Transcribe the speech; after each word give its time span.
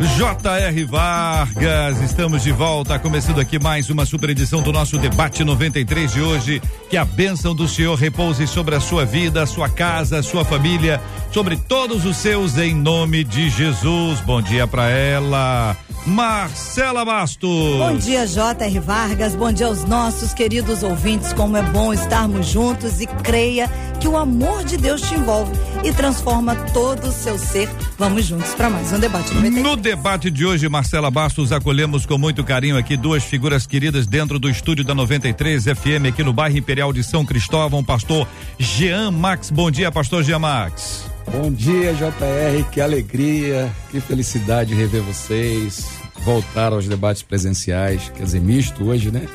J.R. 0.00 0.84
Vargas, 0.84 2.00
estamos 2.02 2.44
de 2.44 2.52
volta, 2.52 3.00
começando 3.00 3.40
aqui 3.40 3.58
mais 3.58 3.90
uma 3.90 4.06
super 4.06 4.30
edição 4.30 4.62
do 4.62 4.70
nosso 4.70 4.96
debate 4.96 5.42
93 5.42 6.12
de 6.12 6.20
hoje. 6.20 6.62
Que 6.88 6.96
a 6.96 7.04
bênção 7.04 7.52
do 7.52 7.66
Senhor 7.66 7.96
repouse 7.96 8.46
sobre 8.46 8.76
a 8.76 8.80
sua 8.80 9.04
vida, 9.04 9.42
a 9.42 9.46
sua 9.46 9.68
casa, 9.68 10.20
a 10.20 10.22
sua 10.22 10.44
família, 10.44 11.00
sobre 11.32 11.56
todos 11.56 12.04
os 12.04 12.16
seus, 12.16 12.56
em 12.58 12.74
nome 12.74 13.24
de 13.24 13.50
Jesus. 13.50 14.20
Bom 14.20 14.40
dia 14.40 14.68
para 14.68 14.88
ela. 14.88 15.76
Marcela 16.06 17.04
Bastos. 17.04 17.78
Bom 17.78 17.96
dia, 17.96 18.26
J.R. 18.26 18.80
Vargas. 18.80 19.34
Bom 19.34 19.52
dia 19.52 19.66
aos 19.66 19.84
nossos 19.84 20.32
queridos 20.32 20.82
ouvintes. 20.82 21.32
Como 21.32 21.56
é 21.56 21.62
bom 21.62 21.92
estarmos 21.92 22.46
juntos 22.46 23.00
e 23.00 23.06
creia 23.06 23.68
que 24.00 24.08
o 24.08 24.16
amor 24.16 24.64
de 24.64 24.76
Deus 24.76 25.02
te 25.02 25.14
envolve 25.14 25.52
e 25.84 25.92
transforma 25.92 26.54
todo 26.72 27.08
o 27.08 27.12
seu 27.12 27.38
ser. 27.38 27.68
Vamos 27.98 28.24
juntos 28.24 28.54
para 28.54 28.70
mais 28.70 28.92
um 28.92 28.98
debate 28.98 29.34
93. 29.34 29.62
No 29.62 29.76
debate 29.88 30.30
de 30.30 30.44
hoje, 30.44 30.68
Marcela 30.68 31.10
Bastos, 31.10 31.50
acolhemos 31.50 32.04
com 32.04 32.18
muito 32.18 32.44
carinho 32.44 32.76
aqui 32.76 32.94
duas 32.94 33.24
figuras 33.24 33.66
queridas 33.66 34.06
dentro 34.06 34.38
do 34.38 34.50
estúdio 34.50 34.84
da 34.84 34.94
93 34.94 35.64
FM 35.64 36.08
aqui 36.10 36.22
no 36.22 36.30
bairro 36.30 36.58
Imperial 36.58 36.92
de 36.92 37.02
São 37.02 37.24
Cristóvão, 37.24 37.82
pastor 37.82 38.28
Jean 38.58 39.10
Max. 39.10 39.50
Bom 39.50 39.70
dia, 39.70 39.90
pastor 39.90 40.22
Jean 40.22 40.40
Max. 40.40 41.06
Bom 41.32 41.50
dia, 41.50 41.94
JR. 41.94 42.70
Que 42.70 42.82
alegria, 42.82 43.72
que 43.90 43.98
felicidade 43.98 44.74
rever 44.74 45.00
vocês. 45.00 45.88
Voltar 46.22 46.74
aos 46.74 46.86
debates 46.86 47.22
presenciais, 47.22 48.12
quer 48.14 48.24
dizer, 48.24 48.42
misto 48.42 48.84
hoje, 48.84 49.10
né? 49.10 49.26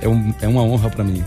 É, 0.00 0.08
um, 0.08 0.32
é 0.40 0.46
uma 0.46 0.62
honra 0.62 0.88
para 0.88 1.02
mim. 1.02 1.24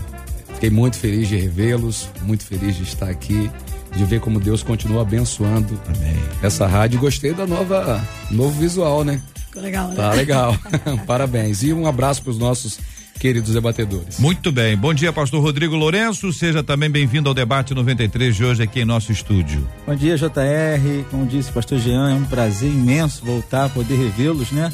Fiquei 0.54 0.70
muito 0.70 0.96
feliz 0.96 1.28
de 1.28 1.36
revê-los, 1.36 2.08
muito 2.22 2.46
feliz 2.46 2.76
de 2.76 2.84
estar 2.84 3.10
aqui, 3.10 3.50
de 3.94 4.04
ver 4.04 4.20
como 4.20 4.40
Deus 4.40 4.62
continua 4.62 5.02
abençoando 5.02 5.80
Amém. 5.86 6.16
essa 6.42 6.66
rádio. 6.66 7.00
Gostei 7.00 7.32
da 7.32 7.46
nova 7.46 8.02
novo 8.30 8.58
visual, 8.60 9.04
né? 9.04 9.20
Ficou 9.46 9.62
legal, 9.62 9.88
né? 9.88 9.94
Tá 9.96 10.12
legal. 10.12 10.56
Parabéns. 11.06 11.62
E 11.62 11.72
um 11.72 11.86
abraço 11.86 12.22
para 12.22 12.30
os 12.30 12.38
nossos 12.38 12.78
queridos 13.18 13.52
debatedores. 13.52 14.18
Muito 14.18 14.52
bem. 14.52 14.76
Bom 14.76 14.94
dia, 14.94 15.12
pastor 15.12 15.42
Rodrigo 15.42 15.74
Lourenço. 15.74 16.32
Seja 16.32 16.62
também 16.62 16.88
bem-vindo 16.88 17.28
ao 17.28 17.34
debate 17.34 17.74
93 17.74 18.34
de 18.34 18.44
hoje 18.44 18.62
aqui 18.62 18.80
em 18.80 18.84
nosso 18.84 19.10
estúdio. 19.12 19.66
Bom 19.86 19.94
dia, 19.94 20.16
JR. 20.16 21.04
Como 21.10 21.26
disse 21.26 21.50
o 21.50 21.52
pastor 21.52 21.78
Jean, 21.78 22.10
é 22.10 22.14
um 22.14 22.24
prazer 22.24 22.70
imenso 22.70 23.24
voltar 23.24 23.66
a 23.66 23.68
poder 23.68 23.96
revê-los, 23.96 24.52
né? 24.52 24.72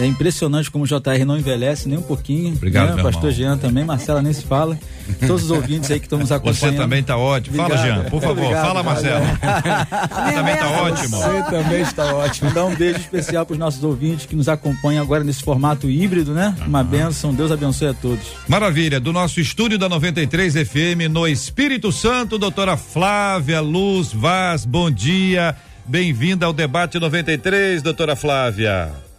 É 0.00 0.06
impressionante 0.06 0.70
como 0.70 0.84
o 0.84 0.86
JR 0.86 1.24
não 1.26 1.36
envelhece 1.36 1.86
nem 1.88 1.98
um 1.98 2.02
pouquinho. 2.02 2.54
Obrigado, 2.54 2.90
né? 2.90 2.94
meu 2.94 3.04
Pastor 3.04 3.30
irmão. 3.30 3.36
Jean 3.36 3.58
também, 3.58 3.84
Marcela 3.84 4.22
nem 4.22 4.32
se 4.32 4.42
fala. 4.42 4.78
Todos 5.26 5.44
os 5.44 5.50
ouvintes 5.50 5.90
aí 5.90 5.98
que 5.98 6.06
estão 6.06 6.18
nos 6.18 6.32
acompanhando. 6.32 6.58
Você 6.58 6.72
também 6.72 7.02
tá 7.02 7.16
ótimo. 7.16 7.56
Fala, 7.56 7.74
Obrigado. 7.74 8.02
Jean, 8.02 8.10
por 8.10 8.22
favor. 8.22 8.42
Obrigado, 8.44 8.66
Fala, 8.66 8.82
Marcelo. 8.82 9.24
Você 10.24 10.32
também 10.34 10.56
tá 10.56 10.70
ótimo. 10.70 11.16
Você 11.18 11.42
também 11.50 11.80
está 11.82 12.14
ótimo. 12.14 12.48
Mandar 12.48 12.64
um 12.64 12.74
beijo 12.74 12.98
especial 12.98 13.44
para 13.44 13.52
os 13.52 13.58
nossos 13.58 13.84
ouvintes 13.84 14.24
que 14.24 14.34
nos 14.34 14.48
acompanham 14.48 15.02
agora 15.02 15.22
nesse 15.22 15.42
formato 15.42 15.90
híbrido, 15.90 16.32
né? 16.32 16.54
Uma 16.66 16.82
bênção. 16.82 17.34
Deus 17.34 17.50
abençoe 17.50 17.88
a 17.88 17.94
todos. 17.94 18.24
Maravilha, 18.48 18.98
do 18.98 19.12
nosso 19.12 19.38
estúdio 19.38 19.78
da 19.78 19.88
93 19.88 20.54
FM 20.54 21.10
no 21.10 21.28
Espírito 21.28 21.92
Santo, 21.92 22.38
doutora 22.38 22.76
Flávia 22.76 23.60
Luz 23.60 24.12
Vaz, 24.12 24.64
bom 24.64 24.90
dia. 24.90 25.54
Bem-vinda 25.86 26.46
ao 26.46 26.52
debate 26.52 26.98
93, 26.98 27.82
doutora 27.82 28.14
Flávia. 28.14 29.09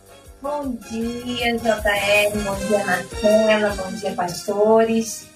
Bom 0.42 0.76
dia, 0.90 1.54
JR, 1.58 2.40
bom 2.44 2.56
dia, 2.68 2.84
Marcela, 2.84 3.76
bom 3.76 3.92
dia, 3.92 4.12
pastores. 4.14 5.28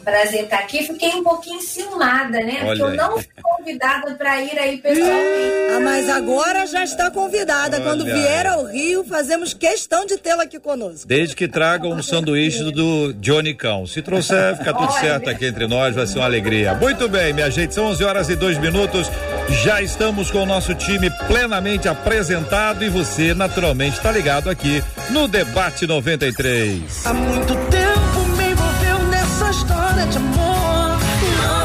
Um 0.00 0.04
prazer 0.04 0.44
estar 0.44 0.58
aqui. 0.60 0.82
Fiquei 0.84 1.10
um 1.10 1.22
pouquinho 1.22 1.60
ciumada, 1.60 2.40
né? 2.40 2.56
Porque 2.64 2.66
Olha 2.66 2.78
eu 2.80 2.86
aí. 2.88 2.96
não 2.96 3.12
fui 3.18 3.26
convidada 3.40 4.14
para 4.14 4.40
ir 4.42 4.58
aí 4.58 4.78
pessoalmente. 4.78 5.52
Ah, 5.76 5.80
mas 5.80 6.08
agora 6.08 6.66
já 6.66 6.82
está 6.82 7.08
convidada. 7.10 7.80
Quando 7.80 8.02
Olha 8.02 8.14
vier 8.14 8.46
aí. 8.46 8.52
ao 8.52 8.64
Rio, 8.64 9.04
fazemos 9.04 9.54
questão 9.54 10.04
de 10.06 10.16
tê-la 10.16 10.44
aqui 10.44 10.58
conosco. 10.58 11.06
Desde 11.06 11.36
que 11.36 11.46
tragam 11.46 11.90
um 11.92 12.02
sanduíche 12.02 12.72
do 12.72 13.12
Johnny 13.14 13.54
Cão. 13.54 13.86
Se 13.86 14.02
trouxer, 14.02 14.56
fica 14.56 14.72
tudo 14.72 14.90
Olha. 14.90 15.00
certo 15.00 15.30
aqui 15.30 15.46
entre 15.46 15.66
nós, 15.68 15.94
vai 15.94 16.06
ser 16.06 16.18
uma 16.18 16.24
alegria. 16.24 16.74
Muito 16.74 17.08
bem, 17.08 17.32
minha 17.32 17.50
gente, 17.50 17.74
são 17.74 17.84
11 17.86 18.02
horas 18.02 18.28
e 18.28 18.34
2 18.34 18.58
minutos. 18.58 19.08
Já 19.50 19.82
estamos 19.82 20.30
com 20.30 20.42
o 20.42 20.46
nosso 20.46 20.74
time 20.74 21.10
plenamente 21.26 21.88
apresentado 21.88 22.84
e 22.84 22.88
você, 22.88 23.34
naturalmente, 23.34 23.96
está 23.96 24.12
ligado 24.12 24.50
aqui 24.50 24.82
no 25.10 25.26
Debate 25.26 25.86
93. 25.86 27.06
Há 27.06 27.14
muito 27.14 27.54
tempo 27.70 28.36
me 28.36 28.50
envolveu 28.50 28.98
nessa 29.08 29.50
história 29.50 30.06
de 30.06 30.16
amor. 30.18 30.98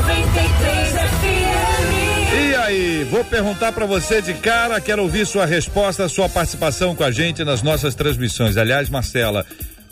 93 0.01 0.91
FM. 0.91 2.51
E 2.51 2.55
aí, 2.55 3.07
vou 3.11 3.23
perguntar 3.25 3.71
pra 3.73 3.85
você 3.85 4.21
de 4.21 4.33
cara, 4.33 4.79
quero 4.79 5.03
ouvir 5.03 5.25
sua 5.27 5.45
resposta, 5.45 6.07
sua 6.07 6.29
participação 6.29 6.95
com 6.95 7.03
a 7.03 7.11
gente 7.11 7.43
nas 7.43 7.61
nossas 7.61 7.93
transmissões. 7.93 8.57
Aliás, 8.57 8.89
Marcela, 8.89 9.45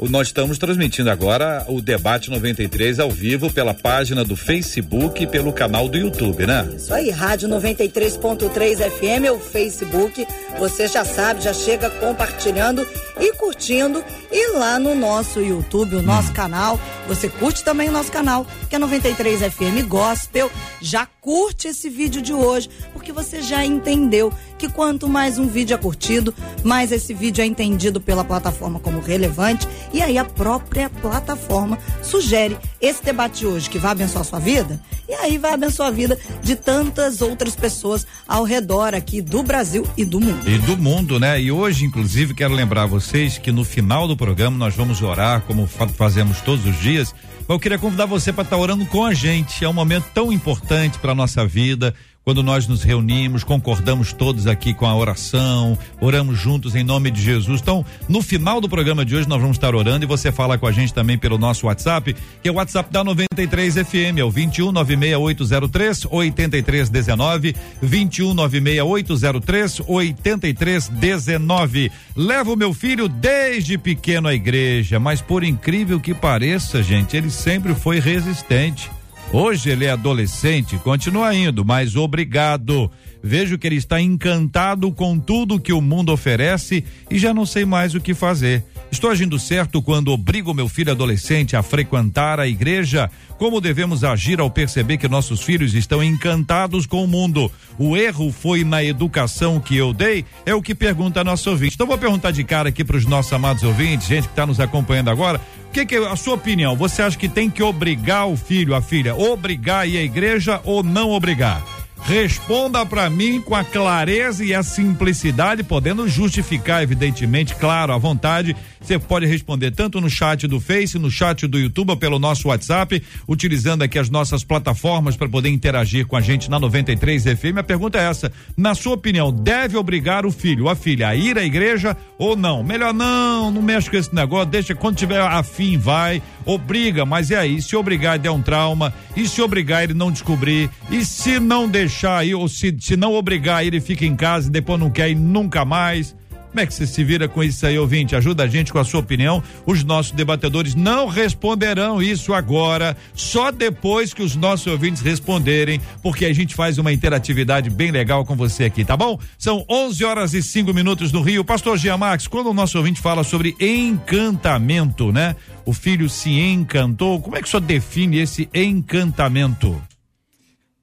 nós 0.09 0.28
estamos 0.28 0.57
transmitindo 0.57 1.12
agora 1.12 1.63
o 1.67 1.79
debate 1.79 2.31
93 2.31 3.00
ao 3.00 3.12
vivo 3.12 3.51
pela 3.51 3.73
página 3.73 4.25
do 4.25 4.35
Facebook 4.35 5.23
e 5.23 5.28
pelo 5.28 5.53
canal 5.53 5.88
do 5.88 5.97
YouTube, 5.97 6.47
né? 6.47 6.67
Isso 6.75 6.94
aí, 6.94 7.09
Rádio 7.12 7.47
93.3 7.50 8.90
FM 8.90 9.25
é 9.25 9.31
o 9.31 9.40
Facebook. 9.40 10.25
Você 10.57 10.88
já 10.88 11.06
sabe, 11.06 11.41
já 11.41 11.53
chega 11.53 11.90
compartilhando 11.90 12.88
e 13.19 13.31
curtindo. 13.34 14.03
E 14.31 14.53
lá 14.53 14.79
no 14.79 14.95
nosso 14.95 15.41
YouTube, 15.41 15.97
o 15.97 16.01
nosso 16.01 16.31
canal, 16.31 16.79
você 17.05 17.27
curte 17.27 17.65
também 17.65 17.89
o 17.89 17.91
nosso 17.91 18.09
canal, 18.09 18.47
que 18.69 18.75
é 18.77 18.79
93 18.79 19.41
FM 19.41 19.85
Gospel. 19.89 20.49
Já 20.79 21.05
curte 21.05 21.67
esse 21.67 21.89
vídeo 21.89 22.21
de 22.21 22.33
hoje, 22.33 22.69
porque 22.93 23.11
você 23.11 23.41
já 23.41 23.65
entendeu 23.65 24.31
que 24.57 24.69
quanto 24.69 25.09
mais 25.09 25.37
um 25.37 25.47
vídeo 25.47 25.73
é 25.73 25.77
curtido, 25.77 26.33
mais 26.63 26.91
esse 26.91 27.13
vídeo 27.13 27.41
é 27.41 27.45
entendido 27.45 27.99
pela 27.99 28.23
plataforma 28.23 28.79
como 28.79 29.01
relevante. 29.01 29.67
E 29.91 30.01
aí 30.01 30.17
a 30.17 30.23
própria 30.23 30.89
plataforma 30.89 31.77
sugere 32.01 32.57
esse 32.79 33.03
debate 33.03 33.39
de 33.39 33.47
hoje 33.47 33.69
que 33.69 33.77
vai 33.77 33.91
abençoar 33.91 34.21
a 34.21 34.25
sua 34.25 34.39
vida. 34.39 34.79
E 35.09 35.13
aí 35.13 35.37
vai 35.37 35.51
abençoar 35.53 35.89
a 35.89 35.91
vida 35.91 36.17
de 36.41 36.55
tantas 36.55 37.21
outras 37.21 37.53
pessoas 37.53 38.07
ao 38.25 38.45
redor 38.45 38.95
aqui 38.95 39.21
do 39.21 39.43
Brasil 39.43 39.85
e 39.97 40.05
do 40.05 40.21
mundo. 40.21 40.49
E 40.49 40.57
do 40.59 40.77
mundo, 40.77 41.19
né? 41.19 41.41
E 41.41 41.51
hoje, 41.51 41.83
inclusive, 41.83 42.33
quero 42.33 42.53
lembrar 42.53 42.85
vocês 42.85 43.37
que 43.37 43.51
no 43.51 43.65
final 43.65 44.07
do 44.07 44.15
programa 44.21 44.55
nós 44.55 44.75
vamos 44.75 45.01
orar, 45.01 45.41
como 45.41 45.65
fa- 45.65 45.87
fazemos 45.87 46.41
todos 46.41 46.63
os 46.67 46.79
dias. 46.79 47.13
Mas 47.39 47.49
eu 47.49 47.59
queria 47.59 47.79
convidar 47.79 48.05
você 48.05 48.31
para 48.31 48.43
estar 48.43 48.55
orando 48.55 48.85
com 48.85 49.03
a 49.03 49.15
gente. 49.15 49.65
É 49.65 49.67
um 49.67 49.73
momento 49.73 50.05
tão 50.13 50.31
importante 50.31 50.99
para 50.99 51.15
nossa 51.15 51.43
vida. 51.43 51.95
Quando 52.31 52.43
nós 52.43 52.65
nos 52.65 52.81
reunimos, 52.81 53.43
concordamos 53.43 54.13
todos 54.13 54.47
aqui 54.47 54.73
com 54.73 54.85
a 54.85 54.95
oração, 54.95 55.77
oramos 55.99 56.39
juntos 56.39 56.75
em 56.75 56.81
nome 56.81 57.11
de 57.11 57.21
Jesus. 57.21 57.59
Então, 57.59 57.85
no 58.07 58.21
final 58.21 58.61
do 58.61 58.69
programa 58.69 59.03
de 59.03 59.13
hoje, 59.13 59.27
nós 59.27 59.41
vamos 59.41 59.57
estar 59.57 59.75
orando 59.75 60.05
e 60.05 60.07
você 60.07 60.31
fala 60.31 60.57
com 60.57 60.65
a 60.65 60.71
gente 60.71 60.93
também 60.93 61.17
pelo 61.17 61.37
nosso 61.37 61.67
WhatsApp, 61.67 62.15
que 62.41 62.47
é 62.47 62.49
o 62.49 62.55
WhatsApp 62.55 62.89
da 62.89 63.03
93 63.03 63.75
FM, 63.75 64.19
é 64.19 64.23
o 64.23 64.31
21 64.31 64.71
96803 64.71 66.07
8319, 66.09 67.53
21 67.81 68.33
96803 68.33 69.81
8319. 69.85 71.91
Levo 72.15 72.55
meu 72.55 72.73
filho 72.73 73.09
desde 73.09 73.77
pequeno 73.77 74.29
à 74.29 74.34
igreja, 74.34 75.01
mas 75.01 75.19
por 75.19 75.43
incrível 75.43 75.99
que 75.99 76.13
pareça, 76.13 76.81
gente, 76.81 77.17
ele 77.17 77.29
sempre 77.29 77.75
foi 77.75 77.99
resistente. 77.99 78.89
Hoje 79.33 79.69
ele 79.69 79.85
é 79.85 79.91
adolescente, 79.91 80.78
continua 80.79 81.33
indo, 81.33 81.63
mas 81.63 81.95
obrigado. 81.95 82.91
Vejo 83.23 83.58
que 83.58 83.68
ele 83.68 83.76
está 83.76 84.02
encantado 84.02 84.91
com 84.91 85.20
tudo 85.20 85.59
que 85.59 85.73
o 85.73 85.82
mundo 85.82 86.12
oferece 86.12 86.84
e 87.09 87.20
já 87.20 87.34
não 87.34 87.46
sei 87.46 87.66
mais 87.66 87.94
o 87.94 88.02
que 88.02 88.14
fazer. 88.14 88.64
Estou 88.91 89.09
agindo 89.09 89.40
certo 89.40 89.82
quando 89.82 90.12
obrigo 90.12 90.53
meu 90.53 90.68
filho 90.68 90.91
adolescente 90.91 91.56
a 91.56 91.64
frequentar 91.64 92.40
a 92.40 92.47
igreja? 92.47 93.09
Como 93.38 93.62
devemos 93.62 94.03
agir 94.03 94.41
ao 94.41 94.50
perceber 94.50 94.97
que 94.97 95.08
nossos 95.08 95.41
filhos 95.41 95.73
estão 95.73 96.03
encantados 96.03 96.85
com 96.85 97.03
o 97.03 97.08
mundo? 97.08 97.50
O 97.79 97.96
erro 97.96 98.34
foi 98.34 98.66
na 98.66 98.84
educação 98.84 99.62
que 99.62 99.78
eu 99.78 99.94
dei? 99.94 100.26
É 100.46 100.53
o 100.53 100.62
que 100.62 100.76
pergunta 100.76 101.22
a 101.22 101.23
nossa 101.23 101.50
ouvinte. 101.50 101.76
Então 101.76 101.88
vou 101.88 101.97
perguntar 101.97 102.32
de 102.32 102.44
cara 102.44 102.70
aqui 102.70 102.84
para 102.84 102.97
os 102.97 103.06
nossos 103.06 103.32
amados 103.32 103.64
ouvintes, 103.64 104.08
gente 104.08 104.26
que 104.26 104.34
está 104.34 104.46
nos 104.46 104.59
acompanhando 104.59 105.09
agora. 105.09 105.40
O 105.70 105.72
que, 105.72 105.85
que 105.85 105.96
é 105.96 106.06
a 106.06 106.16
sua 106.18 106.35
opinião? 106.35 106.76
Você 106.76 107.02
acha 107.02 107.18
que 107.18 107.29
tem 107.29 107.50
que 107.50 107.64
obrigar 107.64 108.28
o 108.28 108.35
filho, 108.35 108.76
a 108.76 108.82
filha, 108.82 109.16
obrigar 109.16 109.84
a 109.84 109.88
ir 109.88 110.00
à 110.00 110.03
igreja 110.03 110.59
ou 110.66 110.84
não 110.84 111.12
obrigar? 111.12 111.80
Responda 112.03 112.85
para 112.85 113.09
mim 113.09 113.41
com 113.41 113.55
a 113.55 113.63
clareza 113.63 114.43
e 114.43 114.53
a 114.53 114.63
simplicidade, 114.63 115.63
podendo 115.63 116.07
justificar, 116.07 116.83
evidentemente, 116.83 117.55
claro, 117.55 117.93
à 117.93 117.97
vontade. 117.97 118.55
Você 118.81 118.97
pode 118.97 119.28
responder 119.28 119.72
tanto 119.72 120.01
no 120.01 120.09
chat 120.09 120.47
do 120.47 120.59
Face, 120.59 120.97
no 120.97 121.09
chat 121.11 121.45
do 121.45 121.59
YouTube 121.59 121.91
ou 121.91 121.97
pelo 121.97 122.17
nosso 122.17 122.47
WhatsApp, 122.47 123.01
utilizando 123.28 123.83
aqui 123.83 123.99
as 123.99 124.09
nossas 124.09 124.43
plataformas 124.43 125.16
para 125.16 125.29
poder 125.29 125.49
interagir 125.49 126.07
com 126.07 126.17
a 126.17 126.22
gente 126.22 126.49
na 126.49 126.59
93 126.59 127.23
FM. 127.23 127.57
A 127.59 127.63
pergunta 127.63 127.99
é 127.99 128.09
essa: 128.09 128.31
na 128.57 128.73
sua 128.73 128.95
opinião, 128.95 129.31
deve 129.31 129.78
obrigar 129.78 130.25
o 130.25 130.31
filho 130.31 130.67
a 130.67 130.75
filha 130.75 131.09
a 131.09 131.16
ir 131.16 131.37
à 131.37 131.43
igreja 131.43 131.95
ou 132.17 132.35
não? 132.35 132.63
Melhor 132.63 132.93
não, 132.93 133.51
não 133.51 133.61
mexe 133.61 133.89
com 133.89 133.97
esse 133.97 134.13
negócio, 134.13 134.47
deixa 134.47 134.73
quando 134.73 134.97
tiver 134.97 135.22
afim, 135.22 135.77
vai, 135.77 136.22
obriga, 136.43 137.05
mas 137.05 137.29
e 137.29 137.35
aí? 137.35 137.61
Se 137.61 137.75
obrigar 137.75 138.17
der 138.17 138.31
um 138.31 138.41
trauma, 138.41 138.91
e 139.16 139.27
se 139.27 139.41
obrigar 139.41 139.84
ele 139.84 139.93
não 139.93 140.11
descobrir, 140.11 140.69
e 140.89 141.05
se 141.05 141.39
não 141.39 141.69
deixar 141.69 142.17
aí, 142.17 142.34
ou 142.34 142.47
se, 142.47 142.75
se 142.79 142.97
não 142.97 143.13
obrigar 143.13 143.63
ele 143.63 143.79
fica 143.79 144.05
em 144.05 144.16
casa 144.16 144.47
e 144.47 144.51
depois 144.51 144.79
não 144.79 144.89
quer 144.89 145.11
ir 145.11 145.16
nunca 145.16 145.63
mais? 145.63 146.16
Como 146.51 146.59
é 146.59 146.65
que 146.65 146.73
você 146.73 146.85
se 146.85 147.01
vira 147.01 147.29
com 147.29 147.41
isso 147.41 147.65
aí, 147.65 147.79
ouvinte? 147.79 148.13
Ajuda 148.13 148.43
a 148.43 148.47
gente 148.47 148.73
com 148.73 148.77
a 148.77 148.83
sua 148.83 148.99
opinião. 148.99 149.41
Os 149.65 149.85
nossos 149.85 150.11
debatedores 150.11 150.75
não 150.75 151.07
responderão 151.07 152.03
isso 152.03 152.33
agora, 152.33 152.97
só 153.13 153.51
depois 153.51 154.13
que 154.13 154.21
os 154.21 154.35
nossos 154.35 154.67
ouvintes 154.67 155.01
responderem, 155.01 155.79
porque 156.03 156.25
a 156.25 156.33
gente 156.33 156.53
faz 156.53 156.77
uma 156.77 156.91
interatividade 156.91 157.69
bem 157.69 157.89
legal 157.89 158.25
com 158.25 158.35
você 158.35 158.65
aqui, 158.65 158.83
tá 158.83 158.97
bom? 158.97 159.17
São 159.37 159.65
11 159.69 160.03
horas 160.03 160.33
e 160.33 160.43
5 160.43 160.73
minutos 160.73 161.13
no 161.13 161.21
Rio. 161.21 161.45
Pastor 161.45 161.77
Gia 161.77 161.97
Max, 161.97 162.27
quando 162.27 162.49
o 162.49 162.53
nosso 162.53 162.77
ouvinte 162.77 162.99
fala 162.99 163.23
sobre 163.23 163.55
encantamento, 163.57 165.09
né? 165.09 165.37
O 165.65 165.71
filho 165.71 166.09
se 166.09 166.31
encantou. 166.31 167.21
Como 167.21 167.37
é 167.37 167.41
que 167.41 167.47
o 167.47 167.49
senhor 167.49 167.61
define 167.61 168.17
esse 168.17 168.49
encantamento? 168.53 169.81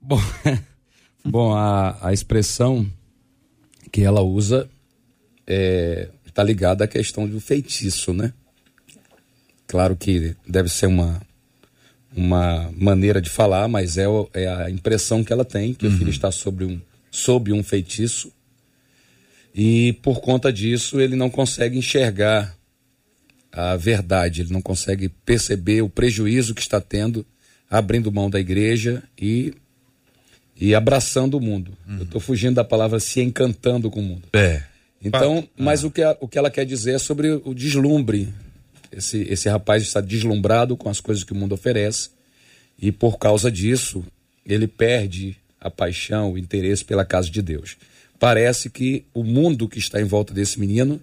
Bom, 0.00 0.22
bom 1.22 1.54
a, 1.54 1.98
a 2.00 2.12
expressão 2.14 2.86
que 3.92 4.00
ela 4.00 4.22
usa 4.22 4.66
está 5.48 5.54
é, 5.54 6.08
tá 6.34 6.42
ligada 6.42 6.84
à 6.84 6.88
questão 6.88 7.26
do 7.26 7.40
feitiço, 7.40 8.12
né? 8.12 8.32
Claro 9.66 9.96
que 9.96 10.36
deve 10.46 10.68
ser 10.68 10.86
uma, 10.86 11.20
uma 12.14 12.70
maneira 12.76 13.20
de 13.20 13.30
falar, 13.30 13.66
mas 13.68 13.96
é, 13.96 14.04
é 14.34 14.46
a 14.46 14.70
impressão 14.70 15.24
que 15.24 15.32
ela 15.32 15.44
tem, 15.44 15.74
que 15.74 15.86
uhum. 15.86 15.94
o 15.94 15.98
filho 15.98 16.10
está 16.10 16.30
sobre 16.30 16.64
um, 16.64 16.80
sob 17.10 17.52
um 17.52 17.62
feitiço. 17.62 18.32
E 19.54 19.94
por 20.02 20.20
conta 20.20 20.52
disso, 20.52 21.00
ele 21.00 21.16
não 21.16 21.30
consegue 21.30 21.78
enxergar 21.78 22.54
a 23.50 23.76
verdade, 23.76 24.42
ele 24.42 24.52
não 24.52 24.62
consegue 24.62 25.08
perceber 25.08 25.82
o 25.82 25.88
prejuízo 25.88 26.54
que 26.54 26.60
está 26.60 26.80
tendo, 26.80 27.26
abrindo 27.68 28.12
mão 28.12 28.30
da 28.30 28.38
igreja 28.38 29.02
e, 29.20 29.54
e 30.56 30.74
abraçando 30.74 31.34
o 31.34 31.40
mundo. 31.40 31.76
Uhum. 31.86 31.98
Eu 31.98 32.04
estou 32.04 32.20
fugindo 32.20 32.54
da 32.54 32.64
palavra 32.64 33.00
se 33.00 33.20
encantando 33.20 33.90
com 33.90 34.00
o 34.00 34.04
mundo. 34.04 34.28
É. 34.32 34.62
Então, 35.02 35.48
mas 35.56 35.84
o 35.84 35.90
que, 35.90 36.02
a, 36.02 36.16
o 36.20 36.26
que 36.26 36.38
ela 36.38 36.50
quer 36.50 36.64
dizer 36.64 36.94
é 36.94 36.98
sobre 36.98 37.30
o 37.30 37.54
deslumbre. 37.54 38.28
Esse, 38.90 39.22
esse 39.28 39.48
rapaz 39.48 39.82
está 39.82 40.00
deslumbrado 40.00 40.76
com 40.76 40.88
as 40.88 41.00
coisas 41.00 41.22
que 41.22 41.32
o 41.32 41.36
mundo 41.36 41.52
oferece 41.52 42.10
e 42.80 42.90
por 42.90 43.18
causa 43.18 43.50
disso 43.50 44.04
ele 44.46 44.66
perde 44.66 45.36
a 45.60 45.70
paixão, 45.70 46.32
o 46.32 46.38
interesse 46.38 46.84
pela 46.84 47.04
casa 47.04 47.30
de 47.30 47.42
Deus. 47.42 47.76
Parece 48.18 48.70
que 48.70 49.04
o 49.12 49.22
mundo 49.22 49.68
que 49.68 49.78
está 49.78 50.00
em 50.00 50.04
volta 50.04 50.32
desse 50.32 50.58
menino, 50.58 51.00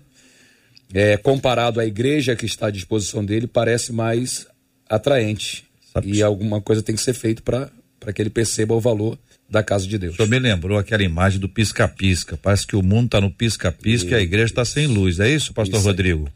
é, 0.94 1.16
comparado 1.18 1.80
à 1.80 1.86
igreja 1.86 2.36
que 2.36 2.46
está 2.46 2.68
à 2.68 2.72
disposição 2.72 3.24
dele, 3.24 3.48
parece 3.48 3.94
mais 3.94 4.48
atraente. 4.90 5.66
Sabe 5.94 6.12
e 6.12 6.24
alguma 6.24 6.60
coisa 6.60 6.82
tem 6.82 6.96
que 6.96 7.02
ser 7.02 7.14
feita 7.14 7.42
para 7.42 8.14
que 8.14 8.22
ele 8.22 8.30
perceba 8.30 8.74
o 8.74 8.80
valor 8.80 9.18
da 9.50 9.64
casa 9.64 9.88
de 9.88 9.98
Deus. 9.98 10.14
O 10.14 10.18
senhor 10.18 10.30
me 10.30 10.40
lembrou 10.40 10.78
aquela 10.78 11.04
imagem 11.04 11.40
do 11.40 11.48
pisca-pisca. 11.48 12.38
Parece 12.42 12.66
que 12.66 12.76
o 12.76 12.84
mundo 12.84 13.06
está 13.06 13.22
no 13.22 13.32
pisca-pisca 13.32 14.12
e 14.12 14.16
a 14.16 14.22
igreja 14.22 14.46
está 14.46 14.66
sem 14.66 14.88
luz. 14.88 15.20
É 15.20 15.30
isso, 15.30 15.54
pastor 15.54 15.80
isso 15.80 15.88
Rodrigo? 15.88 16.30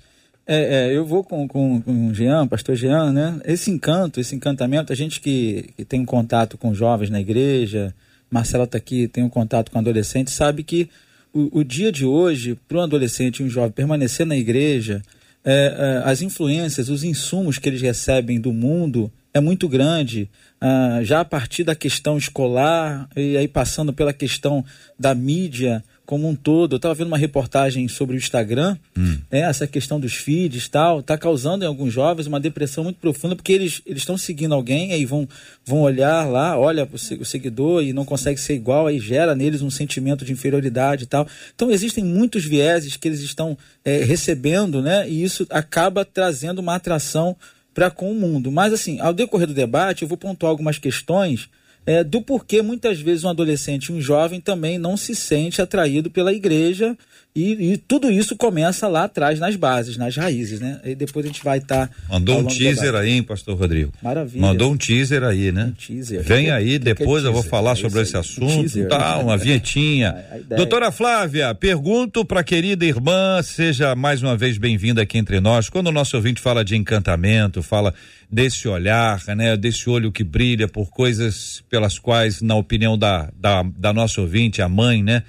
É, 0.46 0.88
é, 0.88 0.98
eu 0.98 1.06
vou 1.06 1.24
com, 1.24 1.48
com, 1.48 1.80
com 1.82 2.08
o 2.08 2.14
Jean, 2.14 2.48
pastor 2.48 2.76
Jean, 2.76 3.12
né? 3.12 3.40
Esse 3.46 3.70
encanto, 3.70 4.20
esse 4.20 4.36
encantamento, 4.36 4.92
a 4.92 4.96
gente 4.96 5.20
que, 5.20 5.70
que 5.78 5.86
tem 5.86 6.00
um 6.00 6.06
contato 6.06 6.58
com 6.58 6.74
jovens 6.74 7.12
na 7.12 7.22
igreja, 7.22 7.94
Marcela 8.32 8.64
está 8.64 8.78
aqui, 8.78 9.08
tem 9.08 9.24
um 9.24 9.30
contato 9.30 9.70
com 9.70 9.78
adolescentes, 9.78 10.34
sabe 10.34 10.64
que 10.64 10.90
o, 11.32 11.60
o 11.60 11.64
dia 11.64 11.92
de 11.92 12.04
hoje, 12.04 12.58
para 12.68 12.80
um 12.80 12.82
adolescente 12.82 13.40
e 13.40 13.44
um 13.44 13.50
jovem 13.50 13.72
permanecer 13.72 14.26
na 14.26 14.36
igreja, 14.36 15.04
é, 15.46 16.02
é, 16.06 16.10
as 16.10 16.22
influências, 16.22 16.90
os 16.90 17.04
insumos 17.04 17.60
que 17.60 17.70
eles 17.70 17.82
recebem 17.82 18.40
do 18.40 18.52
mundo 18.52 19.12
é 19.34 19.40
muito 19.40 19.70
grande 19.70 20.28
ah, 20.62 21.00
já 21.04 21.22
a 21.22 21.26
partir 21.26 21.64
da 21.64 21.74
questão 21.74 22.18
escolar 22.18 23.08
e 23.16 23.38
aí 23.38 23.48
passando 23.48 23.94
pela 23.94 24.12
questão 24.12 24.64
da 25.00 25.16
mídia 25.16 25.84
como 26.10 26.28
um 26.28 26.36
todo. 26.36 26.74
Eu 26.74 26.78
estava 26.78 26.96
vendo 26.96 27.06
uma 27.06 27.20
reportagem 27.20 27.88
sobre 27.88 28.16
o 28.16 28.18
Instagram, 28.18 28.76
hum. 28.98 29.20
né, 29.32 29.42
essa 29.42 29.68
questão 29.68 30.00
dos 30.00 30.16
feeds 30.16 30.66
e 30.66 30.70
tal, 30.72 31.02
está 31.02 31.16
causando 31.16 31.64
em 31.64 31.68
alguns 31.68 31.94
jovens 31.94 32.26
uma 32.26 32.40
depressão 32.40 32.84
muito 32.84 32.98
profunda, 32.98 33.36
porque 33.36 33.54
eles 33.54 33.84
estão 33.86 34.18
seguindo 34.18 34.56
alguém, 34.56 34.92
aí 34.92 35.06
vão, 35.06 35.30
vão 35.64 35.82
olhar 35.82 36.28
lá, 36.28 36.58
olha 36.58 36.90
o 36.92 37.26
seguidor 37.26 37.84
e 37.84 37.94
não 37.94 38.06
consegue 38.06 38.42
ser 38.42 38.56
igual, 38.56 38.88
aí 38.88 39.00
gera 39.00 39.36
neles 39.36 39.62
um 39.62 39.70
sentimento 39.70 40.26
de 40.26 40.34
inferioridade 40.34 41.04
e 41.04 41.08
tal. 41.08 41.28
Então 41.54 41.70
existem 41.70 42.04
muitos 42.04 42.44
vieses 42.44 42.98
que 42.98 43.08
eles 43.08 43.22
estão 43.22 43.56
é, 43.86 44.04
recebendo, 44.04 44.82
né? 44.82 45.08
E 45.08 45.24
isso 45.24 45.46
acaba 45.52 46.04
trazendo 46.04 46.58
uma 46.58 46.74
atração 46.74 47.38
para 47.74 47.90
com 47.90 48.12
o 48.12 48.16
mundo. 48.16 48.52
Mas, 48.52 48.74
assim, 48.74 49.00
ao 49.00 49.14
decorrer 49.14 49.48
do 49.48 49.54
debate, 49.54 50.02
eu 50.02 50.08
vou 50.08 50.18
pontuar 50.18 50.50
algumas 50.50 50.78
questões 50.78 51.50
é, 51.86 52.04
do 52.04 52.22
porquê 52.22 52.62
muitas 52.62 53.00
vezes 53.00 53.24
um 53.24 53.30
adolescente 53.30 53.92
um 53.92 54.02
jovem 54.02 54.40
também 54.40 54.78
não 54.78 54.96
se 54.98 55.16
sente 55.16 55.62
atraído 55.62 56.12
pela 56.12 56.34
igreja 56.34 56.98
e, 57.36 57.74
e, 57.74 57.78
tudo 57.78 58.10
isso 58.10 58.36
começa 58.36 58.88
lá 58.88 59.04
atrás, 59.04 59.40
nas 59.40 59.56
bases, 59.56 59.98
nas 59.98 60.16
raízes, 60.16 60.60
né? 60.60 60.82
E 60.84 60.96
depois 60.96 61.24
a 61.24 61.28
gente 61.28 61.44
vai 61.44 61.60
estar. 61.60 61.88
Tá 61.88 61.94
Mandou 62.10 62.40
um 62.40 62.46
teaser 62.46 62.96
aí, 62.96 63.12
hein, 63.12 63.24
Pastor 63.24 63.56
Rodrigo? 63.56 63.94
Maravilha. 64.02 64.42
Mandou 64.42 64.72
um 64.72 64.78
teaser 64.78 65.24
aí, 65.24 65.52
né? 65.52 65.66
Um 65.66 65.72
teaser. 65.72 66.24
Vem 66.24 66.50
aí, 66.50 66.72
que 66.72 66.80
depois 66.80 67.22
que 67.22 67.28
é 67.28 67.30
eu 67.30 67.34
vou 67.34 67.44
falar 67.44 67.74
é 67.74 67.76
sobre 67.76 68.02
esse 68.02 68.18
assunto. 68.18 68.62
Teaser, 68.62 68.88
tá, 68.88 69.20
uma 69.20 69.38
vinhetinha. 69.38 70.16
Doutora 70.50 70.92
Flávia, 70.92 71.54
pergunto 71.54 72.26
para 72.26 72.44
querida 72.44 72.84
irmã, 72.84 73.42
seja 73.44 73.96
mais 73.96 74.24
uma 74.24 74.36
vez 74.36 74.58
bem-vinda 74.58 75.04
aqui 75.04 75.18
entre 75.18 75.40
nós. 75.40 75.70
Quando 75.70 75.88
o 75.88 75.92
nosso 75.92 76.18
ouvinte 76.18 76.42
fala 76.42 76.66
de 76.66 76.76
encantamento, 76.76 77.62
fala 77.62 77.94
desse 78.30 78.68
olhar, 78.68 79.22
né? 79.36 79.56
Desse 79.56 79.88
olho 79.88 80.12
que 80.12 80.24
brilha 80.24 80.68
por 80.68 80.90
coisas 80.90 81.64
pelas 81.70 82.00
quais, 82.00 82.42
na 82.42 82.56
opinião 82.56 82.98
da, 82.98 83.30
da, 83.36 83.62
da 83.78 83.94
nossa 83.94 84.20
ouvinte, 84.20 84.64
a 84.64 84.68
mãe, 84.68 85.04
né? 85.04 85.24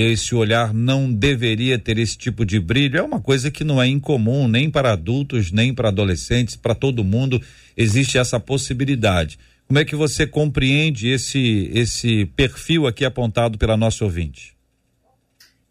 Esse 0.00 0.34
olhar 0.34 0.74
não 0.74 1.12
deveria 1.12 1.78
ter 1.78 1.98
esse 1.98 2.16
tipo 2.16 2.44
de 2.44 2.58
brilho. 2.58 2.98
É 2.98 3.02
uma 3.02 3.20
coisa 3.20 3.50
que 3.50 3.62
não 3.62 3.80
é 3.80 3.86
incomum 3.86 4.48
nem 4.48 4.70
para 4.70 4.92
adultos, 4.92 5.52
nem 5.52 5.72
para 5.72 5.88
adolescentes, 5.88 6.56
para 6.56 6.74
todo 6.74 7.04
mundo 7.04 7.40
existe 7.76 8.18
essa 8.18 8.40
possibilidade. 8.40 9.38
Como 9.66 9.78
é 9.78 9.84
que 9.84 9.96
você 9.96 10.26
compreende 10.26 11.08
esse 11.08 11.70
esse 11.72 12.26
perfil 12.26 12.86
aqui 12.86 13.04
apontado 13.04 13.56
pela 13.56 13.76
nossa 13.76 14.04
ouvinte? 14.04 14.54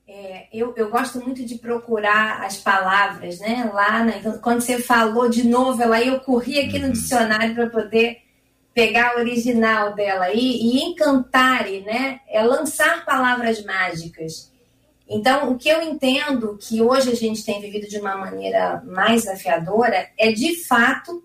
É, 0.07 0.47
eu, 0.53 0.73
eu 0.75 0.89
gosto 0.89 1.19
muito 1.19 1.45
de 1.45 1.55
procurar 1.55 2.43
as 2.43 2.57
palavras, 2.57 3.39
né? 3.39 3.69
Lá, 3.73 4.03
na, 4.03 4.37
quando 4.37 4.61
você 4.61 4.79
falou 4.79 5.29
de 5.29 5.47
novela, 5.47 6.01
eu 6.01 6.19
corri 6.19 6.59
aqui 6.59 6.77
uhum. 6.77 6.87
no 6.87 6.93
dicionário 6.93 7.53
para 7.53 7.67
poder 7.69 8.22
pegar 8.73 9.11
a 9.11 9.19
original 9.19 9.93
dela 9.93 10.31
e, 10.31 10.39
e 10.39 10.83
encantare, 10.83 11.81
né? 11.81 12.19
É 12.27 12.43
lançar 12.43 13.05
palavras 13.05 13.63
mágicas. 13.63 14.51
Então, 15.07 15.51
o 15.51 15.57
que 15.57 15.69
eu 15.69 15.81
entendo 15.81 16.57
que 16.59 16.81
hoje 16.81 17.11
a 17.11 17.15
gente 17.15 17.45
tem 17.45 17.61
vivido 17.61 17.87
de 17.87 17.99
uma 17.99 18.15
maneira 18.15 18.81
mais 18.85 19.27
afiadora 19.27 20.09
é 20.17 20.31
de 20.31 20.63
fato 20.65 21.23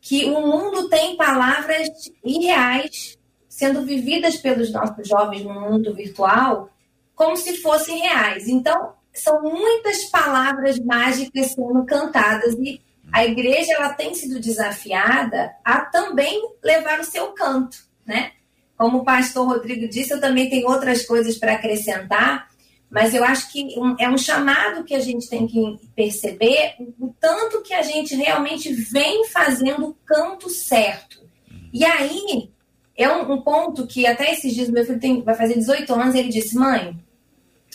que 0.00 0.24
o 0.24 0.40
mundo 0.40 0.88
tem 0.88 1.16
palavras 1.16 1.88
irreais 2.24 3.16
sendo 3.48 3.82
vividas 3.82 4.36
pelos 4.36 4.72
nossos 4.72 5.06
jovens 5.06 5.44
no 5.44 5.52
mundo 5.52 5.94
virtual 5.94 6.70
como 7.14 7.36
se 7.36 7.56
fossem 7.58 7.98
reais. 7.98 8.48
Então, 8.48 8.92
são 9.12 9.42
muitas 9.42 10.04
palavras 10.04 10.78
mágicas 10.78 11.52
sendo 11.52 11.84
cantadas 11.84 12.54
e 12.54 12.80
a 13.12 13.24
igreja 13.24 13.72
ela 13.72 13.92
tem 13.94 14.14
sido 14.14 14.40
desafiada 14.40 15.54
a 15.64 15.80
também 15.80 16.40
levar 16.62 17.00
o 17.00 17.04
seu 17.04 17.28
canto, 17.28 17.78
né? 18.06 18.32
Como 18.76 18.98
o 18.98 19.04
pastor 19.04 19.46
Rodrigo 19.46 19.88
disse, 19.88 20.12
eu 20.12 20.20
também 20.20 20.48
tenho 20.48 20.68
outras 20.68 21.04
coisas 21.04 21.36
para 21.36 21.54
acrescentar, 21.54 22.48
mas 22.90 23.12
eu 23.12 23.24
acho 23.24 23.50
que 23.50 23.74
é 23.98 24.08
um 24.08 24.16
chamado 24.16 24.84
que 24.84 24.94
a 24.94 25.00
gente 25.00 25.28
tem 25.28 25.46
que 25.46 25.78
perceber 25.94 26.74
o 26.98 27.12
tanto 27.20 27.62
que 27.62 27.74
a 27.74 27.82
gente 27.82 28.14
realmente 28.14 28.72
vem 28.72 29.26
fazendo 29.26 29.88
o 29.88 29.94
canto 30.06 30.48
certo. 30.48 31.28
E 31.72 31.84
aí 31.84 32.50
é 32.96 33.08
um, 33.10 33.32
um 33.32 33.42
ponto 33.42 33.86
que 33.86 34.06
até 34.06 34.32
esses 34.32 34.54
dias 34.54 34.70
meu 34.70 34.86
filho 34.86 35.00
tem, 35.00 35.22
vai 35.22 35.34
fazer 35.34 35.54
18 35.54 35.92
anos 35.92 36.14
ele 36.14 36.28
disse: 36.28 36.56
mãe, 36.56 36.96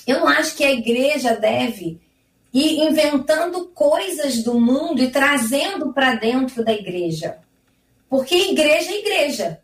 eu 0.07 0.19
não 0.19 0.27
acho 0.27 0.55
que 0.55 0.63
a 0.63 0.71
igreja 0.71 1.35
deve 1.35 2.01
e 2.53 2.81
inventando 2.81 3.65
coisas 3.69 4.43
do 4.43 4.59
mundo 4.59 5.01
e 5.01 5.09
trazendo 5.09 5.91
para 5.91 6.15
dentro 6.15 6.63
da 6.63 6.71
igreja. 6.71 7.39
Porque 8.07 8.35
igreja 8.51 8.91
é 8.91 8.99
igreja. 8.99 9.59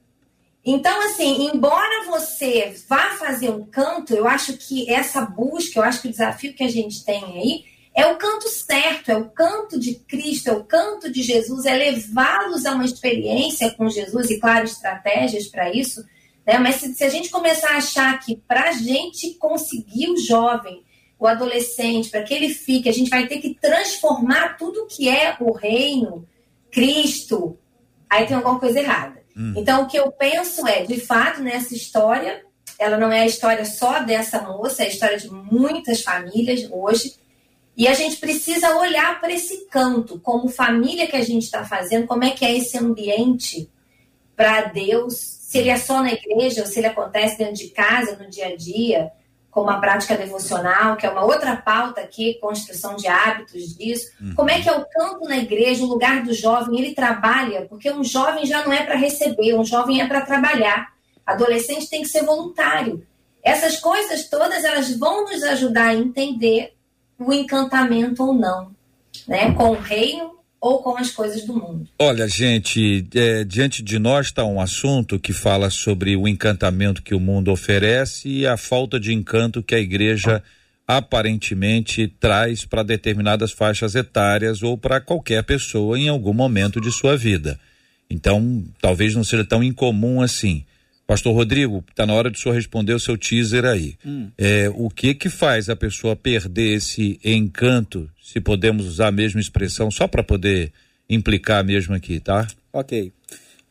Então, 0.65 0.99
assim, 1.03 1.49
embora 1.53 2.05
você 2.07 2.75
vá 2.87 3.11
fazer 3.11 3.49
um 3.49 3.65
canto, 3.65 4.13
eu 4.13 4.27
acho 4.27 4.57
que 4.57 4.89
essa 4.91 5.21
busca, 5.21 5.79
eu 5.79 5.83
acho 5.83 6.01
que 6.01 6.07
o 6.07 6.11
desafio 6.11 6.53
que 6.53 6.63
a 6.63 6.67
gente 6.67 7.05
tem 7.05 7.23
aí 7.23 7.65
é 7.95 8.07
o 8.07 8.17
canto 8.17 8.47
certo, 8.49 9.09
é 9.09 9.17
o 9.17 9.29
canto 9.29 9.79
de 9.79 9.95
Cristo, 9.95 10.49
é 10.49 10.53
o 10.53 10.63
canto 10.63 11.11
de 11.11 11.21
Jesus, 11.21 11.65
é 11.65 11.75
levá-los 11.75 12.65
a 12.65 12.73
uma 12.73 12.85
experiência 12.85 13.71
com 13.71 13.89
Jesus 13.89 14.29
e, 14.29 14.39
claro, 14.39 14.65
estratégias 14.65 15.47
para 15.47 15.73
isso. 15.73 16.03
Né? 16.45 16.57
Mas 16.57 16.75
se, 16.75 16.93
se, 16.93 17.03
a 17.03 17.09
gente 17.09 17.29
começar 17.29 17.71
a 17.71 17.77
achar 17.77 18.19
que 18.19 18.35
para 18.47 18.69
a 18.69 18.71
gente 18.73 19.35
conseguir 19.35 20.09
o 20.09 20.17
jovem, 20.17 20.83
o 21.19 21.27
adolescente, 21.27 22.09
para 22.09 22.23
que 22.23 22.33
ele 22.33 22.49
fique, 22.49 22.87
a 22.87 22.93
gente 22.93 23.09
vai 23.09 23.27
ter 23.27 23.39
que 23.39 23.53
transformar 23.53 24.57
tudo 24.57 24.87
que 24.87 25.09
é 25.09 25.35
o 25.41 25.51
reino, 25.51 26.25
Cristo, 26.71 27.59
aí 28.09 28.25
tem 28.25 28.37
alguma 28.37 28.57
coisa 28.57 28.79
errada. 28.79 29.21
Hum. 29.35 29.53
Então, 29.57 29.83
o 29.83 29.87
que 29.87 29.99
eu 29.99 30.09
penso 30.11 30.65
é, 30.65 30.83
de 30.83 30.99
fato, 30.99 31.41
nessa 31.41 31.75
história, 31.75 32.41
ela 32.79 32.97
não 32.97 33.11
é 33.11 33.21
a 33.21 33.27
história 33.27 33.65
só 33.65 33.99
dessa 33.99 34.41
moça, 34.41 34.83
é 34.83 34.85
a 34.85 34.89
história 34.89 35.17
de 35.17 35.29
muitas 35.29 36.01
famílias 36.01 36.65
hoje. 36.71 37.15
E 37.75 37.87
a 37.87 37.93
gente 37.93 38.17
precisa 38.17 38.77
olhar 38.77 39.19
para 39.19 39.33
esse 39.33 39.65
canto, 39.67 40.19
como 40.19 40.47
família 40.47 41.07
que 41.07 41.17
a 41.17 41.23
gente 41.23 41.43
está 41.43 41.65
fazendo, 41.65 42.07
como 42.07 42.23
é 42.23 42.31
que 42.31 42.45
é 42.45 42.57
esse 42.57 42.77
ambiente 42.77 43.69
para 44.37 44.61
Deus, 44.63 45.15
se 45.15 45.57
ele 45.57 45.69
é 45.69 45.77
só 45.77 46.01
na 46.01 46.13
igreja 46.13 46.61
ou 46.61 46.67
se 46.67 46.79
ele 46.79 46.87
acontece 46.87 47.37
dentro 47.37 47.55
de 47.55 47.69
casa, 47.69 48.15
no 48.15 48.29
dia 48.29 48.47
a 48.47 48.55
dia, 48.55 49.11
como 49.51 49.69
a 49.69 49.77
prática 49.77 50.15
devocional, 50.15 50.95
que 50.95 51.05
é 51.05 51.09
uma 51.09 51.25
outra 51.25 51.55
pauta 51.55 52.01
aqui, 52.01 52.37
construção 52.39 52.95
de 52.95 53.07
hábitos 53.07 53.75
disso. 53.75 54.11
Uhum. 54.21 54.35
Como 54.35 54.49
é 54.49 54.61
que 54.61 54.69
é 54.69 54.73
o 54.73 54.85
campo 54.85 55.27
na 55.27 55.37
igreja, 55.37 55.83
o 55.83 55.87
lugar 55.87 56.23
do 56.23 56.33
jovem? 56.33 56.79
Ele 56.79 56.93
trabalha, 56.93 57.65
porque 57.67 57.91
um 57.91 58.03
jovem 58.03 58.45
já 58.45 58.63
não 58.63 58.71
é 58.71 58.83
para 58.83 58.95
receber, 58.95 59.55
um 59.55 59.65
jovem 59.65 60.01
é 60.01 60.07
para 60.07 60.21
trabalhar. 60.21 60.93
Adolescente 61.25 61.89
tem 61.89 62.01
que 62.01 62.09
ser 62.09 62.23
voluntário. 62.23 63.05
Essas 63.43 63.77
coisas 63.77 64.29
todas 64.29 64.63
elas 64.63 64.95
vão 64.97 65.25
nos 65.25 65.43
ajudar 65.43 65.87
a 65.87 65.95
entender 65.95 66.75
o 67.17 67.33
encantamento 67.33 68.23
ou 68.23 68.33
não, 68.33 68.71
né? 69.27 69.53
Com 69.53 69.71
o 69.71 69.79
reino 69.79 70.38
ou 70.61 70.83
com 70.83 70.97
as 70.97 71.11
coisas 71.11 71.45
do 71.45 71.53
mundo. 71.53 71.87
Olha, 71.97 72.27
gente, 72.27 73.07
é, 73.15 73.43
diante 73.43 73.81
de 73.81 73.97
nós 73.97 74.27
está 74.27 74.43
um 74.43 74.59
assunto 74.59 75.19
que 75.19 75.31
fala 75.31 75.69
sobre 75.69 76.15
o 76.15 76.27
encantamento 76.27 77.01
que 77.01 77.15
o 77.15 77.19
mundo 77.19 77.51
oferece 77.51 78.27
e 78.27 78.47
a 78.47 78.57
falta 78.57 78.99
de 78.99 79.13
encanto 79.13 79.63
que 79.63 79.75
a 79.75 79.79
igreja 79.79 80.43
aparentemente 80.85 82.07
traz 82.19 82.65
para 82.65 82.83
determinadas 82.83 83.51
faixas 83.51 83.93
etárias 83.95 84.63
ou 84.63 84.77
para 84.77 84.99
qualquer 84.99 85.43
pessoa 85.43 85.97
em 85.97 86.09
algum 86.09 86.33
momento 86.33 86.81
de 86.81 86.91
sua 86.91 87.15
vida. 87.15 87.59
Então, 88.09 88.65
talvez 88.81 89.13
não 89.13 89.23
seja 89.23 89.45
tão 89.45 89.63
incomum 89.63 90.19
assim. 90.19 90.65
Pastor 91.09 91.33
Rodrigo, 91.33 91.83
está 91.89 92.05
na 92.05 92.13
hora 92.13 92.29
de 92.29 92.39
senhor 92.39 92.53
responder 92.53 92.93
o 92.93 92.99
seu 92.99 93.17
teaser 93.17 93.65
aí. 93.65 93.95
Hum. 94.05 94.29
É, 94.37 94.69
o 94.75 94.91
que 94.91 95.15
que 95.15 95.27
faz 95.27 95.67
a 95.67 95.75
pessoa 95.75 96.15
perder 96.15 96.75
esse 96.75 97.19
encanto, 97.25 98.07
se 98.21 98.39
podemos 98.39 98.85
usar 98.85 99.07
a 99.07 99.11
mesma 99.11 99.41
expressão, 99.41 99.89
só 99.89 100.07
para 100.07 100.21
poder 100.21 100.71
implicar 101.09 101.65
mesmo 101.65 101.95
aqui, 101.95 102.19
tá? 102.19 102.45
Ok. 102.71 103.11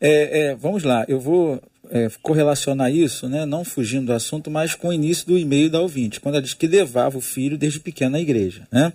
É, 0.01 0.47
é, 0.47 0.55
vamos 0.55 0.83
lá, 0.83 1.05
eu 1.07 1.17
vou 1.17 1.63
é, 1.89 2.09
correlacionar 2.21 2.93
isso, 2.93 3.29
né, 3.29 3.45
não 3.45 3.63
fugindo 3.63 4.07
do 4.07 4.13
assunto, 4.13 4.51
mas 4.51 4.75
com 4.75 4.89
o 4.89 4.93
início 4.93 5.25
do 5.25 5.37
e-mail 5.37 5.69
da 5.69 5.79
ouvinte, 5.79 6.19
quando 6.19 6.35
ela 6.35 6.43
diz 6.43 6.53
que 6.53 6.67
levava 6.67 7.17
o 7.17 7.21
filho 7.21 7.57
desde 7.57 7.79
pequeno 7.79 8.17
à 8.17 8.19
igreja. 8.19 8.67
Né? 8.69 8.91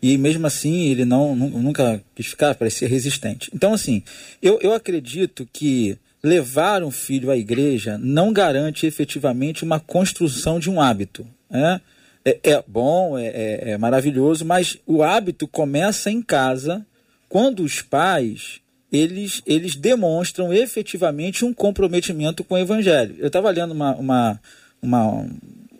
E 0.00 0.16
mesmo 0.16 0.46
assim 0.46 0.86
ele 0.86 1.04
não, 1.04 1.34
nunca 1.34 2.00
quis 2.14 2.26
ficar, 2.28 2.54
parecia 2.54 2.86
resistente. 2.86 3.50
Então, 3.52 3.74
assim, 3.74 4.04
eu, 4.40 4.60
eu 4.62 4.72
acredito 4.72 5.48
que 5.52 5.98
levar 6.28 6.82
um 6.82 6.90
filho 6.90 7.30
à 7.30 7.36
igreja 7.36 7.98
não 7.98 8.32
garante 8.32 8.86
efetivamente 8.86 9.64
uma 9.64 9.80
construção 9.80 10.60
de 10.60 10.70
um 10.70 10.80
hábito. 10.80 11.26
Né? 11.50 11.80
É, 12.24 12.38
é 12.42 12.64
bom, 12.66 13.18
é, 13.18 13.26
é, 13.26 13.70
é 13.70 13.78
maravilhoso, 13.78 14.44
mas 14.44 14.78
o 14.86 15.02
hábito 15.02 15.48
começa 15.48 16.10
em 16.10 16.20
casa 16.20 16.86
quando 17.28 17.62
os 17.62 17.80
pais 17.80 18.60
eles, 18.92 19.42
eles 19.46 19.74
demonstram 19.74 20.52
efetivamente 20.52 21.44
um 21.44 21.52
comprometimento 21.52 22.44
com 22.44 22.54
o 22.54 22.58
evangelho. 22.58 23.16
Eu 23.18 23.26
estava 23.28 23.50
lendo 23.50 23.72
uma, 23.72 23.94
uma, 23.96 24.40
uma, 24.80 25.26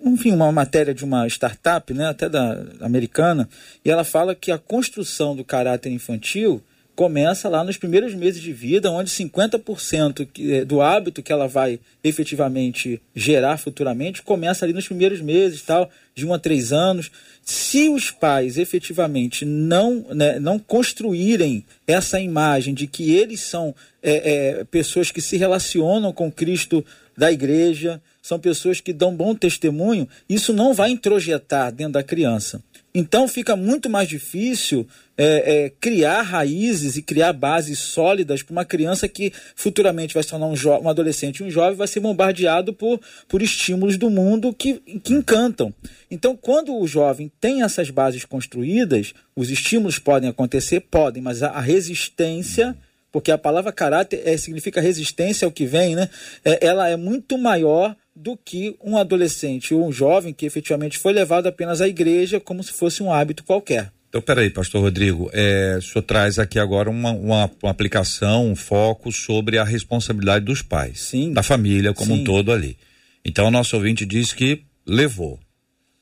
enfim, 0.04 0.32
uma 0.32 0.52
matéria 0.52 0.94
de 0.94 1.04
uma 1.04 1.26
startup, 1.26 1.92
né, 1.94 2.06
até 2.06 2.28
da 2.28 2.64
americana, 2.80 3.48
e 3.84 3.90
ela 3.90 4.04
fala 4.04 4.34
que 4.34 4.50
a 4.50 4.58
construção 4.58 5.34
do 5.34 5.44
caráter 5.44 5.90
infantil 5.90 6.62
começa 6.98 7.48
lá 7.48 7.62
nos 7.62 7.76
primeiros 7.76 8.12
meses 8.12 8.42
de 8.42 8.52
vida, 8.52 8.90
onde 8.90 9.08
50% 9.08 10.28
eh, 10.36 10.64
do 10.64 10.80
hábito 10.80 11.22
que 11.22 11.32
ela 11.32 11.46
vai 11.46 11.78
efetivamente 12.02 13.00
gerar 13.14 13.56
futuramente 13.56 14.20
começa 14.20 14.64
ali 14.64 14.74
nos 14.74 14.88
primeiros 14.88 15.20
meses, 15.20 15.62
tal, 15.62 15.88
de 16.12 16.26
um 16.26 16.34
a 16.34 16.40
três 16.40 16.72
anos. 16.72 17.08
Se 17.40 17.88
os 17.88 18.10
pais 18.10 18.58
efetivamente 18.58 19.44
não, 19.44 20.06
né, 20.12 20.40
não 20.40 20.58
construírem 20.58 21.64
essa 21.86 22.18
imagem 22.20 22.74
de 22.74 22.88
que 22.88 23.14
eles 23.14 23.42
são 23.42 23.72
é, 24.02 24.58
é, 24.58 24.64
pessoas 24.64 25.12
que 25.12 25.20
se 25.20 25.36
relacionam 25.36 26.12
com 26.12 26.32
Cristo 26.32 26.84
da 27.16 27.30
igreja, 27.30 28.02
são 28.28 28.38
pessoas 28.38 28.78
que 28.78 28.92
dão 28.92 29.16
bom 29.16 29.34
testemunho, 29.34 30.06
isso 30.28 30.52
não 30.52 30.74
vai 30.74 30.90
introjetar 30.90 31.72
dentro 31.72 31.94
da 31.94 32.02
criança. 32.02 32.62
Então 32.94 33.26
fica 33.26 33.56
muito 33.56 33.88
mais 33.88 34.06
difícil 34.06 34.86
é, 35.16 35.64
é, 35.64 35.72
criar 35.80 36.20
raízes 36.20 36.98
e 36.98 37.02
criar 37.02 37.32
bases 37.32 37.78
sólidas 37.78 38.42
para 38.42 38.52
uma 38.52 38.66
criança 38.66 39.08
que 39.08 39.32
futuramente 39.56 40.12
vai 40.12 40.22
se 40.22 40.28
tornar 40.28 40.46
um, 40.46 40.54
um 40.82 40.88
adolescente, 40.90 41.42
um 41.42 41.50
jovem, 41.50 41.78
vai 41.78 41.88
ser 41.88 42.00
bombardeado 42.00 42.74
por, 42.74 43.00
por 43.26 43.40
estímulos 43.40 43.96
do 43.96 44.10
mundo 44.10 44.52
que, 44.52 44.74
que 45.02 45.14
encantam. 45.14 45.72
Então, 46.10 46.36
quando 46.36 46.76
o 46.76 46.86
jovem 46.86 47.32
tem 47.40 47.62
essas 47.62 47.88
bases 47.88 48.26
construídas, 48.26 49.14
os 49.34 49.48
estímulos 49.48 49.98
podem 49.98 50.28
acontecer, 50.28 50.80
podem, 50.80 51.22
mas 51.22 51.42
a, 51.42 51.48
a 51.48 51.60
resistência 51.60 52.76
porque 53.10 53.30
a 53.30 53.38
palavra 53.38 53.72
caráter 53.72 54.22
é, 54.24 54.36
significa 54.36 54.80
resistência 54.80 55.46
ao 55.46 55.52
que 55.52 55.66
vem, 55.66 55.96
né? 55.96 56.08
É, 56.44 56.66
ela 56.66 56.88
é 56.88 56.96
muito 56.96 57.38
maior 57.38 57.96
do 58.14 58.36
que 58.36 58.76
um 58.82 58.96
adolescente 58.96 59.72
ou 59.72 59.86
um 59.86 59.92
jovem 59.92 60.34
que 60.34 60.44
efetivamente 60.44 60.98
foi 60.98 61.12
levado 61.12 61.46
apenas 61.46 61.80
à 61.80 61.88
igreja 61.88 62.40
como 62.40 62.62
se 62.62 62.72
fosse 62.72 63.02
um 63.02 63.12
hábito 63.12 63.44
qualquer. 63.44 63.92
Então, 64.08 64.22
peraí, 64.22 64.48
pastor 64.48 64.82
Rodrigo, 64.82 65.30
é, 65.34 65.76
o 65.78 65.82
senhor 65.82 66.02
traz 66.02 66.38
aqui 66.38 66.58
agora 66.58 66.88
uma, 66.88 67.12
uma, 67.12 67.50
uma, 67.62 67.70
aplicação, 67.70 68.50
um 68.50 68.56
foco 68.56 69.12
sobre 69.12 69.58
a 69.58 69.64
responsabilidade 69.64 70.46
dos 70.46 70.62
pais, 70.62 71.02
Sim. 71.02 71.32
da 71.32 71.42
família 71.42 71.92
como 71.92 72.14
Sim. 72.14 72.22
um 72.22 72.24
todo 72.24 72.50
ali. 72.50 72.76
Então, 73.24 73.46
o 73.46 73.50
nosso 73.50 73.76
ouvinte 73.76 74.06
diz 74.06 74.32
que 74.32 74.62
levou 74.86 75.38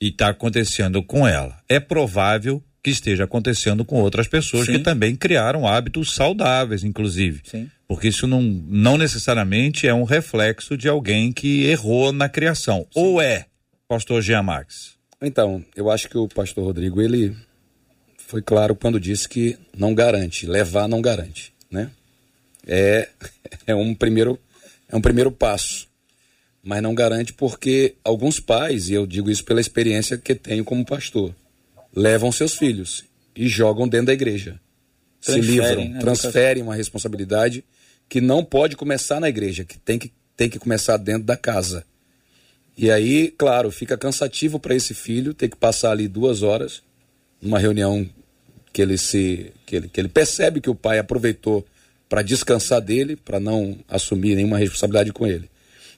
e 0.01 0.09
está 0.09 0.29
acontecendo 0.29 1.03
com 1.03 1.27
ela. 1.27 1.59
É 1.69 1.81
provável 1.81 2.63
que 2.87 2.91
esteja 2.91 3.25
acontecendo 3.25 3.85
com 3.85 4.01
outras 4.01 4.29
pessoas 4.29 4.67
Sim. 4.67 4.75
que 4.75 4.79
também 4.79 5.17
criaram 5.17 5.67
hábitos 5.67 6.15
saudáveis, 6.15 6.85
inclusive. 6.85 7.43
Sim. 7.45 7.69
Porque 7.89 8.07
isso 8.07 8.29
não, 8.29 8.41
não 8.41 8.97
necessariamente 8.97 9.89
é 9.89 9.93
um 9.93 10.05
reflexo 10.05 10.77
de 10.77 10.89
alguém 10.89 11.33
que 11.33 11.65
errou 11.65 12.13
na 12.13 12.29
criação. 12.29 12.87
Sim. 12.93 13.01
Ou 13.01 13.21
é, 13.21 13.47
pastor 13.89 14.23
Jean 14.23 14.45
Marques? 14.45 14.93
Então, 15.21 15.65
eu 15.75 15.91
acho 15.91 16.09
que 16.09 16.17
o 16.17 16.29
pastor 16.29 16.63
Rodrigo, 16.63 17.03
ele 17.03 17.37
foi 18.19 18.41
claro 18.41 18.77
quando 18.77 19.01
disse 19.01 19.29
que 19.29 19.59
não 19.77 19.93
garante, 19.93 20.47
levar 20.47 20.87
não 20.87 21.03
garante, 21.03 21.53
né? 21.69 21.91
É, 22.65 23.09
é 23.67 23.75
um 23.75 23.97
primeiro 23.97 24.39
é 24.89 24.95
um 24.95 25.01
primeiro 25.01 25.33
passo, 25.33 25.89
mas 26.63 26.81
não 26.81 26.95
garante 26.95 27.33
porque 27.33 27.97
alguns 28.05 28.39
pais, 28.39 28.89
e 28.89 28.95
eu 28.95 29.09
digo 29.09 29.29
isso 29.29 29.45
pela 29.45 29.61
experiência 29.61 30.17
que 30.17 30.37
tenho 30.37 30.65
como 30.65 30.87
pastor, 30.87 31.35
levam 31.97 32.31
seus 32.31 32.55
filhos 32.55 33.05
e 33.35 33.49
jogam 33.49 33.89
dentro 33.89 34.09
da 34.09 34.13
igreja. 34.13 34.61
Se 35.21 35.41
livram, 35.41 35.89
né? 35.89 35.99
transferem 35.99 36.63
uma 36.63 36.75
responsabilidade 36.75 37.65
que 38.09 38.21
não 38.21 38.45
pode 38.45 38.77
começar 38.77 39.19
na 39.19 39.29
igreja, 39.29 39.65
que 39.65 39.79
tem 39.79 39.99
que, 39.99 40.13
tem 40.37 40.49
que 40.49 40.59
começar 40.59 40.99
dentro 40.99 41.25
da 41.25 41.37
casa. 41.37 41.85
E 42.77 42.91
aí, 42.91 43.33
claro, 43.37 43.71
fica 43.71 43.97
cansativo 43.97 44.61
para 44.61 44.75
esse 44.75 44.93
filho 44.93 45.33
ter 45.33 45.49
que 45.49 45.57
passar 45.57 45.93
ali 45.93 46.07
duas 46.07 46.43
horas 46.43 46.83
numa 47.41 47.59
reunião 47.59 48.09
que 48.73 48.83
ele 48.83 48.99
se 48.99 49.53
que 49.65 49.77
ele, 49.77 49.89
que 49.89 49.99
ele 49.99 50.09
percebe 50.09 50.61
que 50.61 50.69
o 50.69 50.75
pai 50.75 50.99
aproveitou 50.99 51.67
para 52.09 52.23
descansar 52.23 52.81
dele, 52.81 53.17
para 53.17 53.41
não 53.41 53.79
assumir 53.89 54.37
nenhuma 54.37 54.59
responsabilidade 54.59 55.13
com 55.13 55.27
ele. 55.27 55.49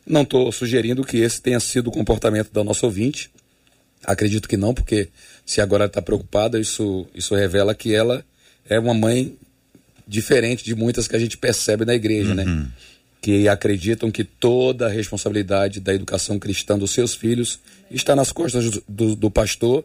Não 0.06 0.22
estou 0.22 0.50
sugerindo 0.52 1.04
que 1.04 1.18
esse 1.18 1.42
tenha 1.42 1.60
sido 1.60 1.88
o 1.88 1.92
comportamento 1.92 2.50
da 2.50 2.64
nossa 2.64 2.86
ouvinte. 2.86 3.30
Acredito 4.08 4.48
que 4.48 4.56
não, 4.56 4.72
porque 4.72 5.08
se 5.44 5.60
agora 5.60 5.84
está 5.84 6.00
preocupada, 6.00 6.58
isso, 6.58 7.06
isso 7.14 7.34
revela 7.34 7.74
que 7.74 7.94
ela 7.94 8.24
é 8.66 8.78
uma 8.78 8.94
mãe 8.94 9.36
diferente 10.06 10.64
de 10.64 10.74
muitas 10.74 11.06
que 11.06 11.14
a 11.14 11.18
gente 11.18 11.36
percebe 11.36 11.84
na 11.84 11.94
igreja, 11.94 12.34
né? 12.34 12.42
uhum. 12.42 12.60
né? 12.60 12.68
Que 13.20 13.46
acreditam 13.48 14.10
que 14.10 14.24
toda 14.24 14.86
a 14.86 14.88
responsabilidade 14.88 15.78
da 15.78 15.92
educação 15.92 16.38
cristã 16.38 16.78
dos 16.78 16.92
seus 16.92 17.14
filhos 17.14 17.60
está 17.90 18.16
nas 18.16 18.32
costas 18.32 18.80
do, 18.88 19.14
do, 19.14 19.30
pastor 19.30 19.84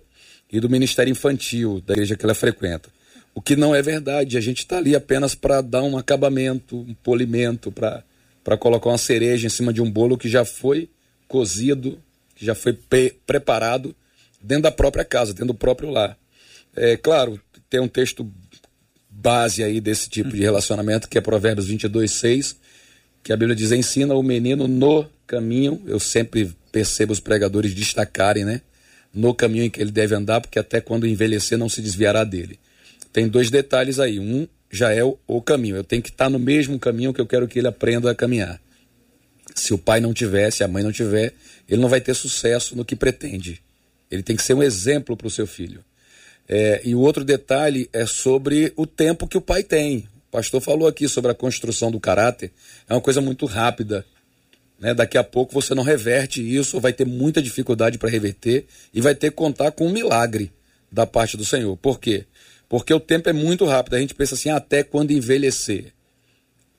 e 0.50 0.58
do 0.58 0.70
ministério 0.70 1.12
infantil 1.12 1.84
da 1.86 1.94
igreja 1.94 2.16
que 2.16 2.24
ela 2.24 2.34
frequenta. 2.34 2.88
O 3.36 3.42
que 3.42 3.58
não 3.58 3.76
é 3.76 3.82
verdade, 3.82 4.38
a 4.38 4.42
gente 4.42 4.60
está 4.60 4.78
ali 4.78 4.96
apenas 4.96 5.36
para 5.36 5.60
dar 5.60 5.84
um 5.84 5.98
acabamento, 5.98 6.78
um 6.78 6.94
polimento, 6.94 7.74
para 7.74 8.02
para 8.42 8.58
colocar 8.58 8.90
uma 8.90 8.98
cereja 8.98 9.48
em 9.48 9.50
cima 9.50 9.72
de 9.72 9.82
um 9.82 9.90
bolo 9.90 10.18
que 10.18 10.28
já 10.28 10.44
foi 10.44 10.90
cozido, 11.28 11.98
que 12.36 12.46
já 12.46 12.54
foi 12.54 12.74
pre 12.74 13.16
preparado 13.26 13.96
dentro 14.44 14.64
da 14.64 14.72
própria 14.72 15.06
casa, 15.06 15.34
dentro 15.34 15.48
do 15.48 15.54
próprio 15.54 15.90
lar. 15.90 16.18
É 16.76 16.98
claro, 16.98 17.40
tem 17.70 17.80
um 17.80 17.88
texto 17.88 18.30
base 19.10 19.64
aí 19.64 19.80
desse 19.80 20.10
tipo 20.10 20.32
de 20.32 20.42
relacionamento 20.42 21.08
que 21.08 21.18
é 21.18 21.22
Provérbios 21.22 21.68
22, 21.68 22.12
6, 22.12 22.56
que 23.24 23.32
a 23.32 23.38
Bíblia 23.38 23.56
diz: 23.56 23.72
ensina 23.72 24.14
o 24.14 24.22
menino 24.22 24.68
no 24.68 25.08
caminho. 25.26 25.82
Eu 25.86 26.00
sempre 26.00 26.52
percebo 26.72 27.14
os 27.14 27.20
pregadores 27.20 27.74
destacarem, 27.74 28.44
né? 28.44 28.62
No 29.14 29.34
caminho 29.34 29.66
em 29.66 29.70
que 29.70 29.80
ele 29.80 29.92
deve 29.92 30.16
andar, 30.16 30.42
porque 30.42 30.60
até 30.60 30.82
quando 30.82 31.08
envelhecer 31.08 31.58
não 31.58 31.70
se 31.70 31.82
desviará 31.82 32.24
dele. 32.24 32.60
Tem 33.12 33.28
dois 33.28 33.50
detalhes 33.50 34.00
aí. 34.00 34.20
Um 34.20 34.48
já 34.72 34.92
é 34.92 35.04
o, 35.04 35.18
o 35.28 35.40
caminho. 35.40 35.76
Eu 35.76 35.84
tenho 35.84 36.02
que 36.02 36.10
estar 36.10 36.30
no 36.30 36.40
mesmo 36.40 36.80
caminho 36.80 37.14
que 37.14 37.22
eu 37.22 37.28
quero 37.28 37.48
que 37.48 37.60
ele 37.60 37.68
aprenda 37.68 38.10
a 38.10 38.16
caminhar. 38.16 38.60
Se 39.54 39.72
o 39.72 39.78
pai 39.78 40.02
não 40.02 40.14
tiver, 40.14 40.52
se 40.52 40.64
a 40.64 40.68
mãe 40.68 40.84
não 40.84 40.92
tiver, 40.92 41.34
ele 41.70 41.80
não 41.80 41.90
vai 41.90 42.02
ter 42.02 42.16
sucesso 42.16 42.76
no 42.76 42.84
que 42.84 42.96
pretende. 42.96 43.62
Ele 44.14 44.22
tem 44.22 44.36
que 44.36 44.44
ser 44.44 44.54
um 44.54 44.62
exemplo 44.62 45.18
para 45.18 45.26
o 45.26 45.32
seu 45.32 45.48
filho. 45.48 45.84
É, 46.48 46.82
e 46.84 46.94
o 46.94 47.00
outro 47.00 47.24
detalhe 47.24 47.90
é 47.92 48.06
sobre 48.06 48.72
o 48.76 48.86
tempo 48.86 49.28
que 49.28 49.38
o 49.38 49.42
pai 49.42 49.64
tem. 49.64 50.08
O 50.28 50.32
pastor 50.32 50.62
falou 50.62 50.88
aqui 50.88 51.08
sobre 51.08 51.32
a 51.32 51.34
construção 51.34 51.90
do 51.90 52.00
caráter. 52.00 52.52
É 52.88 52.94
uma 52.94 53.02
coisa 53.02 53.20
muito 53.20 53.48
rápida. 53.48 54.06
Né? 54.80 54.94
Daqui 54.94 55.18
a 55.18 55.24
pouco 55.24 55.52
você 55.52 55.74
não 55.74 55.82
reverte 55.82 56.42
isso, 56.42 56.80
vai 56.80 56.94
ter 56.94 57.08
muita 57.08 57.42
dificuldade 57.42 57.98
para 57.98 58.08
reverter 58.08 58.68
e 58.94 59.02
vai 59.02 59.16
ter 59.16 59.32
que 59.32 59.36
contar 59.36 59.72
com 59.72 59.88
um 59.88 59.92
milagre 59.92 60.52
da 60.92 61.08
parte 61.08 61.36
do 61.36 61.44
Senhor. 61.44 61.76
Por 61.78 62.00
quê? 62.00 62.26
Porque 62.70 62.94
o 62.94 63.00
tempo 63.00 63.30
é 63.30 63.34
muito 63.34 63.66
rápido. 63.66 63.96
A 63.96 64.00
gente 64.00 64.14
pensa 64.14 64.36
assim, 64.36 64.52
até 64.52 64.84
quando 64.84 65.10
envelhecer. 65.10 65.92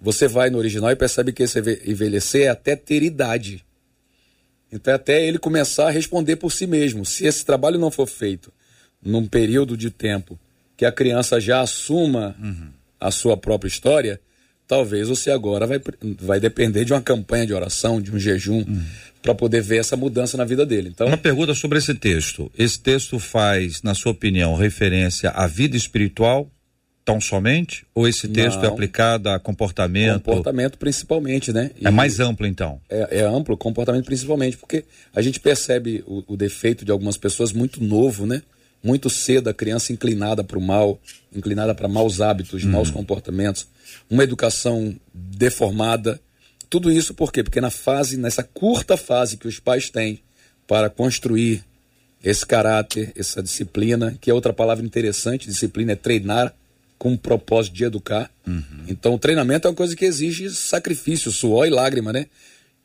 Você 0.01 0.29
vai 0.29 0.51
no 0.51 0.59
original 0.59 0.93
e 0.93 0.97
percebe 0.97 1.33
que 1.33 1.43
esse 1.43 1.59
envelhecer 1.85 2.43
é 2.43 2.49
até 2.49 2.77
ter 2.77 3.03
idade. 3.03 3.65
Então 4.75 4.93
é 4.93 4.97
até 4.97 5.25
ele 5.25 5.39
começar 5.39 5.89
a 5.89 5.91
responder 5.91 6.37
por 6.37 6.51
si 6.53 6.67
mesmo. 6.67 7.05
Se 7.05 7.27
esse 7.27 7.45
trabalho 7.45 7.79
não 7.79 7.91
for 7.91 8.07
feito 8.07 8.53
num 9.03 9.27
período 9.27 9.77
de 9.77 9.91
tempo 9.91 10.39
que 10.77 10.85
a 10.85 10.93
criança 10.93 11.41
já 11.41 11.61
assuma 11.61 12.35
uhum. 12.43 12.69
a 12.99 13.11
sua 13.11 13.37
própria 13.37 13.69
história, 13.69 14.21
talvez 14.67 15.09
você 15.09 15.31
agora 15.31 15.67
vai, 15.67 15.81
vai 16.21 16.41
depender 16.41 16.85
de 16.85 16.93
uma 16.93 17.03
campanha 17.03 17.47
de 17.47 17.55
oração, 17.55 18.01
de 18.01 18.11
um 18.11 18.19
jejum, 18.19 18.59
uhum. 18.59 18.83
para 19.23 19.35
poder 19.35 19.63
ver 19.63 19.79
essa 19.79 19.97
mudança 19.97 20.37
na 20.37 20.45
vida 20.45 20.67
dele. 20.67 20.91
Então, 20.93 21.07
uma 21.07 21.17
pergunta 21.17 21.55
sobre 21.55 21.79
esse 21.79 21.95
texto. 21.95 22.51
Esse 22.59 22.81
texto 22.81 23.19
faz, 23.19 23.83
na 23.83 23.95
sua 23.95 24.13
opinião, 24.13 24.57
referência 24.57 25.31
à 25.31 25.47
vida 25.47 25.77
espiritual 25.77 26.51
tão 27.05 27.21
somente? 27.21 27.87
Ou 27.95 28.09
esse 28.09 28.27
texto 28.27 28.59
é 28.59 28.63
Não. 28.63 28.71
é 28.71 28.73
aplicado 28.73 29.29
a 29.29 29.39
comportamento? 29.39 30.23
Comportamento 30.23 30.79
principalmente, 30.79 31.53
né? 31.53 31.71
É 31.77 31.85
e 31.85 31.87
é 31.87 31.91
mais 31.91 32.19
amplo 32.19 32.47
então? 32.47 32.81
É, 32.89 33.21
é, 33.21 33.25
amplo, 33.25 33.57
comportamento 33.57 34.07
principalmente, 34.07 34.57
porque 34.57 34.85
a 35.15 35.21
gente 35.21 35.39
percebe 35.39 36.03
o, 36.07 36.25
o 36.27 36.37
defeito 36.37 36.85
de 36.85 36.91
algumas 36.91 37.17
pessoas 37.17 37.53
muito 37.53 37.83
novo, 37.83 38.27
né? 38.27 38.43
Muito 38.83 39.09
cedo 39.11 39.49
a 39.49 39.55
criança 39.55 39.93
inclinada 39.93 40.43
para 40.43 40.59
o 40.59 40.63
mal, 40.63 40.99
inclinada 41.35 41.75
para 41.75 41.89
maus 41.89 42.21
hábitos, 42.21 42.65
hum. 42.65 42.71
maus 42.71 42.91
comportamentos, 42.91 43.67
uma 44.09 44.25
educação 44.25 44.95
deformada. 45.13 46.21
Tudo 46.71 46.91
isso 46.91 47.15
por 47.15 47.33
quê? 47.33 47.43
Porque 47.43 47.61
na 47.61 47.71
fase, 47.71 48.17
nessa 48.17 48.43
curta 48.43 48.97
fase 48.97 49.37
que 49.37 49.47
os 49.47 49.61
pais 49.61 49.91
têm 49.91 50.21
para 50.67 50.89
construir 50.89 51.63
esse 52.23 52.45
caráter, 52.47 53.13
essa 53.15 53.43
disciplina, 53.43 54.17
que 54.19 54.31
é 54.31 54.35
outra 54.35 54.53
palavra 54.53 54.85
interessante, 54.85 55.47
disciplina 55.47 55.93
é 55.93 55.97
treinar 55.97 56.55
com 57.05 57.13
o 57.13 57.19
propósito 57.19 57.75
de 57.75 57.85
educar. 57.85 58.31
Uhum. 58.47 58.63
Então, 58.89 59.13
o 59.13 59.19
treinamento 59.19 59.69
é 59.69 59.71
uma 59.71 59.77
coisa 59.77 59.95
que 59.95 60.07
exige 60.07 60.49
sacrifício, 60.49 61.31
suor 61.31 61.67
e 61.67 61.71
lágrima, 61.71 62.15
né? 62.15 62.29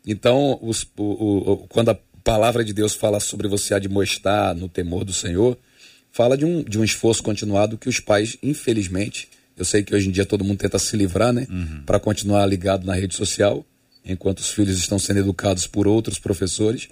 Então, 0.05 0.59
os, 0.61 0.85
o, 0.97 1.53
o, 1.53 1.57
quando 1.69 1.87
a 1.87 1.97
palavra 2.21 2.61
de 2.61 2.73
Deus 2.73 2.93
fala 2.93 3.21
sobre 3.21 3.47
você 3.47 3.73
admoestar 3.73 4.53
no 4.53 4.67
temor 4.67 5.05
do 5.05 5.13
Senhor, 5.13 5.57
fala 6.11 6.37
de 6.37 6.43
um, 6.43 6.61
de 6.63 6.77
um 6.77 6.83
esforço 6.83 7.23
continuado 7.23 7.77
que 7.77 7.87
os 7.87 8.01
pais, 8.01 8.37
infelizmente, 8.43 9.29
eu 9.55 9.63
sei 9.63 9.83
que 9.83 9.95
hoje 9.95 10.09
em 10.09 10.11
dia 10.11 10.25
todo 10.25 10.43
mundo 10.43 10.57
tenta 10.57 10.77
se 10.77 10.97
livrar, 10.97 11.31
né? 11.31 11.47
Uhum. 11.49 11.83
Para 11.85 11.97
continuar 11.97 12.45
ligado 12.45 12.85
na 12.85 12.95
rede 12.95 13.15
social, 13.15 13.65
enquanto 14.03 14.39
os 14.39 14.51
filhos 14.51 14.77
estão 14.77 14.99
sendo 14.99 15.21
educados 15.21 15.65
por 15.65 15.87
outros 15.87 16.19
professores. 16.19 16.89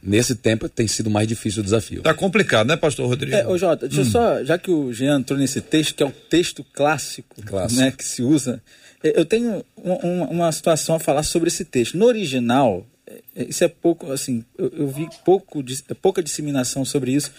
Nesse 0.00 0.36
tempo 0.36 0.68
tem 0.68 0.86
sido 0.86 1.10
mais 1.10 1.26
difícil 1.26 1.60
o 1.60 1.64
desafio. 1.64 2.02
Tá 2.02 2.14
complicado, 2.14 2.68
né, 2.68 2.76
pastor 2.76 3.08
Rodrigo? 3.08 3.34
É, 3.34 3.46
ô 3.46 3.58
Jota, 3.58 3.88
deixa 3.88 4.02
hum. 4.02 4.10
só, 4.10 4.44
já 4.44 4.56
que 4.56 4.70
o 4.70 4.92
Jean 4.92 5.18
entrou 5.18 5.38
nesse 5.38 5.60
texto, 5.60 5.94
que 5.94 6.02
é 6.02 6.06
um 6.06 6.12
texto 6.30 6.64
clássico, 6.72 7.42
clássico. 7.42 7.80
né, 7.80 7.90
que 7.90 8.04
se 8.04 8.22
usa, 8.22 8.62
é, 9.02 9.18
eu 9.18 9.24
tenho 9.24 9.64
uma, 9.76 10.28
uma 10.28 10.52
situação 10.52 10.94
a 10.94 11.00
falar 11.00 11.24
sobre 11.24 11.48
esse 11.48 11.64
texto. 11.64 11.98
No 11.98 12.06
original, 12.06 12.86
é, 13.06 13.46
isso 13.48 13.64
é 13.64 13.68
pouco, 13.68 14.12
assim, 14.12 14.44
eu, 14.56 14.72
eu 14.76 14.88
vi 14.88 15.08
pouco, 15.24 15.62
pouca 16.00 16.22
disseminação 16.22 16.84
sobre 16.84 17.12
isso. 17.12 17.32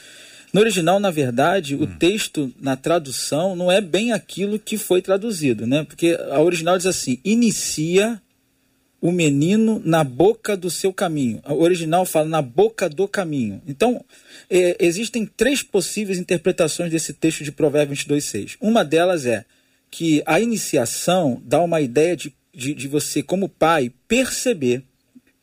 No 0.52 0.60
original, 0.60 1.00
na 1.00 1.12
verdade, 1.12 1.76
hum. 1.76 1.84
o 1.84 1.88
texto 1.88 2.54
na 2.60 2.76
tradução 2.76 3.56
não 3.56 3.72
é 3.72 3.80
bem 3.80 4.12
aquilo 4.12 4.60
que 4.60 4.78
foi 4.78 5.02
traduzido, 5.02 5.66
né? 5.66 5.86
Porque 5.86 6.18
a 6.32 6.42
original 6.42 6.76
diz 6.76 6.88
assim: 6.88 7.20
inicia 7.24 8.22
o 9.02 9.12
menino 9.12 9.82
na 9.84 10.04
boca 10.04 10.58
do 10.58 10.70
seu 10.70 10.92
caminho. 10.92 11.42
O 11.48 11.62
original 11.62 12.06
fala 12.06 12.28
na 12.28 12.42
boca 12.42 12.90
do 12.90 13.08
caminho. 13.08 13.62
Então, 13.68 14.04
é, 14.50 14.76
existem 14.80 15.26
três 15.26 15.64
possíveis 15.64 16.20
interpretações 16.20 16.92
desse 16.92 17.14
texto 17.14 17.44
de 17.44 17.52
Provérbios 17.52 18.04
22,6. 18.04 18.58
Uma 18.60 18.84
delas 18.84 19.26
é 19.26 19.46
que 19.90 20.22
a 20.26 20.40
iniciação 20.40 21.42
dá 21.46 21.62
uma 21.62 21.82
ideia 21.82 22.16
de, 22.16 22.34
de, 22.54 22.74
de 22.74 22.88
você, 22.88 23.24
como 23.24 23.48
pai, 23.48 23.92
perceber 24.08 24.84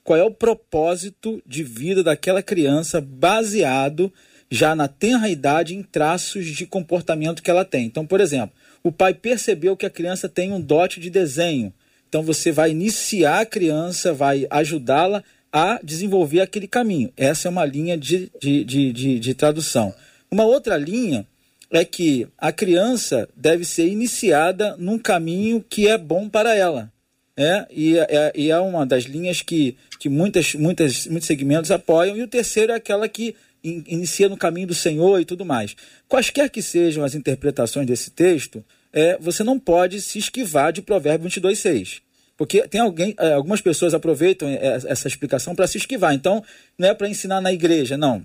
qual 0.04 0.18
é 0.18 0.22
o 0.22 0.30
propósito 0.30 1.42
de 1.46 1.62
vida 1.62 2.02
daquela 2.02 2.42
criança 2.42 3.00
baseado 3.00 4.12
já 4.48 4.74
na 4.74 4.86
tenra 4.86 5.28
idade 5.28 5.74
em 5.74 5.82
traços 5.82 6.46
de 6.46 6.66
comportamento 6.66 7.42
que 7.42 7.50
ela 7.50 7.64
tem. 7.64 7.86
Então, 7.86 8.06
por 8.06 8.20
exemplo, 8.20 8.54
o 8.82 8.92
pai 8.92 9.12
percebeu 9.12 9.76
que 9.76 9.86
a 9.86 9.90
criança 9.90 10.28
tem 10.28 10.52
um 10.52 10.60
dote 10.60 11.00
de 11.00 11.10
desenho 11.10 11.72
então 12.08 12.22
você 12.22 12.52
vai 12.52 12.70
iniciar 12.70 13.40
a 13.40 13.46
criança, 13.46 14.12
vai 14.12 14.46
ajudá-la 14.50 15.22
a 15.52 15.80
desenvolver 15.82 16.40
aquele 16.40 16.68
caminho. 16.68 17.12
Essa 17.16 17.48
é 17.48 17.50
uma 17.50 17.64
linha 17.64 17.96
de, 17.96 18.30
de, 18.40 18.64
de, 18.64 18.92
de, 18.92 19.18
de 19.18 19.34
tradução. 19.34 19.94
Uma 20.30 20.44
outra 20.44 20.76
linha 20.76 21.26
é 21.70 21.84
que 21.84 22.26
a 22.38 22.52
criança 22.52 23.28
deve 23.34 23.64
ser 23.64 23.86
iniciada 23.86 24.76
num 24.76 24.98
caminho 24.98 25.64
que 25.68 25.88
é 25.88 25.98
bom 25.98 26.28
para 26.28 26.54
ela. 26.54 26.92
É, 27.36 27.66
e, 27.70 27.98
é, 27.98 28.32
e 28.34 28.50
é 28.50 28.58
uma 28.58 28.86
das 28.86 29.04
linhas 29.04 29.42
que, 29.42 29.76
que 29.98 30.08
muitas, 30.08 30.54
muitas, 30.54 31.06
muitos 31.06 31.26
segmentos 31.26 31.70
apoiam, 31.70 32.16
e 32.16 32.22
o 32.22 32.28
terceiro 32.28 32.72
é 32.72 32.76
aquela 32.76 33.06
que 33.08 33.36
in, 33.62 33.84
inicia 33.86 34.28
no 34.28 34.38
caminho 34.38 34.68
do 34.68 34.74
Senhor 34.74 35.20
e 35.20 35.24
tudo 35.24 35.44
mais. 35.44 35.76
Quaisquer 36.08 36.48
que 36.48 36.62
sejam 36.62 37.04
as 37.04 37.14
interpretações 37.14 37.86
desse 37.86 38.10
texto, 38.10 38.64
é, 38.96 39.18
você 39.20 39.44
não 39.44 39.58
pode 39.58 40.00
se 40.00 40.18
esquivar 40.18 40.72
de 40.72 40.80
Provérbio 40.80 41.28
22,6. 41.28 42.00
Porque 42.34 42.66
tem 42.66 42.80
alguém, 42.80 43.14
é, 43.18 43.34
algumas 43.34 43.60
pessoas 43.60 43.92
aproveitam 43.92 44.48
é, 44.48 44.80
essa 44.86 45.06
explicação 45.06 45.54
para 45.54 45.66
se 45.66 45.76
esquivar. 45.76 46.14
Então, 46.14 46.42
não 46.78 46.88
é 46.88 46.94
para 46.94 47.06
ensinar 47.06 47.42
na 47.42 47.52
igreja, 47.52 47.98
não. 47.98 48.24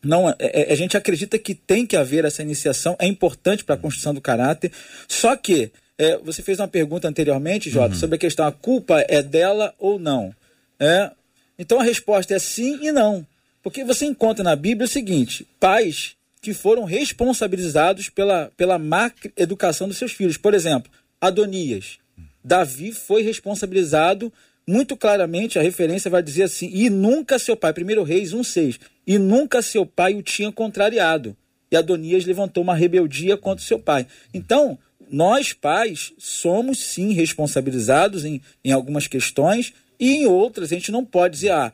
Não, 0.00 0.30
é, 0.30 0.36
é, 0.38 0.72
a 0.72 0.76
gente 0.76 0.96
acredita 0.96 1.36
que 1.36 1.52
tem 1.52 1.84
que 1.84 1.96
haver 1.96 2.24
essa 2.24 2.42
iniciação, 2.42 2.94
é 3.00 3.08
importante 3.08 3.64
para 3.64 3.74
a 3.74 3.78
construção 3.78 4.14
do 4.14 4.20
caráter. 4.20 4.70
Só 5.08 5.34
que 5.34 5.72
é, 5.98 6.16
você 6.18 6.42
fez 6.44 6.60
uma 6.60 6.68
pergunta 6.68 7.08
anteriormente, 7.08 7.68
Jota, 7.68 7.94
uhum. 7.94 8.00
sobre 8.00 8.14
a 8.14 8.20
questão: 8.20 8.46
a 8.46 8.52
culpa 8.52 9.04
é 9.08 9.20
dela 9.20 9.74
ou 9.80 9.98
não? 9.98 10.32
É, 10.78 11.10
então 11.58 11.80
a 11.80 11.82
resposta 11.82 12.34
é 12.34 12.38
sim 12.38 12.78
e 12.82 12.92
não. 12.92 13.26
Porque 13.64 13.82
você 13.82 14.04
encontra 14.04 14.44
na 14.44 14.54
Bíblia 14.54 14.84
o 14.84 14.88
seguinte: 14.88 15.44
pais 15.58 16.16
que 16.40 16.54
foram 16.54 16.84
responsabilizados 16.84 18.08
pela, 18.08 18.50
pela 18.56 18.78
má 18.78 19.10
educação 19.36 19.88
dos 19.88 19.98
seus 19.98 20.12
filhos. 20.12 20.36
Por 20.36 20.54
exemplo, 20.54 20.90
Adonias. 21.20 21.98
Davi 22.42 22.92
foi 22.92 23.22
responsabilizado 23.22 24.32
muito 24.66 24.96
claramente, 24.96 25.58
a 25.58 25.62
referência 25.62 26.10
vai 26.10 26.22
dizer 26.22 26.44
assim: 26.44 26.70
e 26.72 26.90
nunca 26.90 27.38
seu 27.38 27.56
pai, 27.56 27.72
1 27.72 28.02
Reis 28.02 28.34
1,6, 28.34 28.78
e 29.06 29.18
nunca 29.18 29.62
seu 29.62 29.86
pai 29.86 30.14
o 30.14 30.22
tinha 30.22 30.52
contrariado. 30.52 31.34
E 31.70 31.76
Adonias 31.76 32.24
levantou 32.24 32.62
uma 32.62 32.74
rebeldia 32.74 33.36
contra 33.36 33.64
seu 33.64 33.78
pai. 33.78 34.06
Então, 34.32 34.78
nós 35.10 35.54
pais 35.54 36.12
somos 36.18 36.78
sim 36.78 37.12
responsabilizados 37.12 38.24
em, 38.24 38.42
em 38.62 38.70
algumas 38.70 39.06
questões, 39.06 39.72
e 39.98 40.16
em 40.16 40.26
outras 40.26 40.70
a 40.70 40.74
gente 40.74 40.92
não 40.92 41.04
pode 41.04 41.34
dizer, 41.34 41.50
ah, 41.50 41.72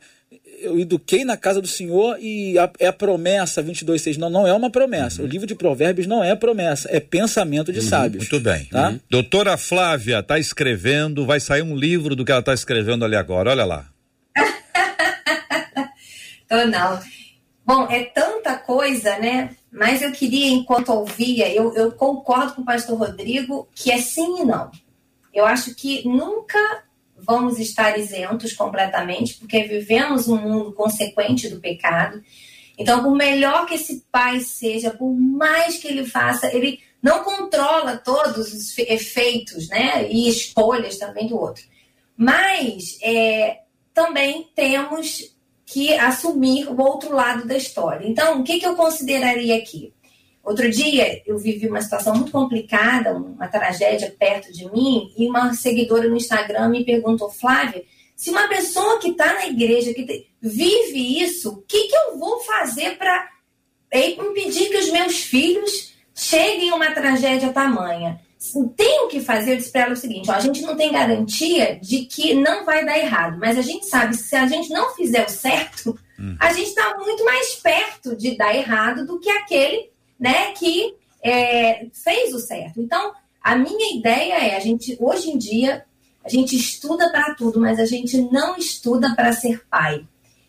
eu 0.60 0.78
eduquei 0.78 1.24
na 1.24 1.36
casa 1.36 1.60
do 1.60 1.66
Senhor 1.66 2.16
e 2.20 2.58
a, 2.58 2.70
é 2.78 2.86
a 2.86 2.92
promessa 2.92 3.62
22.6. 3.62 4.16
Não, 4.16 4.30
não 4.30 4.46
é 4.46 4.52
uma 4.52 4.70
promessa. 4.70 5.20
Uhum. 5.20 5.28
O 5.28 5.30
livro 5.30 5.46
de 5.46 5.54
Provérbios 5.54 6.06
não 6.06 6.22
é 6.22 6.34
promessa, 6.34 6.88
é 6.90 7.00
pensamento 7.00 7.72
de 7.72 7.80
uhum. 7.80 7.86
sábios. 7.86 8.28
Muito 8.28 8.44
bem. 8.44 8.64
Tá? 8.66 8.90
Uhum. 8.90 9.00
Doutora 9.08 9.56
Flávia 9.56 10.20
está 10.20 10.38
escrevendo, 10.38 11.26
vai 11.26 11.40
sair 11.40 11.62
um 11.62 11.76
livro 11.76 12.16
do 12.16 12.24
que 12.24 12.32
ela 12.32 12.40
está 12.40 12.54
escrevendo 12.54 13.04
ali 13.04 13.16
agora. 13.16 13.50
Olha 13.50 13.64
lá. 13.64 13.86
Tô 16.48 16.64
não. 16.66 17.00
Bom, 17.66 17.88
é 17.90 18.04
tanta 18.04 18.56
coisa, 18.56 19.18
né? 19.18 19.56
Mas 19.72 20.02
eu 20.02 20.12
queria, 20.12 20.48
enquanto 20.48 20.90
ouvia, 20.90 21.52
eu, 21.52 21.74
eu 21.74 21.92
concordo 21.92 22.54
com 22.54 22.62
o 22.62 22.64
pastor 22.64 22.98
Rodrigo 22.98 23.68
que 23.74 23.90
é 23.90 23.98
sim 23.98 24.42
e 24.42 24.44
não. 24.44 24.70
Eu 25.32 25.44
acho 25.44 25.74
que 25.74 26.06
nunca 26.06 26.83
vamos 27.26 27.58
estar 27.58 27.98
isentos 27.98 28.52
completamente, 28.52 29.34
porque 29.34 29.62
vivemos 29.62 30.28
um 30.28 30.36
mundo 30.36 30.72
consequente 30.72 31.48
do 31.48 31.60
pecado. 31.60 32.22
Então, 32.76 33.02
por 33.02 33.14
melhor 33.14 33.66
que 33.66 33.74
esse 33.74 34.04
pai 34.10 34.40
seja, 34.40 34.90
por 34.90 35.12
mais 35.14 35.78
que 35.78 35.88
ele 35.88 36.04
faça, 36.04 36.54
ele 36.54 36.80
não 37.02 37.22
controla 37.22 37.96
todos 37.96 38.52
os 38.52 38.76
efeitos, 38.78 39.68
né, 39.68 40.08
e 40.10 40.28
escolhas 40.28 40.98
também 40.98 41.26
do 41.26 41.38
outro. 41.38 41.62
Mas 42.16 42.98
é, 43.02 43.60
também 43.92 44.48
temos 44.54 45.34
que 45.64 45.94
assumir 45.94 46.68
o 46.68 46.80
outro 46.80 47.14
lado 47.14 47.46
da 47.46 47.56
história. 47.56 48.06
Então, 48.06 48.40
o 48.40 48.44
que, 48.44 48.58
que 48.58 48.66
eu 48.66 48.76
consideraria 48.76 49.56
aqui? 49.56 49.93
Outro 50.44 50.70
dia 50.70 51.22
eu 51.26 51.38
vivi 51.38 51.66
uma 51.66 51.80
situação 51.80 52.14
muito 52.14 52.30
complicada, 52.30 53.16
uma 53.16 53.48
tragédia 53.48 54.14
perto 54.18 54.52
de 54.52 54.70
mim, 54.70 55.10
e 55.16 55.26
uma 55.26 55.54
seguidora 55.54 56.06
no 56.06 56.16
Instagram 56.16 56.68
me 56.68 56.84
perguntou, 56.84 57.30
Flávia, 57.30 57.82
se 58.14 58.30
uma 58.30 58.46
pessoa 58.46 58.98
que 58.98 59.08
está 59.08 59.32
na 59.32 59.46
igreja, 59.46 59.94
que 59.94 60.28
vive 60.40 61.22
isso, 61.22 61.50
o 61.50 61.62
que, 61.62 61.88
que 61.88 61.96
eu 61.96 62.18
vou 62.18 62.40
fazer 62.40 62.96
para 62.98 63.28
impedir 63.92 64.68
que 64.68 64.76
os 64.76 64.90
meus 64.90 65.20
filhos 65.20 65.94
cheguem 66.14 66.70
a 66.70 66.74
uma 66.74 66.92
tragédia 66.92 67.52
tamanha? 67.52 68.20
Tem 68.76 69.00
o 69.00 69.08
que 69.08 69.20
fazer, 69.20 69.52
eu 69.52 69.56
disse 69.56 69.72
para 69.72 69.82
ela 69.82 69.94
o 69.94 69.96
seguinte: 69.96 70.30
ó, 70.30 70.34
a 70.34 70.40
gente 70.40 70.60
não 70.60 70.76
tem 70.76 70.92
garantia 70.92 71.78
de 71.80 72.04
que 72.04 72.34
não 72.34 72.66
vai 72.66 72.84
dar 72.84 72.98
errado, 72.98 73.38
mas 73.40 73.56
a 73.56 73.62
gente 73.62 73.86
sabe 73.86 74.14
que 74.14 74.22
se 74.22 74.36
a 74.36 74.46
gente 74.46 74.68
não 74.68 74.94
fizer 74.94 75.26
o 75.26 75.30
certo, 75.30 75.98
hum. 76.20 76.36
a 76.38 76.52
gente 76.52 76.68
está 76.68 76.94
muito 76.98 77.24
mais 77.24 77.54
perto 77.54 78.14
de 78.14 78.36
dar 78.36 78.54
errado 78.54 79.06
do 79.06 79.18
que 79.18 79.30
aquele 79.30 79.93
né, 80.24 80.52
que 80.52 80.94
é, 81.22 81.86
fez 81.92 82.32
o 82.32 82.38
certo. 82.38 82.80
Então, 82.80 83.12
a 83.42 83.54
minha 83.54 83.98
ideia 83.98 84.32
é, 84.32 84.56
a 84.56 84.60
gente, 84.60 84.96
hoje 84.98 85.30
em 85.30 85.36
dia, 85.36 85.84
a 86.24 86.30
gente 86.30 86.56
estuda 86.56 87.10
para 87.10 87.34
tudo, 87.34 87.60
mas 87.60 87.78
a 87.78 87.84
gente 87.84 88.16
não 88.32 88.56
estuda 88.56 89.14
para 89.14 89.34
ser 89.34 89.66
pai. 89.68 90.02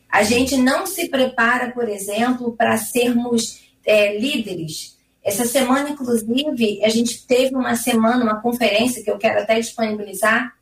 A 0.09 0.23
gente 0.23 0.55
não 0.55 0.87
se 0.87 1.09
prepara, 1.09 1.71
por 1.71 1.89
exemplo, 1.89 2.53
para 2.53 2.77
sermos 2.77 3.59
é, 3.85 4.17
líderes. 4.17 4.95
Essa 5.21 5.45
semana, 5.45 5.89
inclusive, 5.89 6.81
a 6.81 6.87
gente 6.87 7.27
teve 7.27 7.53
uma 7.53 7.75
semana, 7.75 8.23
uma 8.23 8.41
conferência 8.41 9.03
que 9.03 9.11
eu 9.11 9.17
quero 9.17 9.41
até 9.41 9.59
disponibilizar. 9.59 10.53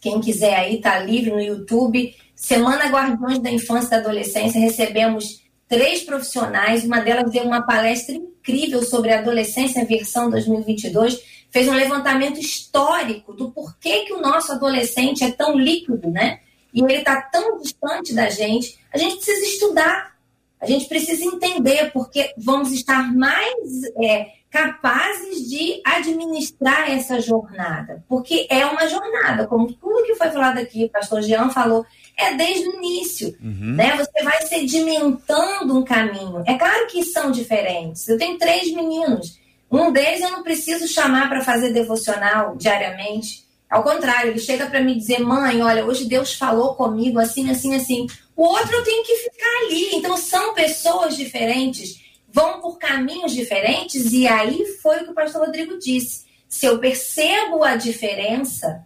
Quem 0.00 0.20
quiser 0.20 0.56
aí, 0.56 0.80
tá 0.80 0.98
livre 0.98 1.30
no 1.30 1.40
YouTube. 1.40 2.12
Semana 2.34 2.86
Guardiões 2.86 3.38
da 3.38 3.52
Infância 3.52 3.86
e 3.86 3.90
da 3.90 3.96
Adolescência. 3.98 4.60
Recebemos 4.60 5.42
três 5.68 6.02
profissionais, 6.02 6.84
uma 6.84 7.00
delas 7.00 7.30
deu 7.30 7.44
uma 7.44 7.62
palestra 7.62 8.16
incrível 8.42 8.82
sobre 8.82 9.12
a 9.12 9.20
adolescência 9.20 9.84
versão 9.84 10.28
2022, 10.28 11.22
fez 11.50 11.68
um 11.68 11.74
levantamento 11.74 12.40
histórico 12.40 13.32
do 13.32 13.50
porquê 13.50 14.00
que 14.00 14.12
o 14.12 14.20
nosso 14.20 14.50
adolescente 14.52 15.22
é 15.22 15.30
tão 15.30 15.56
líquido, 15.56 16.10
né? 16.10 16.40
E 16.74 16.80
ele 16.82 16.94
está 16.94 17.20
tão 17.20 17.58
distante 17.58 18.14
da 18.14 18.28
gente. 18.28 18.78
A 18.92 18.98
gente 18.98 19.16
precisa 19.16 19.46
estudar, 19.46 20.16
a 20.60 20.66
gente 20.66 20.88
precisa 20.88 21.24
entender, 21.24 21.92
porque 21.92 22.32
vamos 22.36 22.72
estar 22.72 23.14
mais 23.14 23.84
é, 24.02 24.32
capazes 24.50 25.48
de 25.48 25.80
administrar 25.84 26.90
essa 26.90 27.20
jornada, 27.20 28.04
porque 28.08 28.46
é 28.50 28.64
uma 28.66 28.86
jornada, 28.88 29.46
como 29.46 29.72
tudo 29.72 30.04
que 30.04 30.14
foi 30.14 30.30
falado 30.30 30.58
aqui, 30.58 30.84
o 30.84 30.90
pastor 30.90 31.22
Jean 31.22 31.50
falou, 31.50 31.86
é 32.16 32.34
desde 32.34 32.68
o 32.68 32.76
início. 32.76 33.36
Uhum. 33.42 33.74
Né? 33.74 33.96
Você 33.96 34.22
vai 34.22 34.42
sedimentando 34.46 35.78
um 35.78 35.84
caminho. 35.84 36.42
É 36.46 36.54
claro 36.54 36.86
que 36.86 37.04
são 37.04 37.30
diferentes. 37.30 38.08
Eu 38.08 38.18
tenho 38.18 38.38
três 38.38 38.72
meninos. 38.72 39.40
Um 39.70 39.90
deles 39.90 40.20
eu 40.20 40.30
não 40.30 40.42
preciso 40.42 40.86
chamar 40.86 41.28
para 41.28 41.42
fazer 41.42 41.72
devocional 41.72 42.56
diariamente. 42.56 43.44
Ao 43.70 43.82
contrário, 43.82 44.30
ele 44.30 44.38
chega 44.38 44.66
para 44.66 44.82
me 44.82 44.94
dizer: 44.94 45.20
mãe, 45.20 45.62
olha, 45.62 45.86
hoje 45.86 46.04
Deus 46.04 46.34
falou 46.34 46.74
comigo 46.74 47.18
assim, 47.18 47.50
assim, 47.50 47.74
assim. 47.74 48.06
O 48.36 48.42
outro 48.42 48.76
eu 48.76 48.84
tenho 48.84 49.02
que 49.02 49.16
ficar 49.16 49.58
ali. 49.64 49.94
Então 49.94 50.16
são 50.18 50.52
pessoas 50.52 51.16
diferentes, 51.16 52.02
vão 52.30 52.60
por 52.60 52.78
caminhos 52.78 53.32
diferentes. 53.32 54.12
E 54.12 54.28
aí 54.28 54.62
foi 54.82 54.98
o 54.98 55.04
que 55.04 55.10
o 55.10 55.14
pastor 55.14 55.46
Rodrigo 55.46 55.78
disse. 55.78 56.26
Se 56.46 56.66
eu 56.66 56.78
percebo 56.78 57.64
a 57.64 57.76
diferença, 57.76 58.84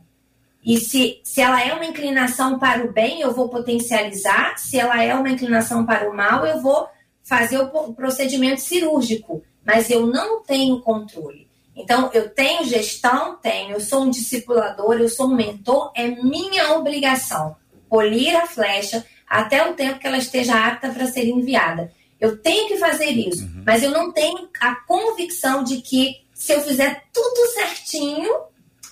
e 0.66 0.80
se, 0.80 1.20
se 1.22 1.40
ela 1.40 1.62
é 1.62 1.72
uma 1.72 1.84
inclinação 1.84 2.58
para 2.58 2.84
o 2.84 2.92
bem, 2.92 3.20
eu 3.20 3.32
vou 3.32 3.48
potencializar. 3.48 4.58
Se 4.58 4.76
ela 4.76 5.00
é 5.00 5.14
uma 5.14 5.30
inclinação 5.30 5.86
para 5.86 6.10
o 6.10 6.14
mal, 6.14 6.44
eu 6.44 6.60
vou 6.60 6.88
fazer 7.22 7.58
o 7.58 7.92
procedimento 7.92 8.60
cirúrgico. 8.60 9.44
Mas 9.64 9.88
eu 9.90 10.08
não 10.08 10.42
tenho 10.42 10.80
controle. 10.80 11.46
Então, 11.76 12.10
eu 12.12 12.30
tenho 12.30 12.64
gestão? 12.64 13.36
Tenho. 13.36 13.74
Eu 13.74 13.80
sou 13.80 14.02
um 14.02 14.10
discipulador, 14.10 14.94
eu 14.94 15.08
sou 15.08 15.28
um 15.28 15.36
mentor. 15.36 15.92
É 15.94 16.08
minha 16.08 16.72
obrigação 16.72 17.54
polir 17.88 18.34
a 18.34 18.48
flecha 18.48 19.06
até 19.28 19.70
o 19.70 19.74
tempo 19.74 20.00
que 20.00 20.06
ela 20.08 20.18
esteja 20.18 20.66
apta 20.66 20.88
para 20.88 21.06
ser 21.06 21.28
enviada. 21.28 21.92
Eu 22.20 22.38
tenho 22.38 22.66
que 22.66 22.76
fazer 22.76 23.10
isso, 23.10 23.44
uhum. 23.44 23.62
mas 23.64 23.84
eu 23.84 23.92
não 23.92 24.10
tenho 24.10 24.48
a 24.60 24.74
convicção 24.74 25.62
de 25.62 25.80
que 25.80 26.22
se 26.34 26.52
eu 26.52 26.60
fizer 26.62 27.04
tudo 27.12 27.52
certinho, 27.52 28.28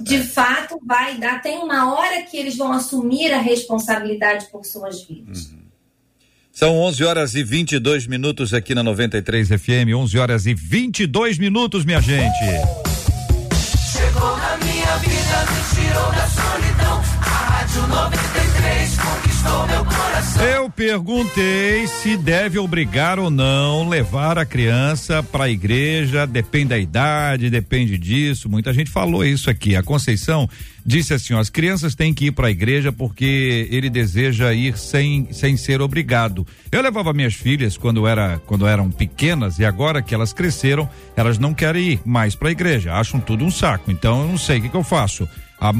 de 0.00 0.22
fato 0.22 0.80
vai 0.84 1.18
dar. 1.18 1.42
Tem 1.42 1.58
uma 1.58 1.94
hora 1.94 2.22
que 2.22 2.36
eles 2.36 2.56
vão 2.56 2.72
assumir 2.72 3.32
a 3.32 3.38
responsabilidade 3.38 4.46
por 4.50 4.64
suas 4.64 5.04
vidas. 5.04 5.46
Uhum. 5.46 5.64
São 6.52 6.78
11 6.78 7.04
horas 7.04 7.34
e 7.34 7.42
22 7.42 8.06
minutos 8.06 8.54
aqui 8.54 8.74
na 8.74 8.82
93 8.82 9.48
FM. 9.48 9.94
11 9.96 10.18
horas 10.18 10.46
e 10.46 10.54
22 10.54 11.36
minutos, 11.36 11.84
minha 11.84 12.00
gente. 12.00 12.93
Eu 20.64 20.70
perguntei 20.70 21.86
se 21.86 22.16
deve 22.16 22.58
obrigar 22.58 23.18
ou 23.18 23.30
não 23.30 23.88
levar 23.88 24.38
a 24.38 24.44
criança 24.44 25.22
para 25.22 25.44
a 25.44 25.50
igreja, 25.50 26.26
depende 26.26 26.66
da 26.66 26.78
idade, 26.78 27.50
depende 27.50 27.96
disso. 27.98 28.48
Muita 28.48 28.72
gente 28.72 28.90
falou 28.90 29.24
isso 29.24 29.48
aqui. 29.50 29.76
A 29.76 29.82
Conceição 29.82 30.48
disse 30.84 31.14
assim: 31.14 31.34
ó, 31.34 31.38
as 31.38 31.50
crianças 31.50 31.94
têm 31.94 32.12
que 32.12 32.26
ir 32.26 32.32
para 32.32 32.48
a 32.48 32.50
igreja 32.50 32.90
porque 32.90 33.68
ele 33.70 33.88
deseja 33.88 34.52
ir 34.52 34.76
sem, 34.76 35.28
sem 35.32 35.56
ser 35.56 35.80
obrigado. 35.80 36.46
Eu 36.72 36.82
levava 36.82 37.12
minhas 37.12 37.34
filhas 37.34 37.76
quando 37.76 38.06
era 38.06 38.38
quando 38.46 38.66
eram 38.66 38.90
pequenas 38.90 39.58
e 39.58 39.64
agora 39.64 40.02
que 40.02 40.14
elas 40.14 40.32
cresceram, 40.32 40.88
elas 41.16 41.38
não 41.38 41.54
querem 41.54 41.92
ir 41.92 42.00
mais 42.04 42.34
para 42.34 42.48
a 42.48 42.52
igreja, 42.52 42.94
acham 42.94 43.20
tudo 43.20 43.44
um 43.44 43.50
saco. 43.50 43.90
Então 43.90 44.22
eu 44.22 44.28
não 44.28 44.38
sei 44.38 44.58
o 44.58 44.62
que, 44.62 44.68
que 44.68 44.76
eu 44.76 44.84
faço. 44.84 45.28
A, 45.60 45.72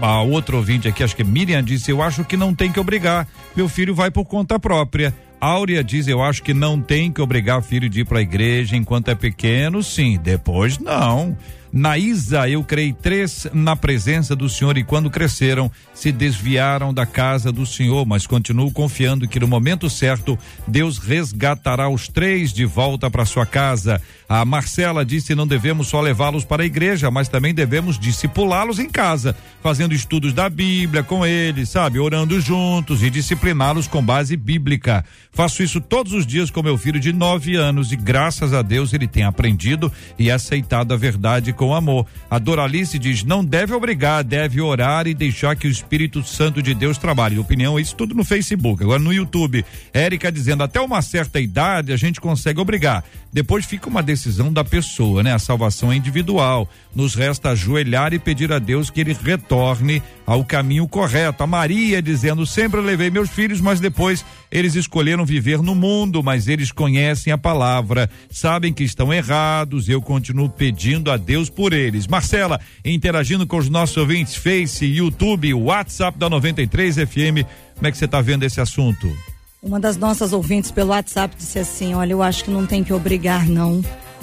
a 0.00 0.22
outra 0.22 0.56
ouvinte 0.56 0.88
aqui, 0.88 1.02
acho 1.02 1.16
que 1.16 1.24
Miriam 1.24 1.62
disse: 1.62 1.90
Eu 1.90 2.02
acho 2.02 2.24
que 2.24 2.36
não 2.36 2.54
tem 2.54 2.70
que 2.70 2.80
obrigar. 2.80 3.26
Meu 3.56 3.68
filho 3.68 3.94
vai 3.94 4.10
por 4.10 4.24
conta 4.24 4.58
própria. 4.58 5.14
Áurea 5.40 5.82
diz: 5.82 6.06
Eu 6.06 6.22
acho 6.22 6.42
que 6.42 6.54
não 6.54 6.80
tem 6.80 7.10
que 7.10 7.20
obrigar 7.20 7.58
o 7.58 7.62
filho 7.62 7.88
de 7.88 8.00
ir 8.00 8.04
para 8.04 8.18
a 8.18 8.22
igreja 8.22 8.76
enquanto 8.76 9.10
é 9.10 9.14
pequeno, 9.14 9.82
sim. 9.82 10.18
Depois, 10.22 10.78
não. 10.78 11.36
Naísa, 11.72 12.48
eu 12.48 12.62
criei 12.62 12.92
três 12.92 13.46
na 13.52 13.76
presença 13.76 14.34
do 14.34 14.48
Senhor 14.48 14.76
e 14.78 14.84
quando 14.84 15.10
cresceram, 15.10 15.70
se 15.92 16.12
desviaram 16.12 16.92
da 16.92 17.04
casa 17.04 17.52
do 17.52 17.66
Senhor, 17.66 18.06
mas 18.06 18.26
continuo 18.26 18.70
confiando 18.70 19.28
que 19.28 19.40
no 19.40 19.48
momento 19.48 19.90
certo, 19.90 20.38
Deus 20.66 20.98
resgatará 20.98 21.88
os 21.88 22.08
três 22.08 22.52
de 22.52 22.64
volta 22.64 23.10
para 23.10 23.24
sua 23.24 23.44
casa. 23.44 24.00
A 24.28 24.44
Marcela 24.44 25.04
disse: 25.04 25.34
não 25.34 25.46
devemos 25.46 25.88
só 25.88 26.00
levá-los 26.00 26.44
para 26.44 26.62
a 26.62 26.66
igreja, 26.66 27.10
mas 27.10 27.28
também 27.28 27.54
devemos 27.54 27.98
discipulá-los 27.98 28.78
em 28.78 28.88
casa, 28.88 29.36
fazendo 29.62 29.94
estudos 29.94 30.32
da 30.32 30.48
Bíblia 30.48 31.02
com 31.02 31.24
eles, 31.24 31.68
sabe? 31.68 31.98
Orando 31.98 32.40
juntos 32.40 33.02
e 33.02 33.10
discipliná-los 33.10 33.86
com 33.86 34.02
base 34.02 34.36
bíblica. 34.36 35.04
Faço 35.32 35.62
isso 35.62 35.80
todos 35.80 36.12
os 36.12 36.26
dias 36.26 36.50
com 36.50 36.62
meu 36.62 36.78
filho 36.78 36.98
de 36.98 37.12
nove 37.12 37.56
anos 37.56 37.92
e 37.92 37.96
graças 37.96 38.52
a 38.52 38.62
Deus 38.62 38.92
ele 38.92 39.06
tem 39.06 39.22
aprendido 39.22 39.92
e 40.18 40.30
aceitado 40.30 40.92
a 40.92 40.96
verdade 40.96 41.52
com 41.56 41.74
amor. 41.74 42.06
A 42.30 42.38
Doralice 42.38 42.98
diz: 42.98 43.24
não 43.24 43.44
deve 43.44 43.74
obrigar, 43.74 44.22
deve 44.22 44.60
orar 44.60 45.08
e 45.08 45.14
deixar 45.14 45.56
que 45.56 45.66
o 45.66 45.70
Espírito 45.70 46.22
Santo 46.22 46.62
de 46.62 46.74
Deus 46.74 46.98
trabalhe. 46.98 47.38
Opinião, 47.38 47.80
isso 47.80 47.96
tudo 47.96 48.14
no 48.14 48.24
Facebook. 48.24 48.82
Agora 48.82 49.02
no 49.02 49.12
YouTube, 49.12 49.64
Érica 49.92 50.30
dizendo: 50.30 50.62
até 50.62 50.80
uma 50.80 51.02
certa 51.02 51.40
idade 51.40 51.92
a 51.92 51.96
gente 51.96 52.20
consegue 52.20 52.60
obrigar. 52.60 53.02
Depois 53.32 53.66
fica 53.66 53.88
uma 53.88 54.02
decisão 54.02 54.52
da 54.52 54.64
pessoa, 54.64 55.22
né? 55.22 55.34
A 55.34 55.38
salvação 55.38 55.92
é 55.92 55.96
individual. 55.96 56.68
Nos 56.94 57.14
resta 57.14 57.50
ajoelhar 57.50 58.14
e 58.14 58.18
pedir 58.18 58.52
a 58.52 58.58
Deus 58.58 58.88
que 58.88 59.00
ele 59.00 59.14
retorne 59.20 60.02
ao 60.24 60.44
caminho 60.44 60.86
correto. 60.88 61.42
A 61.42 61.46
Maria 61.46 62.00
dizendo: 62.00 62.46
sempre 62.46 62.80
levei 62.80 63.10
meus 63.10 63.30
filhos, 63.30 63.60
mas 63.60 63.80
depois 63.80 64.24
eles 64.50 64.74
escolheram 64.74 65.24
viver 65.24 65.60
no 65.62 65.74
mundo, 65.74 66.22
mas 66.22 66.48
eles 66.48 66.70
conhecem 66.72 67.32
a 67.32 67.38
palavra, 67.38 68.08
sabem 68.30 68.72
que 68.72 68.84
estão 68.84 69.12
errados. 69.12 69.88
Eu 69.88 70.00
continuo 70.00 70.48
pedindo 70.48 71.10
a 71.10 71.16
Deus 71.16 71.50
por 71.50 71.72
eles. 71.72 72.06
Marcela, 72.06 72.60
interagindo 72.84 73.46
com 73.46 73.56
os 73.56 73.68
nossos 73.68 73.96
ouvintes, 73.96 74.36
Face, 74.36 74.84
YouTube, 74.84 75.52
WhatsApp 75.54 76.18
da 76.18 76.28
93 76.28 76.96
FM. 76.96 77.44
Como 77.74 77.86
é 77.86 77.90
que 77.90 77.98
você 77.98 78.06
está 78.06 78.20
vendo 78.20 78.44
esse 78.44 78.60
assunto? 78.60 79.14
Uma 79.62 79.80
das 79.80 79.96
nossas 79.96 80.32
ouvintes 80.32 80.70
pelo 80.70 80.90
WhatsApp 80.90 81.34
disse 81.36 81.58
assim: 81.58 81.94
Olha, 81.94 82.12
eu 82.12 82.22
acho 82.22 82.44
que 82.44 82.50
não 82.50 82.66
tem 82.66 82.84
que 82.84 82.92
obrigar, 82.92 83.48
não. 83.48 83.82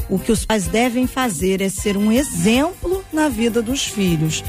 O 0.10 0.20
que 0.20 0.32
os 0.32 0.46
pais 0.46 0.68
devem 0.68 1.08
fazer 1.08 1.62
é 1.62 1.70
ser 1.70 1.98
um 1.98 2.12
exemplo 2.12 3.04
na 3.12 3.30
vida 3.30 3.62
dos 3.62 3.86
filhos 3.86 4.44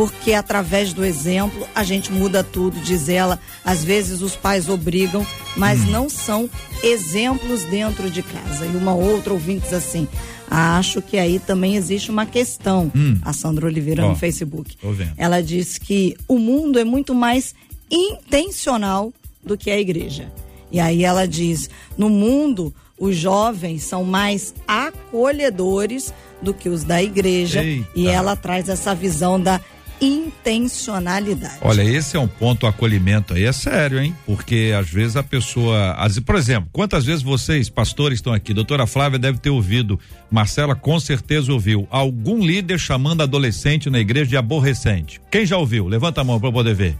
porque 0.00 0.32
através 0.32 0.94
do 0.94 1.04
exemplo 1.04 1.68
a 1.74 1.84
gente 1.84 2.10
muda 2.10 2.42
tudo, 2.42 2.80
diz 2.80 3.10
ela. 3.10 3.38
Às 3.62 3.84
vezes 3.84 4.22
os 4.22 4.34
pais 4.34 4.66
obrigam, 4.66 5.26
mas 5.58 5.86
não 5.86 6.08
são 6.08 6.48
exemplos 6.82 7.64
dentro 7.64 8.10
de 8.10 8.22
casa. 8.22 8.64
E 8.64 8.74
uma 8.76 8.94
outra 8.94 9.34
ouvinte 9.34 9.64
diz 9.64 9.74
assim: 9.74 10.08
acho 10.50 11.02
que 11.02 11.18
aí 11.18 11.38
também 11.38 11.76
existe 11.76 12.10
uma 12.10 12.24
questão. 12.24 12.90
Hum. 12.96 13.18
A 13.20 13.34
Sandra 13.34 13.66
Oliveira 13.66 14.06
Ó, 14.06 14.08
no 14.08 14.16
Facebook. 14.16 14.74
Ela 15.18 15.42
diz 15.42 15.76
que 15.76 16.16
o 16.26 16.38
mundo 16.38 16.78
é 16.78 16.84
muito 16.84 17.14
mais 17.14 17.54
intencional 17.90 19.12
do 19.44 19.54
que 19.54 19.70
a 19.70 19.78
igreja. 19.78 20.32
E 20.72 20.80
aí 20.80 21.04
ela 21.04 21.28
diz: 21.28 21.68
no 21.98 22.08
mundo, 22.08 22.74
os 22.98 23.16
jovens 23.16 23.82
são 23.82 24.02
mais 24.02 24.54
acolhedores 24.66 26.10
do 26.40 26.54
que 26.54 26.70
os 26.70 26.84
da 26.84 27.02
igreja. 27.02 27.62
Eita. 27.62 27.86
E 27.94 28.06
ela 28.08 28.34
traz 28.34 28.66
essa 28.70 28.94
visão 28.94 29.38
da 29.38 29.60
intencionalidade. 30.00 31.58
Olha, 31.60 31.82
esse 31.82 32.16
é 32.16 32.20
um 32.20 32.28
ponto 32.28 32.66
acolhimento 32.66 33.34
aí, 33.34 33.44
é 33.44 33.52
sério, 33.52 34.00
hein? 34.00 34.16
Porque 34.24 34.72
às 34.78 34.88
vezes 34.88 35.16
a 35.16 35.22
pessoa. 35.22 35.92
Às, 35.92 36.18
por 36.18 36.36
exemplo, 36.36 36.68
quantas 36.72 37.04
vezes 37.04 37.22
vocês, 37.22 37.68
pastores, 37.68 38.18
estão 38.18 38.32
aqui? 38.32 38.54
Doutora 38.54 38.86
Flávia 38.86 39.18
deve 39.18 39.38
ter 39.38 39.50
ouvido, 39.50 39.98
Marcela 40.30 40.74
com 40.74 40.98
certeza 40.98 41.52
ouviu. 41.52 41.86
Algum 41.90 42.44
líder 42.44 42.78
chamando 42.78 43.22
adolescente 43.22 43.90
na 43.90 43.98
igreja 43.98 44.30
de 44.30 44.36
aborrecente. 44.36 45.20
Quem 45.30 45.44
já 45.44 45.56
ouviu? 45.56 45.86
Levanta 45.86 46.20
a 46.20 46.24
mão 46.24 46.40
para 46.40 46.50
poder 46.50 46.74
ver. 46.74 46.96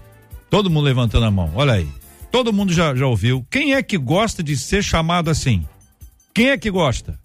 Todo 0.50 0.68
mundo 0.68 0.84
levantando 0.84 1.26
a 1.26 1.30
mão, 1.30 1.52
olha 1.54 1.74
aí. 1.74 1.88
Todo 2.30 2.52
mundo 2.52 2.72
já, 2.72 2.94
já 2.94 3.06
ouviu. 3.06 3.44
Quem 3.50 3.74
é 3.74 3.82
que 3.82 3.96
gosta 3.98 4.42
de 4.42 4.56
ser 4.56 4.82
chamado 4.82 5.30
assim? 5.30 5.64
Quem 6.32 6.50
é 6.50 6.58
que 6.58 6.70
gosta? 6.70 7.18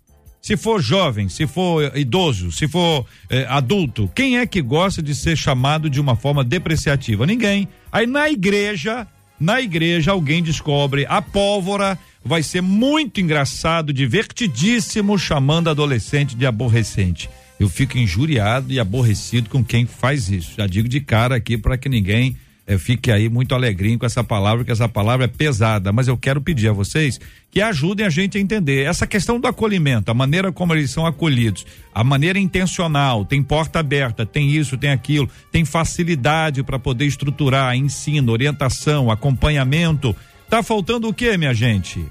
Se 0.45 0.55
for 0.55 0.79
jovem, 0.79 1.27
se 1.27 1.47
for 1.47 1.91
idoso, 1.97 2.51
se 2.51 2.67
for 2.67 3.03
eh, 3.31 3.47
adulto, 3.49 4.07
quem 4.13 4.37
é 4.37 4.45
que 4.45 4.61
gosta 4.61 5.01
de 5.01 5.15
ser 5.15 5.35
chamado 5.35 5.89
de 5.89 5.99
uma 5.99 6.15
forma 6.15 6.43
depreciativa? 6.43 7.25
Ninguém. 7.25 7.67
Aí 7.91 8.05
na 8.05 8.29
igreja, 8.29 9.07
na 9.39 9.59
igreja 9.59 10.11
alguém 10.11 10.43
descobre 10.43 11.03
a 11.09 11.19
pólvora, 11.19 11.97
vai 12.23 12.43
ser 12.43 12.61
muito 12.61 13.19
engraçado, 13.19 13.91
divertidíssimo 13.91 15.17
chamando 15.17 15.67
adolescente 15.67 16.35
de 16.35 16.45
aborrecente. 16.45 17.27
Eu 17.59 17.67
fico 17.67 17.97
injuriado 17.97 18.71
e 18.71 18.79
aborrecido 18.79 19.49
com 19.49 19.65
quem 19.65 19.87
faz 19.87 20.29
isso. 20.29 20.53
Já 20.55 20.67
digo 20.67 20.87
de 20.87 21.01
cara 21.01 21.37
aqui 21.37 21.57
para 21.57 21.75
que 21.75 21.89
ninguém 21.89 22.37
fique 22.79 23.11
aí 23.11 23.29
muito 23.29 23.53
alegrinho 23.53 23.99
com 23.99 24.05
essa 24.05 24.23
palavra, 24.23 24.65
que 24.65 24.71
essa 24.71 24.89
palavra 24.89 25.25
é 25.25 25.27
pesada, 25.27 25.91
mas 25.91 26.07
eu 26.07 26.17
quero 26.17 26.41
pedir 26.41 26.69
a 26.69 26.73
vocês 26.73 27.19
que 27.51 27.61
ajudem 27.61 28.05
a 28.05 28.09
gente 28.09 28.37
a 28.37 28.41
entender 28.41 28.85
essa 28.85 29.05
questão 29.05 29.39
do 29.39 29.47
acolhimento, 29.47 30.09
a 30.09 30.13
maneira 30.13 30.51
como 30.51 30.73
eles 30.73 30.91
são 30.91 31.05
acolhidos, 31.05 31.65
a 31.93 32.03
maneira 32.03 32.39
intencional, 32.39 33.23
tem 33.23 33.43
porta 33.43 33.79
aberta, 33.79 34.25
tem 34.25 34.49
isso, 34.49 34.77
tem 34.77 34.91
aquilo, 34.91 35.29
tem 35.51 35.63
facilidade 35.63 36.63
para 36.63 36.79
poder 36.79 37.05
estruturar 37.05 37.75
ensino, 37.75 38.31
orientação, 38.31 39.11
acompanhamento. 39.11 40.15
Tá 40.49 40.61
faltando 40.63 41.07
o 41.07 41.13
que, 41.13 41.37
minha 41.37 41.53
gente? 41.53 42.05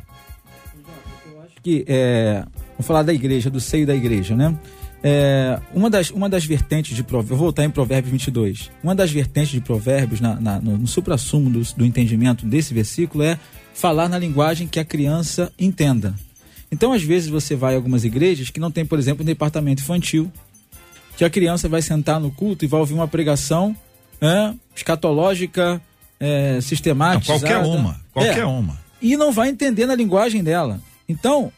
que 1.64 1.82
é, 1.88 2.44
vamos 2.72 2.86
falar 2.86 3.02
da 3.02 3.14
igreja, 3.14 3.48
do 3.48 3.58
seio 3.58 3.86
da 3.86 3.94
igreja, 3.94 4.36
né? 4.36 4.54
É, 5.06 5.60
uma, 5.74 5.90
das, 5.90 6.08
uma 6.10 6.30
das 6.30 6.46
vertentes 6.46 6.96
de 6.96 7.02
Provérbios, 7.02 7.38
vou 7.38 7.46
voltar 7.46 7.62
em 7.62 7.68
Provérbios 7.68 8.10
22. 8.10 8.70
Uma 8.82 8.94
das 8.94 9.10
vertentes 9.10 9.50
de 9.50 9.60
Provérbios, 9.60 10.18
na, 10.18 10.34
na, 10.40 10.58
no, 10.58 10.78
no 10.78 10.86
suprassumo 10.86 11.50
do, 11.50 11.60
do 11.74 11.84
entendimento 11.84 12.46
desse 12.46 12.72
versículo, 12.72 13.22
é 13.22 13.38
falar 13.74 14.08
na 14.08 14.18
linguagem 14.18 14.66
que 14.66 14.80
a 14.80 14.84
criança 14.84 15.52
entenda. 15.58 16.14
Então, 16.72 16.90
às 16.94 17.02
vezes, 17.02 17.28
você 17.28 17.54
vai 17.54 17.74
a 17.74 17.76
algumas 17.76 18.02
igrejas 18.02 18.48
que 18.48 18.58
não 18.58 18.70
tem, 18.70 18.86
por 18.86 18.98
exemplo, 18.98 19.22
um 19.22 19.26
departamento 19.26 19.82
infantil, 19.82 20.32
que 21.18 21.24
a 21.24 21.28
criança 21.28 21.68
vai 21.68 21.82
sentar 21.82 22.18
no 22.18 22.30
culto 22.30 22.64
e 22.64 22.68
vai 22.68 22.80
ouvir 22.80 22.94
uma 22.94 23.06
pregação 23.06 23.76
né, 24.18 24.56
escatológica, 24.74 25.82
é, 26.18 26.60
sistemática. 26.62 27.26
qualquer 27.26 27.58
uma, 27.58 28.00
qualquer 28.10 28.46
uma. 28.46 28.78
E 29.02 29.18
não 29.18 29.30
vai 29.30 29.50
entender 29.50 29.84
na 29.84 29.94
linguagem 29.94 30.42
dela. 30.42 30.80
Então, 31.06 31.52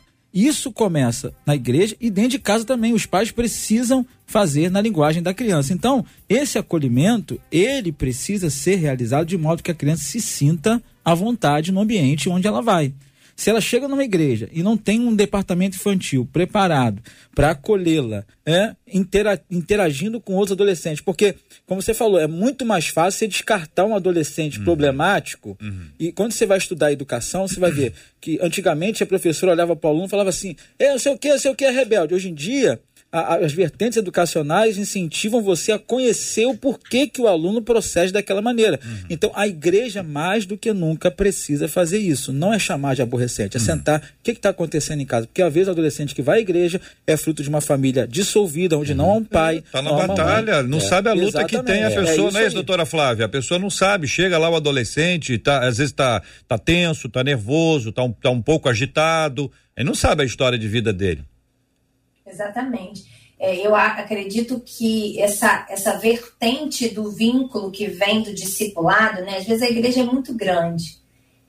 isso 0.44 0.70
começa 0.70 1.33
na 1.46 1.55
igreja 1.55 1.96
e 1.99 2.11
dentro 2.11 2.33
de 2.33 2.38
casa 2.38 2.64
também. 2.64 2.92
Os 2.92 3.07
pais 3.07 3.31
precisam 3.31 4.05
fazer 4.27 4.70
na 4.70 4.83
linguagem 4.83 5.22
da 5.22 5.33
criança. 5.33 5.72
Então, 5.72 6.05
esse 6.29 6.59
acolhimento, 6.59 7.40
ele 7.51 7.90
precisa 7.90 8.51
ser 8.51 8.77
realizado 8.77 9.27
de 9.27 9.38
modo 9.38 9.62
que 9.62 9.70
a 9.70 9.75
criança 9.75 10.03
se 10.03 10.20
sinta 10.20 10.83
à 11.03 11.14
vontade 11.14 11.72
no 11.72 11.81
ambiente 11.81 12.29
onde 12.29 12.46
ela 12.46 12.61
vai. 12.61 12.92
Se 13.37 13.51
ela 13.51 13.61
chega 13.61 13.87
numa 13.87 14.03
igreja 14.03 14.49
e 14.51 14.62
não 14.62 14.79
tem 14.79 14.99
um 14.99 15.14
departamento 15.14 15.77
infantil 15.77 16.27
preparado 16.33 17.03
para 17.35 17.51
acolhê-la, 17.51 18.25
é, 18.46 18.75
intera- 18.90 19.38
interagindo 19.51 20.18
com 20.20 20.33
outros 20.33 20.53
adolescentes, 20.53 21.03
porque, 21.03 21.35
como 21.66 21.83
você 21.83 21.92
falou, 21.92 22.18
é 22.18 22.27
muito 22.27 22.64
mais 22.64 22.87
fácil 22.88 23.18
você 23.18 23.29
descartar 23.29 23.85
um 23.85 23.94
adolescente 23.94 24.59
problemático. 24.61 25.57
E 26.01 26.12
quando 26.12 26.33
você 26.33 26.46
vai 26.46 26.57
estudar 26.57 26.92
educação, 26.92 27.46
você 27.46 27.61
vai 27.61 27.70
ver 27.70 27.92
que 28.20 28.38
antigamente 28.40 29.03
a 29.03 29.07
professora 29.07 29.53
olhava 29.53 29.77
para 29.77 29.88
o 29.88 29.90
aluno 29.90 30.07
e 30.07 30.11
falava 30.11 30.31
assim: 30.31 30.57
é, 30.79 30.90
não 30.92 30.99
sei 30.99 31.12
o 31.12 31.18
que, 31.18 31.29
não 31.29 31.38
sei 31.38 31.51
o 31.51 31.55
que 31.55 31.64
é 31.66 31.70
rebelde. 31.70 32.14
Hoje 32.14 32.31
em 32.31 32.35
dia, 32.35 32.81
a- 33.12 33.37
as 33.37 33.53
vertentes 33.53 33.97
educacionais 33.97 34.77
incentivam 34.77 35.40
você 35.42 35.73
a 35.73 35.79
conhecer 35.79 36.47
o 36.47 36.57
porquê 36.57 37.07
que 37.07 37.21
o 37.21 37.27
aluno 37.29 37.62
procede 37.62 38.12
daquela 38.12 38.42
maneira. 38.42 38.79
Então, 39.09 39.31
a 39.35 39.47
igreja, 39.49 40.03
mais 40.03 40.45
do 40.45 40.57
que 40.59 40.73
nunca, 40.73 41.11
precisa 41.11 41.69
fazer 41.69 41.99
isso. 41.99 42.33
Não 42.33 42.53
é 42.53 42.59
chamar 42.59 42.95
de 42.95 43.03
aborrecente, 43.03 43.57
é 43.57 43.61
sentar. 43.61 44.01
O 44.01 44.23
que 44.23 44.33
está 44.33 44.51
acontecendo 44.51 45.01
em 45.01 45.07
casa? 45.07 45.27
Porque, 45.27 45.40
às 45.42 45.53
vezes, 45.53 45.69
o 45.69 45.71
adolescente 45.71 46.14
que 46.14 46.23
vai 46.23 46.38
à 46.38 46.40
igreja 46.40 46.81
é 47.07 47.16
fruto 47.16 47.42
de 47.42 47.49
uma 47.49 47.61
família 47.61 48.07
dissolvida, 48.07 48.77
onde 48.77 48.95
não 48.95 49.11
há 49.11 49.14
um 49.14 49.25
pai. 49.25 49.62
Tá 49.73 49.81
na 49.81 49.90
não 49.90 50.07
batalha, 50.07 50.62
não 50.62 50.79
É, 50.79 50.81
sabe 50.81 51.09
a 51.09 51.14
luta 51.14 51.45
que 51.45 51.62
tem 51.62 51.85
a 51.85 51.88
pessoa, 51.90 52.05
isso 52.11 52.16
não 52.19 52.27
é 52.27 52.31
isso, 52.31 52.38
aí. 52.49 52.55
doutora 52.55 52.85
Flávia? 52.85 53.25
A 53.27 53.29
pessoa 53.29 53.59
não 53.59 53.71
sabe, 53.71 54.07
chega 54.09 54.37
lá 54.37 54.51
o 54.51 54.57
adolescente, 54.57 55.38
tá, 55.38 55.66
às 55.66 55.79
vezes 55.79 55.92
tá, 55.92 56.23
tá 56.47 56.59
tenso, 56.59 57.09
tá 57.09 57.23
nervoso, 57.25 57.92
tá 57.92 58.03
um, 58.03 58.12
tá 58.12 58.31
um 58.31 58.42
pouco 58.42 58.69
agitado, 58.69 59.51
ele 59.77 59.87
não 59.87 59.95
sabe 59.95 60.23
a 60.23 60.27
história 60.27 60.59
de 60.59 60.69
vida 60.69 60.92
dele. 60.92 61.23
Exatamente. 62.27 63.05
É, 63.39 63.55
eu 63.67 63.75
acredito 63.75 64.61
que 64.61 65.21
essa, 65.21 65.67
essa 65.69 65.99
vertente 65.99 66.89
do 66.89 67.11
vínculo 67.11 67.71
que 67.71 67.87
vem 67.87 68.23
do 68.23 68.35
discipulado, 68.35 69.23
né? 69.23 69.39
Às 69.39 69.45
vezes 69.45 69.62
a 69.62 69.71
igreja 69.71 70.01
é 70.01 70.05
muito 70.05 70.35
grande 70.35 70.99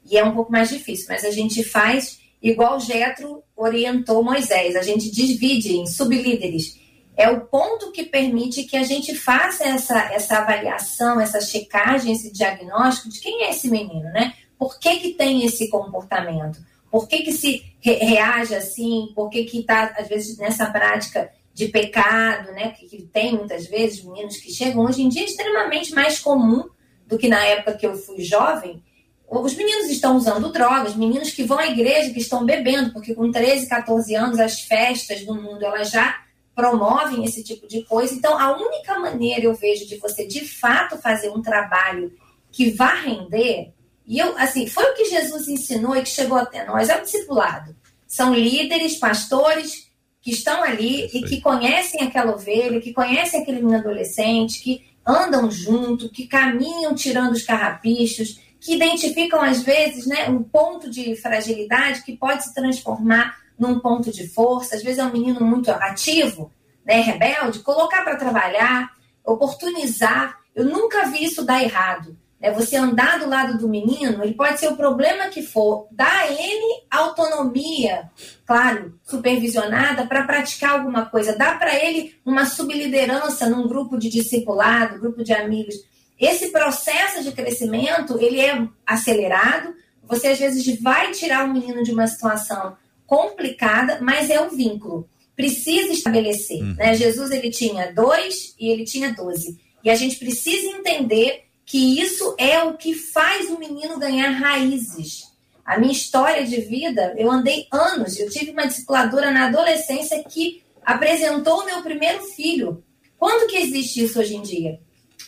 e 0.10 0.18
é 0.18 0.24
um 0.24 0.36
pouco 0.36 0.52
mais 0.52 0.70
difícil, 0.70 1.08
mas 1.10 1.24
a 1.24 1.32
gente 1.32 1.63
faz 1.63 2.20
igual 2.42 2.80
Jetro 2.80 3.42
orientou 3.56 4.24
Moisés, 4.24 4.76
a 4.76 4.82
gente 4.82 5.10
divide 5.10 5.76
em 5.76 5.88
sublíderes. 5.88 6.78
É 7.16 7.30
o 7.30 7.42
ponto 7.42 7.92
que 7.92 8.04
permite 8.04 8.63
que 8.66 8.78
a 8.78 8.84
gente 8.84 9.16
faça 9.16 9.63
essa, 9.63 10.13
essa 10.13 10.38
avaliação, 10.38 11.20
essa 11.20 11.42
checagem, 11.42 12.13
esse 12.13 12.32
diagnóstico 12.32 13.10
de 13.10 13.20
quem 13.20 13.44
é 13.44 13.50
esse 13.50 13.70
menino, 13.70 14.04
né? 14.12 14.34
Por 14.58 14.80
que, 14.80 14.98
que 14.98 15.13
tem 15.13 15.44
esse 15.44 15.68
comportamento? 15.70 16.60
Por 16.91 17.08
que, 17.08 17.23
que 17.23 17.32
se 17.32 17.63
re- 17.80 17.95
reage 17.97 18.56
assim? 18.56 19.12
Por 19.15 19.30
que 19.30 19.39
está, 19.41 19.93
às 19.97 20.08
vezes, 20.08 20.38
nessa 20.38 20.65
prática 20.67 21.30
de 21.54 21.67
pecado, 21.67 22.52
né? 22.52 22.69
Que, 22.69 22.88
que 22.88 23.02
tem 23.04 23.36
muitas 23.36 23.67
vezes 23.67 24.04
meninos 24.04 24.38
que 24.38 24.52
chegam 24.52 24.86
hoje 24.86 25.02
em 25.02 25.10
dia 25.10 25.23
é 25.23 25.26
extremamente 25.26 25.93
mais 25.93 26.19
comum 26.19 26.63
do 27.06 27.17
que 27.17 27.28
na 27.28 27.43
época 27.45 27.73
que 27.78 27.88
eu 27.88 27.95
fui 27.95 28.21
jovem. 28.23 28.84
Os 29.30 29.56
meninos 29.56 29.89
estão 29.89 30.15
usando 30.15 30.52
drogas, 30.54 30.95
meninos 30.95 31.32
que 31.32 31.43
vão 31.43 31.60
à 31.60 31.67
igreja, 31.67 32.13
que 32.13 32.19
estão 32.19 32.45
bebendo, 32.45 32.93
porque 32.93 33.13
com 33.13 33.30
13, 33.30 33.67
14 33.67 34.15
anos 34.15 34.39
as 34.39 34.62
festas 34.62 35.26
do 35.26 35.36
mundo 35.36 35.65
elas 35.65 35.89
já 35.89 36.17
promovem 36.56 37.23
esse 37.26 37.43
tipo 37.43 37.67
de 37.67 37.84
coisa. 37.84 38.13
Então, 38.13 38.38
a 38.39 38.56
única 38.56 38.97
maneira 39.00 39.43
eu 39.45 39.54
vejo 39.54 39.86
de 39.86 39.97
você 39.97 40.26
de 40.26 40.47
fato 40.47 40.97
fazer 40.97 41.30
um 41.30 41.41
trabalho 41.41 42.12
que 42.52 42.71
vá 42.71 42.93
render, 42.95 43.73
e 44.08 44.17
eu, 44.17 44.38
assim, 44.38 44.67
foi 44.67 44.86
o 44.86 44.93
que 44.96 45.06
Jesus 45.06 45.50
ensinou 45.50 45.96
e 45.96 46.02
que 46.02 46.10
chegou 46.10 46.38
até 46.38 46.65
nós, 46.65 46.88
é 46.88 46.98
o 46.98 47.02
discipulado. 47.02 47.76
São 48.08 48.34
líderes, 48.34 48.96
pastores 48.96 49.88
que 50.22 50.32
estão 50.32 50.63
ali 50.63 51.08
e 51.13 51.24
que 51.24 51.41
conhecem 51.41 52.02
aquela 52.02 52.34
ovelha, 52.34 52.80
que 52.80 52.93
conhecem 52.93 53.41
aquele 53.41 53.60
menino 53.60 53.80
adolescente, 53.80 54.62
que 54.62 54.88
andam 55.06 55.52
junto, 55.52 56.10
que 56.10 56.26
caminham 56.26 56.96
tirando 56.96 57.34
os 57.34 57.43
carrapichos, 57.43 58.39
que 58.60 58.76
identificam 58.76 59.41
às 59.41 59.62
vezes, 59.62 60.06
né, 60.06 60.30
um 60.30 60.41
ponto 60.41 60.89
de 60.89 61.15
fragilidade 61.17 62.04
que 62.04 62.15
pode 62.15 62.46
se 62.46 62.54
transformar 62.54 63.38
num 63.60 63.80
ponto 63.80 64.12
de 64.12 64.28
força. 64.28 64.76
Às 64.76 64.84
vezes 64.84 65.00
é 65.00 65.04
um 65.04 65.12
menino 65.12 65.41
muito 65.41 65.70
ativo, 65.70 66.52
né, 66.86 67.02
rebelde, 67.02 67.60
colocar 67.60 68.04
para 68.04 68.15
trabalhar, 68.15 68.89
oportunizar. 69.26 70.38
Eu 70.56 70.65
nunca 70.65 71.08
vi 71.08 71.26
isso 71.26 71.43
dar 71.43 71.62
errado. 71.62 72.17
Né? 72.39 72.52
Você 72.52 72.76
andar 72.76 73.19
do 73.19 73.30
lado 73.30 73.58
do 73.58 73.67
menino, 73.67 74.23
ele 74.23 74.34
pode 74.34 74.60
ser 74.60 74.67
o 74.67 74.78
problema 74.78 75.30
que 75.30 75.41
for, 75.41 75.88
dá 75.91 76.19
a 76.19 76.32
ele 76.32 76.84
autonomia, 76.89 78.10
claro, 78.45 78.97
supervisionada 79.04 80.06
para 80.06 80.23
praticar 80.23 80.71
alguma 80.71 81.06
coisa, 81.06 81.36
dá 81.36 81.56
para 81.56 81.76
ele 81.76 82.15
uma 82.26 82.45
subliderança 82.45 83.50
num 83.50 83.67
grupo 83.67 83.97
de 83.97 84.10
discipulado, 84.10 85.00
grupo 85.00 85.23
de 85.23 85.34
amigos. 85.34 85.76
Esse 86.19 86.52
processo 86.52 87.23
de 87.23 87.32
crescimento, 87.32 88.17
ele 88.19 88.39
é 88.39 88.67
acelerado. 88.86 89.76
Você 90.08 90.28
às 90.28 90.39
vezes 90.39 90.82
vai 90.82 91.12
tirar 91.12 91.45
o 91.45 91.54
menino 91.54 91.84
de 91.84 91.91
uma 91.91 92.08
situação 92.08 92.76
complicada, 93.06 94.00
mas 94.02 94.30
é 94.30 94.41
um 94.41 94.50
vínculo. 94.50 95.08
Precisa 95.36 95.93
estabelecer. 95.93 96.63
Né? 96.76 96.95
Jesus 96.95 97.30
ele 97.30 97.52
tinha 97.52 97.93
dois 97.93 98.56
e 98.60 98.69
ele 98.69 98.84
tinha 98.84 99.13
doze. 99.13 99.60
E 99.84 99.89
a 99.89 99.95
gente 99.95 100.17
precisa 100.17 100.67
entender 100.76 101.46
que 101.67 101.99
isso 101.99 102.34
é 102.39 102.63
o 102.63 102.77
que 102.77 102.93
faz 102.93 103.49
o 103.49 103.60
menino 103.60 103.99
ganhar 103.99 104.30
raízes. 104.30 105.23
A 105.65 105.77
minha 105.77 105.91
história 105.91 106.47
de 106.47 106.62
vida, 106.62 107.13
eu 107.17 107.30
andei 107.30 107.67
anos, 107.69 108.17
eu 108.17 108.30
tive 108.30 108.51
uma 108.51 108.65
discipuladora 108.65 109.32
na 109.32 109.47
adolescência 109.47 110.23
que 110.23 110.63
apresentou 110.84 111.60
o 111.60 111.65
meu 111.65 111.82
primeiro 111.82 112.23
filho. 112.23 112.82
Quando 113.19 113.49
que 113.49 113.58
existe 113.58 114.06
isso 114.06 114.17
hoje 114.17 114.38
em 114.38 114.41
dia? 114.41 114.80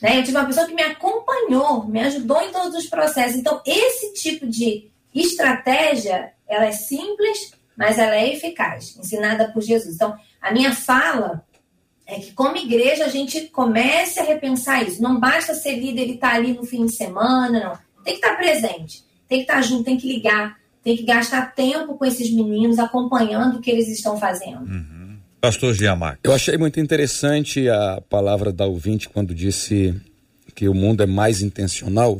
Né? 0.01 0.17
Eu 0.17 0.23
tive 0.23 0.37
uma 0.37 0.45
pessoa 0.45 0.65
que 0.65 0.73
me 0.73 0.81
acompanhou, 0.81 1.85
me 1.85 1.99
ajudou 1.99 2.41
em 2.41 2.53
todos 2.53 2.73
os 2.73 2.89
processos. 2.89 3.35
Então, 3.35 3.61
esse 3.65 4.13
tipo 4.13 4.47
de 4.47 4.89
estratégia, 5.13 6.31
ela 6.47 6.67
é 6.67 6.71
simples, 6.71 7.51
mas 7.75 7.99
ela 7.99 8.15
é 8.15 8.33
eficaz, 8.33 8.95
ensinada 8.97 9.51
por 9.51 9.61
Jesus. 9.61 9.95
Então, 9.95 10.17
a 10.41 10.53
minha 10.53 10.73
fala 10.73 11.45
é 12.09 12.19
que, 12.19 12.33
como 12.33 12.57
igreja, 12.57 13.05
a 13.05 13.09
gente 13.09 13.41
comece 13.41 14.19
a 14.19 14.23
repensar 14.23 14.85
isso. 14.85 15.01
Não 15.01 15.19
basta 15.19 15.53
ser 15.53 15.75
líder 15.75 16.07
e 16.07 16.15
estar 16.15 16.33
ali 16.33 16.53
no 16.53 16.65
fim 16.65 16.85
de 16.85 16.91
semana, 16.91 17.59
não. 17.59 18.03
Tem 18.03 18.19
que 18.19 18.25
estar 18.25 18.35
presente, 18.35 19.03
tem 19.27 19.39
que 19.39 19.43
estar 19.43 19.61
junto, 19.61 19.83
tem 19.83 19.95
que 19.95 20.11
ligar, 20.11 20.57
tem 20.83 20.97
que 20.97 21.03
gastar 21.03 21.53
tempo 21.53 21.95
com 21.95 22.05
esses 22.05 22.31
meninos, 22.31 22.79
acompanhando 22.79 23.57
o 23.57 23.61
que 23.61 23.69
eles 23.69 23.87
estão 23.87 24.17
fazendo. 24.17 24.61
Uhum. 24.61 25.17
Pastor 25.39 25.73
Giamar. 25.75 26.17
Eu 26.23 26.33
achei 26.33 26.57
muito 26.57 26.79
interessante 26.79 27.69
a 27.69 28.01
palavra 28.09 28.51
da 28.51 28.65
ouvinte 28.65 29.07
quando 29.07 29.35
disse 29.35 29.95
que 30.55 30.67
o 30.67 30.73
mundo 30.73 31.03
é 31.03 31.05
mais 31.05 31.41
intencional. 31.41 32.19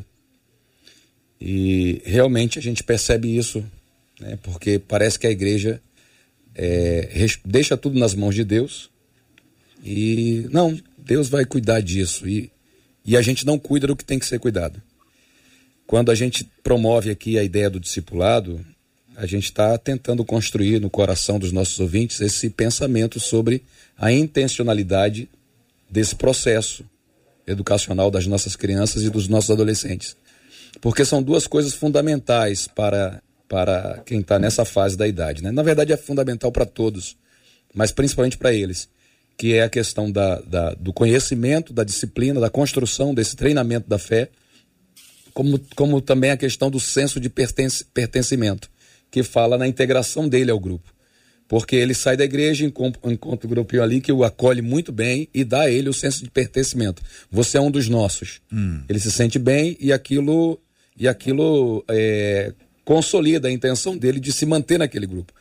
E 1.41 2.01
realmente 2.05 2.59
a 2.59 2.61
gente 2.61 2.83
percebe 2.83 3.35
isso, 3.35 3.65
né? 4.19 4.37
porque 4.43 4.77
parece 4.77 5.17
que 5.17 5.25
a 5.25 5.31
igreja 5.31 5.81
é, 6.53 7.25
deixa 7.43 7.75
tudo 7.75 7.97
nas 7.97 8.13
mãos 8.13 8.35
de 8.35 8.43
Deus 8.43 8.89
e 9.83 10.47
não, 10.51 10.77
Deus 10.97 11.29
vai 11.29 11.45
cuidar 11.45 11.81
disso 11.81 12.27
e, 12.27 12.51
e 13.05 13.15
a 13.17 13.21
gente 13.21 13.45
não 13.45 13.57
cuida 13.57 13.87
do 13.87 13.95
que 13.95 14.05
tem 14.05 14.19
que 14.19 14.25
ser 14.25 14.39
cuidado. 14.39 14.81
Quando 15.87 16.11
a 16.11 16.15
gente 16.15 16.43
promove 16.61 17.09
aqui 17.09 17.37
a 17.37 17.43
ideia 17.43 17.69
do 17.69 17.79
discipulado, 17.79 18.63
a 19.15 19.25
gente 19.25 19.45
está 19.45 19.77
tentando 19.77 20.23
construir 20.23 20.79
no 20.79 20.89
coração 20.89 21.39
dos 21.39 21.51
nossos 21.51 21.79
ouvintes 21.79 22.21
esse 22.21 22.49
pensamento 22.49 23.19
sobre 23.19 23.63
a 23.97 24.11
intencionalidade 24.11 25.27
desse 25.89 26.15
processo 26.15 26.85
educacional 27.47 28.11
das 28.11 28.27
nossas 28.27 28.55
crianças 28.55 29.01
e 29.03 29.09
dos 29.09 29.27
nossos 29.27 29.49
adolescentes. 29.49 30.15
Porque 30.79 31.03
são 31.03 31.23
duas 31.23 31.47
coisas 31.47 31.73
fundamentais 31.73 32.67
para, 32.67 33.21
para 33.47 34.03
quem 34.05 34.19
está 34.19 34.37
nessa 34.37 34.63
fase 34.63 34.95
da 34.95 35.07
idade. 35.07 35.43
Né? 35.43 35.51
Na 35.51 35.63
verdade, 35.63 35.91
é 35.91 35.97
fundamental 35.97 36.51
para 36.51 36.65
todos, 36.65 37.17
mas 37.73 37.91
principalmente 37.91 38.37
para 38.37 38.53
eles 38.53 38.87
que 39.39 39.53
é 39.53 39.63
a 39.63 39.69
questão 39.69 40.11
da, 40.11 40.41
da, 40.41 40.73
do 40.73 40.91
conhecimento, 40.91 41.71
da 41.71 41.85
disciplina, 41.85 42.41
da 42.41 42.49
construção 42.49 43.13
desse 43.13 43.37
treinamento 43.37 43.87
da 43.87 43.97
fé, 43.97 44.27
como, 45.33 45.57
como 45.77 46.01
também 46.01 46.29
a 46.29 46.35
questão 46.35 46.69
do 46.69 46.77
senso 46.77 47.21
de 47.21 47.29
pertence, 47.29 47.85
pertencimento, 47.85 48.69
que 49.09 49.23
fala 49.23 49.57
na 49.57 49.65
integração 49.65 50.27
dele 50.27 50.51
ao 50.51 50.59
grupo. 50.59 50.93
Porque 51.47 51.77
ele 51.77 51.93
sai 51.93 52.17
da 52.17 52.25
igreja, 52.25 52.65
encontra, 52.65 52.99
encontra 53.09 53.47
o 53.47 53.49
grupinho 53.49 53.81
ali 53.81 54.01
que 54.01 54.11
o 54.11 54.25
acolhe 54.25 54.61
muito 54.61 54.91
bem 54.91 55.29
e 55.33 55.45
dá 55.45 55.61
a 55.61 55.71
ele 55.71 55.87
o 55.87 55.93
senso 55.93 56.21
de 56.21 56.29
pertencimento. 56.29 57.01
Você 57.31 57.57
é 57.57 57.61
um 57.61 57.71
dos 57.71 57.87
nossos. 57.87 58.41
Hum. 58.51 58.83
Ele 58.89 58.99
se 58.99 59.09
sente 59.09 59.39
bem 59.39 59.77
e 59.79 59.93
aquilo, 59.93 60.59
e 60.97 61.07
aquilo 61.07 61.81
é, 61.87 62.53
consolida 62.83 63.47
a 63.47 63.51
intenção 63.51 63.97
dele 63.97 64.19
de 64.19 64.33
se 64.33 64.45
manter 64.45 64.77
naquele 64.77 65.07
grupo. 65.07 65.31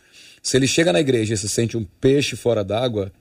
Se 0.41 0.57
ele 0.57 0.69
chega 0.69 0.93
na 0.93 1.01
igreja 1.01 1.35
e 1.35 1.37
se 1.37 1.49
sente 1.49 1.77
um 1.77 1.85
peixe 2.01 2.37
fora 2.37 2.63
d'água, 2.63 3.13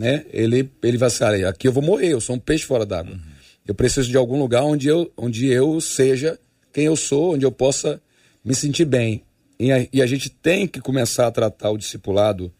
né? 0.00 0.24
Ele, 0.32 0.66
ele 0.82 0.96
vai 0.96 1.08
assim, 1.08 1.44
aqui 1.44 1.68
eu 1.68 1.72
vou 1.72 1.82
morrer, 1.82 2.08
eu 2.08 2.22
sou 2.22 2.34
um 2.34 2.38
peixe 2.38 2.64
fora 2.64 2.86
d'água. 2.86 3.12
Uhum. 3.12 3.20
Eu 3.66 3.74
preciso 3.74 4.08
de 4.08 4.16
algum 4.16 4.38
lugar 4.38 4.64
onde 4.64 4.88
eu, 4.88 5.12
onde 5.14 5.46
eu 5.48 5.78
seja 5.78 6.38
quem 6.72 6.86
eu 6.86 6.96
sou, 6.96 7.34
onde 7.34 7.44
eu 7.44 7.52
possa 7.52 8.00
me 8.42 8.54
sentir 8.54 8.86
bem. 8.86 9.22
E 9.58 9.70
a, 9.70 9.86
e 9.92 10.00
a 10.00 10.06
gente 10.06 10.30
tem 10.30 10.66
que 10.66 10.80
começar 10.80 11.26
a 11.26 11.30
tratar 11.30 11.70
o 11.70 11.76
discipulado 11.76 12.50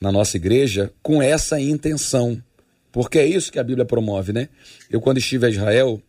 na 0.00 0.10
nossa 0.10 0.38
igreja 0.38 0.90
com 1.02 1.22
essa 1.22 1.60
intenção. 1.60 2.42
Porque 2.90 3.18
é 3.18 3.26
isso 3.26 3.52
que 3.52 3.58
a 3.58 3.62
Bíblia 3.62 3.84
promove, 3.84 4.32
né? 4.32 4.48
Eu, 4.90 5.02
quando 5.02 5.18
estive 5.18 5.44
a 5.44 5.50
Israel, 5.50 6.00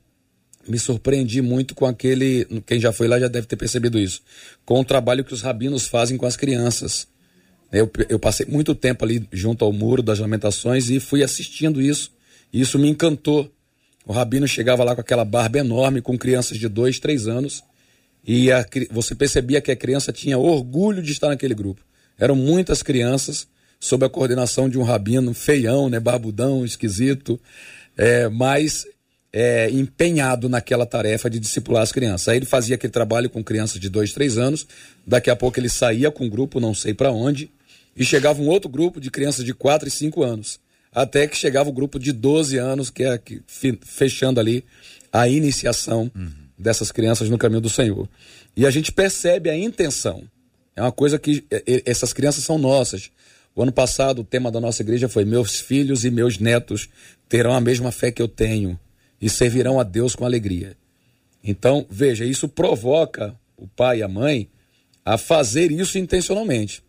me 0.66 0.80
surpreendi 0.80 1.42
muito 1.42 1.76
com 1.76 1.86
aquele. 1.86 2.46
Quem 2.66 2.80
já 2.80 2.94
foi 2.94 3.10
lá 3.10 3.20
já 3.20 3.28
deve 3.28 3.46
ter 3.46 3.58
percebido 3.58 4.00
isso. 4.00 4.22
Com 4.66 4.80
o 4.80 4.86
trabalho 4.86 5.26
que 5.26 5.34
os 5.34 5.42
rabinos 5.42 5.86
fazem 5.86 6.16
com 6.16 6.26
as 6.26 6.38
crianças. 6.38 7.11
Eu, 7.72 7.90
eu 8.10 8.20
passei 8.20 8.46
muito 8.46 8.76
tempo 8.76 9.06
ali 9.06 9.26
junto 9.32 9.64
ao 9.64 9.72
muro 9.72 10.04
das 10.04 10.20
lamentações 10.20 10.90
e 10.90 11.00
fui 11.00 11.24
assistindo 11.24 11.82
isso. 11.82 12.12
E 12.52 12.60
isso 12.60 12.78
me 12.78 12.90
encantou. 12.90 13.50
O 14.06 14.12
rabino 14.12 14.48
chegava 14.48 14.84
lá 14.84 14.94
com 14.94 15.02
aquela 15.02 15.24
barba 15.24 15.60
enorme, 15.60 16.02
com 16.02 16.18
crianças 16.18 16.58
de 16.58 16.68
dois, 16.68 17.00
três 17.00 17.28
anos, 17.28 17.64
e 18.26 18.52
a, 18.52 18.66
você 18.90 19.16
percebia 19.16 19.62
que 19.62 19.72
a 19.72 19.76
criança 19.76 20.12
tinha 20.12 20.38
orgulho 20.38 21.02
de 21.02 21.12
estar 21.12 21.30
naquele 21.30 21.54
grupo. 21.54 21.82
Eram 22.20 22.36
muitas 22.36 22.84
crianças 22.84 23.48
sob 23.80 24.06
a 24.06 24.10
coordenação 24.10 24.70
de 24.70 24.78
um 24.78 24.84
rabino 24.84 25.34
feião, 25.34 25.90
né, 25.90 26.00
barbudão, 26.00 26.64
esquisito, 26.66 27.40
é, 27.98 28.28
mas 28.30 28.86
é, 29.34 29.70
empenhado 29.72 30.50
naquela 30.50 30.86
tarefa 30.86 31.30
de 31.30 31.40
discipular 31.40 31.82
as 31.82 31.92
crianças. 31.92 32.28
Aí 32.28 32.38
ele 32.38 32.46
fazia 32.46 32.76
aquele 32.76 32.92
trabalho 32.92 33.30
com 33.30 33.44
crianças 33.44 33.80
de 33.80 33.90
dois, 33.90 34.14
três 34.14 34.38
anos. 34.38 34.68
Daqui 35.06 35.30
a 35.30 35.36
pouco 35.36 35.60
ele 35.60 35.70
saía 35.70 36.12
com 36.12 36.26
um 36.26 36.30
grupo, 36.30 36.60
não 36.60 36.74
sei 36.74 36.94
para 36.94 37.12
onde, 37.12 37.50
e 37.96 38.04
chegava 38.04 38.42
um 38.42 38.48
outro 38.48 38.70
grupo 38.70 39.00
de 39.00 39.12
crianças 39.12 39.44
de 39.44 39.54
4 39.54 39.88
e 39.88 39.92
5 39.92 40.24
anos. 40.24 40.60
Até 40.94 41.28
que 41.28 41.38
chegava 41.38 41.70
o 41.70 41.74
grupo 41.74 41.98
de 41.98 42.12
12 42.12 42.58
anos, 42.58 42.90
que 42.90 43.04
é 43.04 43.18
que, 43.18 43.42
fechando 43.82 44.40
ali 44.40 44.64
a 45.12 45.28
iniciação 45.28 46.12
uhum. 46.14 46.32
dessas 46.58 46.92
crianças 46.92 47.30
no 47.30 47.38
caminho 47.38 47.62
do 47.62 47.70
Senhor. 47.70 48.10
E 48.56 48.66
a 48.66 48.72
gente 48.72 48.92
percebe 48.92 49.50
a 49.50 49.58
intenção. 49.58 50.24
É 50.76 50.82
uma 50.82 50.92
coisa 50.92 51.18
que 51.18 51.46
essas 51.86 52.12
crianças 52.12 52.44
são 52.44 52.58
nossas. 52.58 53.10
O 53.56 53.62
ano 53.62 53.72
passado, 53.72 54.20
o 54.20 54.24
tema 54.24 54.52
da 54.52 54.60
nossa 54.60 54.82
igreja 54.82 55.08
foi: 55.08 55.26
Meus 55.26 55.60
filhos 55.60 56.04
e 56.04 56.12
meus 56.12 56.38
netos 56.38 56.90
terão 57.30 57.54
a 57.54 57.62
mesma 57.62 57.92
fé 57.92 58.12
que 58.12 58.22
eu 58.22 58.28
tenho 58.28 58.80
e 59.22 59.30
servirão 59.30 59.80
a 59.80 59.84
Deus 59.84 60.16
com 60.16 60.26
alegria. 60.26 60.76
Então, 61.44 61.86
veja, 61.90 62.26
isso 62.26 62.48
provoca 62.48 63.36
o 63.58 63.68
pai 63.68 64.00
e 64.00 64.04
a 64.04 64.08
mãe 64.08 64.50
a 65.06 65.18
fazer 65.18 65.72
isso 65.72 65.98
intencionalmente 65.98 66.84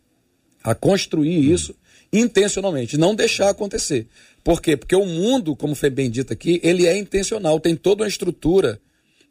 a 0.63 0.75
construir 0.75 1.51
isso 1.53 1.75
intencionalmente, 2.13 2.99
não 2.99 3.15
deixar 3.15 3.49
acontecer. 3.49 4.07
Por 4.45 4.61
quê? 4.61 4.77
Porque 4.77 4.95
o 4.95 5.07
mundo, 5.07 5.57
como 5.57 5.75
foi 5.75 5.89
bem 5.89 6.11
dito 6.11 6.33
aqui, 6.33 6.61
ele 6.63 6.87
é 6.87 6.97
intencional, 6.97 7.59
tem 7.59 7.75
toda 7.75 8.03
uma 8.03 8.09
estrutura. 8.09 8.81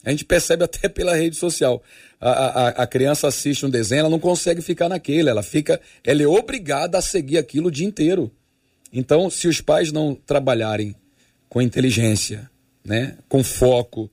A 0.04 0.10
gente 0.10 0.26
percebe 0.26 0.64
até 0.64 0.88
pela 0.90 1.16
rede 1.16 1.36
social. 1.36 1.84
A, 2.20 2.30
a, 2.30 2.68
a 2.70 2.88
criança 2.88 3.28
assiste 3.28 3.66
um 3.66 3.70
desenho, 3.70 4.02
ela 4.02 4.10
não 4.10 4.20
consegue 4.20 4.62
ficar 4.62 4.90
naquele, 4.90 5.30
ela 5.30 5.44
fica, 5.44 5.80
ela 6.04 6.22
é 6.22 6.28
obrigada 6.28 6.98
a 6.98 7.02
seguir 7.02 7.38
aquilo 7.38 7.68
o 7.68 7.72
dia 7.72 7.86
inteiro. 7.86 8.32
Então, 8.94 9.30
se 9.30 9.48
os 9.48 9.62
pais 9.62 9.92
não 9.92 10.16
trabalharem 10.16 10.96
com 11.48 11.62
inteligência, 11.62 12.50
né, 12.84 13.18
com 13.30 13.44
foco, 13.44 14.10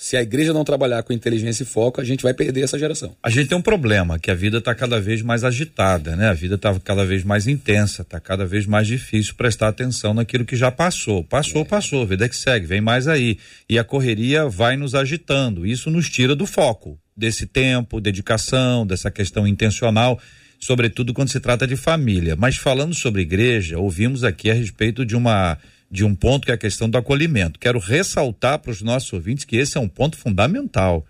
se 0.00 0.16
a 0.16 0.22
igreja 0.22 0.54
não 0.54 0.64
trabalhar 0.64 1.02
com 1.02 1.12
inteligência 1.12 1.62
e 1.62 1.66
foco, 1.66 2.00
a 2.00 2.04
gente 2.04 2.22
vai 2.22 2.32
perder 2.32 2.62
essa 2.62 2.78
geração. 2.78 3.14
A 3.22 3.28
gente 3.28 3.50
tem 3.50 3.58
um 3.58 3.60
problema, 3.60 4.18
que 4.18 4.30
a 4.30 4.34
vida 4.34 4.56
está 4.56 4.74
cada 4.74 4.98
vez 4.98 5.20
mais 5.20 5.44
agitada, 5.44 6.16
né? 6.16 6.30
A 6.30 6.32
vida 6.32 6.54
está 6.54 6.74
cada 6.80 7.04
vez 7.04 7.22
mais 7.22 7.46
intensa, 7.46 8.00
está 8.00 8.18
cada 8.18 8.46
vez 8.46 8.64
mais 8.64 8.86
difícil 8.86 9.34
prestar 9.34 9.68
atenção 9.68 10.14
naquilo 10.14 10.46
que 10.46 10.56
já 10.56 10.70
passou. 10.70 11.22
Passou, 11.22 11.60
é. 11.60 11.64
passou, 11.66 12.06
vida 12.06 12.26
que 12.30 12.34
segue, 12.34 12.64
vem 12.64 12.80
mais 12.80 13.06
aí. 13.06 13.36
E 13.68 13.78
a 13.78 13.84
correria 13.84 14.48
vai 14.48 14.74
nos 14.74 14.94
agitando. 14.94 15.66
Isso 15.66 15.90
nos 15.90 16.08
tira 16.08 16.34
do 16.34 16.46
foco 16.46 16.98
desse 17.14 17.44
tempo, 17.44 18.00
dedicação, 18.00 18.86
dessa 18.86 19.10
questão 19.10 19.46
intencional, 19.46 20.18
sobretudo 20.58 21.12
quando 21.12 21.28
se 21.28 21.40
trata 21.40 21.66
de 21.66 21.76
família. 21.76 22.34
Mas 22.36 22.56
falando 22.56 22.94
sobre 22.94 23.20
igreja, 23.20 23.78
ouvimos 23.78 24.24
aqui 24.24 24.50
a 24.50 24.54
respeito 24.54 25.04
de 25.04 25.14
uma 25.14 25.58
de 25.90 26.04
um 26.04 26.14
ponto 26.14 26.44
que 26.44 26.52
é 26.52 26.54
a 26.54 26.58
questão 26.58 26.88
do 26.88 26.96
acolhimento. 26.96 27.58
Quero 27.58 27.78
ressaltar 27.78 28.60
para 28.60 28.70
os 28.70 28.80
nossos 28.80 29.12
ouvintes 29.12 29.44
que 29.44 29.56
esse 29.56 29.76
é 29.76 29.80
um 29.80 29.88
ponto 29.88 30.16
fundamental. 30.16 31.04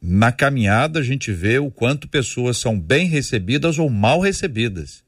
Na 0.00 0.30
caminhada, 0.30 1.00
a 1.00 1.02
gente 1.02 1.32
vê 1.32 1.58
o 1.58 1.70
quanto 1.70 2.06
pessoas 2.06 2.58
são 2.58 2.78
bem 2.78 3.06
recebidas 3.06 3.78
ou 3.78 3.88
mal 3.88 4.20
recebidas. 4.20 5.02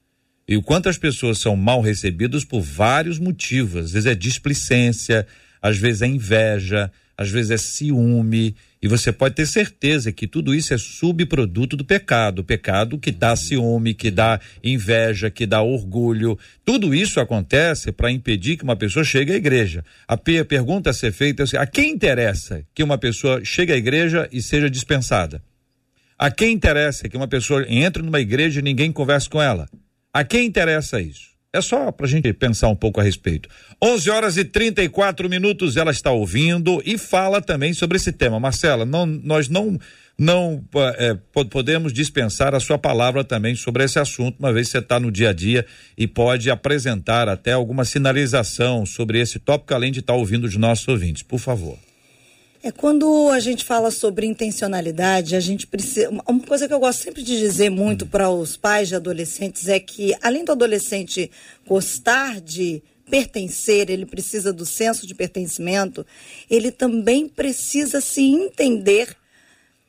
E 0.48 0.56
o 0.56 0.62
quanto 0.62 0.88
as 0.88 0.98
pessoas 0.98 1.38
são 1.38 1.54
mal 1.54 1.80
recebidas 1.80 2.44
por 2.44 2.60
vários 2.60 3.18
motivos. 3.18 3.84
Às 3.84 3.92
vezes 3.92 4.06
é 4.06 4.14
displicência, 4.14 5.26
às 5.62 5.76
vezes 5.76 6.02
é 6.02 6.06
inveja, 6.06 6.90
às 7.16 7.30
vezes 7.30 7.50
é 7.50 7.56
ciúme, 7.56 8.56
e 8.82 8.88
você 8.88 9.12
pode 9.12 9.34
ter 9.34 9.46
certeza 9.46 10.10
que 10.10 10.26
tudo 10.26 10.54
isso 10.54 10.72
é 10.72 10.78
subproduto 10.78 11.76
do 11.76 11.84
pecado. 11.84 12.38
O 12.38 12.44
pecado 12.44 12.98
que 12.98 13.10
dá 13.10 13.36
ciúme, 13.36 13.92
que 13.92 14.10
dá 14.10 14.40
inveja, 14.64 15.30
que 15.30 15.44
dá 15.44 15.60
orgulho. 15.60 16.38
Tudo 16.64 16.94
isso 16.94 17.20
acontece 17.20 17.92
para 17.92 18.10
impedir 18.10 18.56
que 18.56 18.64
uma 18.64 18.76
pessoa 18.76 19.04
chegue 19.04 19.32
à 19.32 19.36
igreja. 19.36 19.84
A 20.08 20.16
pergunta 20.16 20.90
a 20.90 20.94
ser 20.94 21.12
feita 21.12 21.42
é 21.42 21.44
assim, 21.44 21.56
a 21.58 21.66
quem 21.66 21.90
interessa 21.90 22.64
que 22.74 22.82
uma 22.82 22.96
pessoa 22.96 23.44
chegue 23.44 23.72
à 23.72 23.76
igreja 23.76 24.26
e 24.32 24.40
seja 24.40 24.70
dispensada? 24.70 25.42
A 26.18 26.30
quem 26.30 26.52
interessa 26.52 27.08
que 27.08 27.16
uma 27.16 27.28
pessoa 27.28 27.66
entre 27.68 28.02
numa 28.02 28.20
igreja 28.20 28.60
e 28.60 28.62
ninguém 28.62 28.90
converse 28.90 29.28
com 29.28 29.42
ela? 29.42 29.68
A 30.12 30.24
quem 30.24 30.46
interessa 30.46 31.00
isso? 31.00 31.29
É 31.52 31.60
só 31.60 31.90
pra 31.90 32.06
gente 32.06 32.32
pensar 32.32 32.68
um 32.68 32.76
pouco 32.76 33.00
a 33.00 33.02
respeito. 33.02 33.48
11 33.82 34.08
horas 34.08 34.36
e 34.36 34.44
34 34.44 35.28
minutos, 35.28 35.76
ela 35.76 35.90
está 35.90 36.12
ouvindo 36.12 36.80
e 36.86 36.96
fala 36.96 37.42
também 37.42 37.72
sobre 37.72 37.96
esse 37.96 38.12
tema. 38.12 38.38
Marcela, 38.38 38.84
não, 38.84 39.04
nós 39.04 39.48
não 39.48 39.78
não 40.16 40.62
é, 40.98 41.16
podemos 41.50 41.94
dispensar 41.94 42.54
a 42.54 42.60
sua 42.60 42.76
palavra 42.76 43.24
também 43.24 43.54
sobre 43.54 43.84
esse 43.84 43.98
assunto, 43.98 44.38
uma 44.38 44.52
vez 44.52 44.66
que 44.66 44.72
você 44.72 44.78
está 44.78 45.00
no 45.00 45.10
dia 45.10 45.30
a 45.30 45.32
dia 45.32 45.64
e 45.96 46.06
pode 46.06 46.50
apresentar 46.50 47.26
até 47.26 47.52
alguma 47.52 47.86
sinalização 47.86 48.84
sobre 48.84 49.18
esse 49.18 49.38
tópico, 49.38 49.72
além 49.72 49.90
de 49.90 50.00
estar 50.00 50.12
tá 50.12 50.18
ouvindo 50.18 50.44
os 50.44 50.56
nossos 50.56 50.86
ouvintes. 50.86 51.22
Por 51.22 51.38
favor. 51.38 51.78
É 52.62 52.70
quando 52.70 53.30
a 53.30 53.40
gente 53.40 53.64
fala 53.64 53.90
sobre 53.90 54.26
intencionalidade, 54.26 55.34
a 55.34 55.40
gente 55.40 55.66
precisa. 55.66 56.10
Uma 56.10 56.40
coisa 56.40 56.68
que 56.68 56.74
eu 56.74 56.78
gosto 56.78 57.02
sempre 57.02 57.22
de 57.22 57.38
dizer 57.38 57.70
muito 57.70 58.04
para 58.04 58.28
os 58.28 58.54
pais 58.54 58.88
de 58.88 58.94
adolescentes 58.94 59.66
é 59.66 59.80
que, 59.80 60.14
além 60.20 60.44
do 60.44 60.52
adolescente 60.52 61.30
gostar 61.66 62.38
de 62.38 62.82
pertencer, 63.08 63.88
ele 63.88 64.04
precisa 64.04 64.52
do 64.52 64.66
senso 64.66 65.06
de 65.06 65.14
pertencimento, 65.14 66.04
ele 66.50 66.70
também 66.70 67.26
precisa 67.26 67.98
se 67.98 68.20
entender 68.20 69.16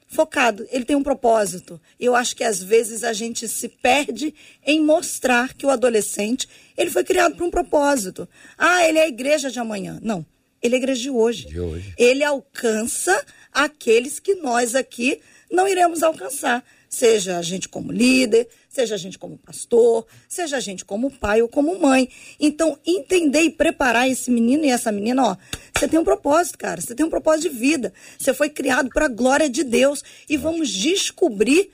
focado, 0.08 0.66
ele 0.72 0.86
tem 0.86 0.96
um 0.96 1.04
propósito. 1.04 1.80
Eu 2.00 2.16
acho 2.16 2.34
que 2.34 2.44
às 2.44 2.64
vezes 2.64 3.04
a 3.04 3.12
gente 3.12 3.50
se 3.50 3.68
perde 3.68 4.34
em 4.66 4.82
mostrar 4.82 5.54
que 5.54 5.66
o 5.66 5.70
adolescente, 5.70 6.48
ele 6.78 6.90
foi 6.90 7.04
criado 7.04 7.36
para 7.36 7.46
um 7.46 7.52
propósito. 7.52 8.28
Ah, 8.58 8.88
ele 8.88 8.98
é 8.98 9.04
a 9.04 9.10
igreja 9.10 9.52
de 9.52 9.60
amanhã. 9.60 10.00
Não. 10.02 10.26
Ele 10.62 10.76
é 10.76 10.78
igreja 10.78 11.02
de 11.02 11.10
hoje. 11.10 11.48
De 11.48 11.60
hoje. 11.60 11.94
Ele 11.98 12.24
alcança 12.24 13.26
aqueles 13.52 14.20
que 14.20 14.36
nós 14.36 14.76
aqui 14.76 15.20
não 15.52 15.68
iremos 15.68 16.04
alcançar. 16.04 16.64
Seja 16.88 17.38
a 17.38 17.42
gente 17.42 17.70
como 17.70 17.90
líder, 17.90 18.50
seja 18.68 18.96
a 18.96 18.98
gente 18.98 19.18
como 19.18 19.38
pastor, 19.38 20.06
seja 20.28 20.58
a 20.58 20.60
gente 20.60 20.84
como 20.84 21.10
pai 21.10 21.42
ou 21.42 21.48
como 21.48 21.80
mãe. 21.80 22.10
Então, 22.38 22.78
entender 22.86 23.44
e 23.44 23.50
preparar 23.50 24.10
esse 24.10 24.30
menino 24.30 24.66
e 24.66 24.70
essa 24.70 24.92
menina, 24.92 25.24
ó, 25.24 25.38
você 25.74 25.88
tem 25.88 25.98
um 25.98 26.04
propósito, 26.04 26.58
cara, 26.58 26.82
você 26.82 26.94
tem 26.94 27.06
um 27.06 27.10
propósito 27.10 27.50
de 27.50 27.58
vida. 27.58 27.94
Você 28.20 28.34
foi 28.34 28.50
criado 28.50 28.90
para 28.90 29.06
a 29.06 29.10
glória 29.10 29.50
de 29.50 29.64
Deus 29.64 30.04
e 30.28 30.36
vamos 30.36 30.70
descobrir 30.70 31.72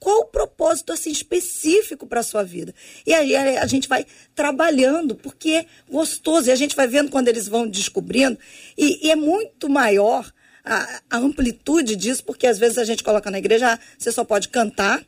qual 0.00 0.20
o 0.22 0.24
propósito 0.24 0.92
assim 0.92 1.10
específico 1.10 2.06
para 2.06 2.20
a 2.20 2.24
sua 2.24 2.42
vida. 2.42 2.74
E 3.06 3.12
aí 3.12 3.36
a 3.36 3.66
gente 3.66 3.86
vai 3.86 4.06
trabalhando, 4.34 5.14
porque 5.14 5.50
é 5.50 5.66
gostoso, 5.88 6.48
e 6.48 6.52
a 6.52 6.56
gente 6.56 6.74
vai 6.74 6.88
vendo 6.88 7.10
quando 7.10 7.28
eles 7.28 7.46
vão 7.46 7.68
descobrindo, 7.68 8.38
e, 8.76 9.06
e 9.06 9.10
é 9.10 9.14
muito 9.14 9.68
maior 9.68 10.32
a, 10.64 11.00
a, 11.10 11.18
amplitude 11.18 11.94
disso, 11.94 12.24
porque 12.24 12.46
às 12.46 12.58
vezes 12.58 12.78
a 12.78 12.84
gente 12.84 13.04
coloca 13.04 13.30
na 13.30 13.38
igreja, 13.38 13.74
ah, 13.74 13.78
você 13.98 14.10
só 14.10 14.24
pode 14.24 14.48
cantar, 14.48 15.04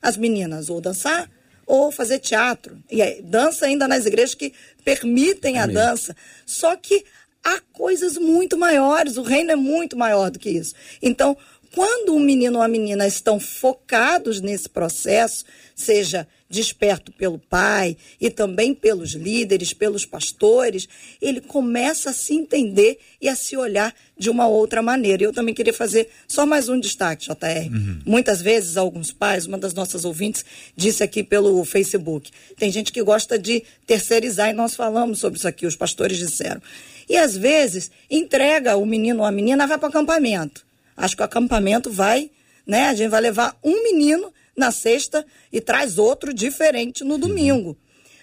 as 0.00 0.16
meninas, 0.16 0.70
ou 0.70 0.80
dançar, 0.80 1.28
ou 1.66 1.90
fazer 1.90 2.20
teatro. 2.20 2.78
E 2.90 3.02
aí, 3.02 3.20
dança 3.22 3.66
ainda 3.66 3.88
nas 3.88 4.06
igrejas 4.06 4.36
que 4.36 4.52
permitem 4.84 5.58
a 5.58 5.64
Amém. 5.64 5.74
dança. 5.74 6.14
Só 6.44 6.76
que 6.76 7.04
há 7.42 7.60
coisas 7.72 8.16
muito 8.16 8.56
maiores, 8.56 9.16
o 9.16 9.22
reino 9.22 9.50
é 9.50 9.56
muito 9.56 9.96
maior 9.96 10.30
do 10.30 10.38
que 10.38 10.50
isso. 10.50 10.74
Então, 11.02 11.36
quando 11.76 12.14
um 12.14 12.18
menino 12.18 12.56
ou 12.56 12.62
uma 12.62 12.68
menina 12.68 13.06
estão 13.06 13.38
focados 13.38 14.40
nesse 14.40 14.66
processo, 14.66 15.44
seja 15.74 16.26
desperto 16.48 17.12
pelo 17.12 17.38
pai 17.38 17.98
e 18.18 18.30
também 18.30 18.72
pelos 18.72 19.10
líderes, 19.10 19.74
pelos 19.74 20.06
pastores, 20.06 20.88
ele 21.20 21.38
começa 21.38 22.08
a 22.08 22.12
se 22.14 22.32
entender 22.32 22.98
e 23.20 23.28
a 23.28 23.36
se 23.36 23.58
olhar 23.58 23.94
de 24.16 24.30
uma 24.30 24.46
outra 24.46 24.80
maneira. 24.80 25.22
Eu 25.22 25.34
também 25.34 25.54
queria 25.54 25.74
fazer 25.74 26.08
só 26.26 26.46
mais 26.46 26.70
um 26.70 26.80
destaque, 26.80 27.26
JR. 27.26 27.70
Uhum. 27.70 28.00
Muitas 28.06 28.40
vezes, 28.40 28.78
alguns 28.78 29.12
pais, 29.12 29.44
uma 29.44 29.58
das 29.58 29.74
nossas 29.74 30.06
ouvintes 30.06 30.46
disse 30.74 31.02
aqui 31.02 31.22
pelo 31.22 31.62
Facebook, 31.62 32.30
tem 32.56 32.72
gente 32.72 32.90
que 32.90 33.02
gosta 33.02 33.38
de 33.38 33.62
terceirizar, 33.86 34.48
e 34.48 34.54
nós 34.54 34.74
falamos 34.74 35.18
sobre 35.18 35.38
isso 35.38 35.46
aqui, 35.46 35.66
os 35.66 35.76
pastores 35.76 36.16
disseram. 36.16 36.62
E 37.06 37.18
às 37.18 37.36
vezes, 37.36 37.90
entrega 38.10 38.78
o 38.78 38.86
menino 38.86 39.20
ou 39.20 39.26
a 39.26 39.30
menina, 39.30 39.66
vai 39.66 39.76
para 39.76 39.88
o 39.88 39.90
acampamento. 39.90 40.65
Acho 40.96 41.16
que 41.16 41.22
o 41.22 41.24
acampamento 41.24 41.90
vai, 41.90 42.30
né? 42.66 42.88
A 42.88 42.94
gente 42.94 43.10
vai 43.10 43.20
levar 43.20 43.56
um 43.62 43.82
menino 43.82 44.32
na 44.56 44.70
sexta 44.70 45.24
e 45.52 45.60
traz 45.60 45.98
outro 45.98 46.32
diferente 46.32 47.04
no 47.04 47.18
domingo. 47.18 47.76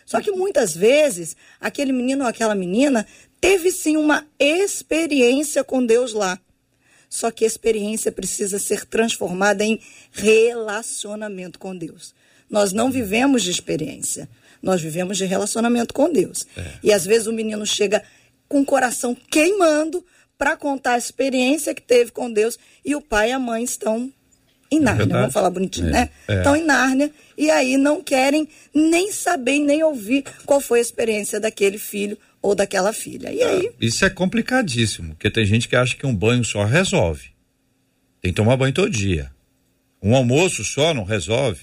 Só 0.06 0.20
que 0.20 0.32
muitas 0.32 0.76
vezes 0.76 1.36
aquele 1.60 1.92
menino 1.92 2.24
ou 2.24 2.30
aquela 2.30 2.56
menina 2.56 3.06
teve 3.40 3.72
sim 3.72 3.98
uma 3.98 4.26
experiência 4.40 5.64
com 5.64 5.86
Deus 5.86 6.14
lá. 6.14 6.40
Só 7.10 7.30
que 7.30 7.44
a 7.44 7.48
experiência 7.48 8.12
precisa 8.12 8.58
ser 8.58 8.86
transformada 8.86 9.64
em 9.64 9.80
relacionamento 10.12 11.60
com 11.60 11.76
Deus. 11.78 12.14
Nós 12.50 12.74
não 12.74 12.92
vivemos 12.92 13.44
de 13.44 13.52
experiência, 13.52 14.28
nós 14.62 14.82
vivemos 14.82 15.18
de 15.18 15.26
relacionamento 15.26 15.94
com 15.94 16.12
Deus. 16.12 16.46
É. 16.58 16.74
E 16.84 16.92
às 16.92 17.06
vezes 17.06 17.28
o 17.28 17.34
menino 17.34 17.66
chega 17.66 18.04
com 18.48 18.62
o 18.62 18.66
coração 18.66 19.16
queimando, 19.16 20.06
para 20.44 20.58
contar 20.58 20.96
a 20.96 20.98
experiência 20.98 21.74
que 21.74 21.82
teve 21.82 22.12
com 22.12 22.30
Deus 22.30 22.60
e 22.84 22.98
o 22.98 23.02
pai 23.02 23.30
e 23.30 23.32
a 23.32 23.40
mãe 23.40 23.64
estão 23.64 24.12
em 24.70 24.78
Nárnia, 24.78 25.06
é 25.06 25.08
vamos 25.08 25.34
falar 25.34 25.50
bonitinho, 25.50 25.88
é, 25.88 25.92
né? 25.92 26.10
É. 26.28 26.36
Estão 26.40 26.54
em 26.54 26.66
Nárnia 26.66 27.10
e 27.38 27.50
aí 27.50 27.78
não 27.78 28.04
querem 28.04 28.50
nem 28.76 29.10
saber, 29.10 29.60
nem 29.60 29.82
ouvir 29.84 30.26
qual 30.46 30.60
foi 30.60 30.80
a 30.80 30.82
experiência 30.82 31.40
daquele 31.40 31.78
filho 31.78 32.18
ou 32.42 32.54
daquela 32.54 32.92
filha. 32.92 33.32
E 33.32 33.42
aí? 33.42 33.72
Isso 33.80 34.04
é 34.04 34.10
complicadíssimo, 34.10 35.16
porque 35.16 35.32
tem 35.32 35.46
gente 35.46 35.70
que 35.70 35.78
acha 35.78 35.96
que 35.96 36.06
um 36.06 36.14
banho 36.14 36.44
só 36.44 36.66
resolve. 36.66 37.30
Tem 38.22 38.34
que 38.34 38.36
tomar 38.36 38.58
banho 38.58 38.74
todo 38.74 38.90
dia. 38.90 39.32
Um 40.02 40.14
almoço 40.14 40.62
só 40.66 40.94
não 40.94 41.06
resolve. 41.06 41.62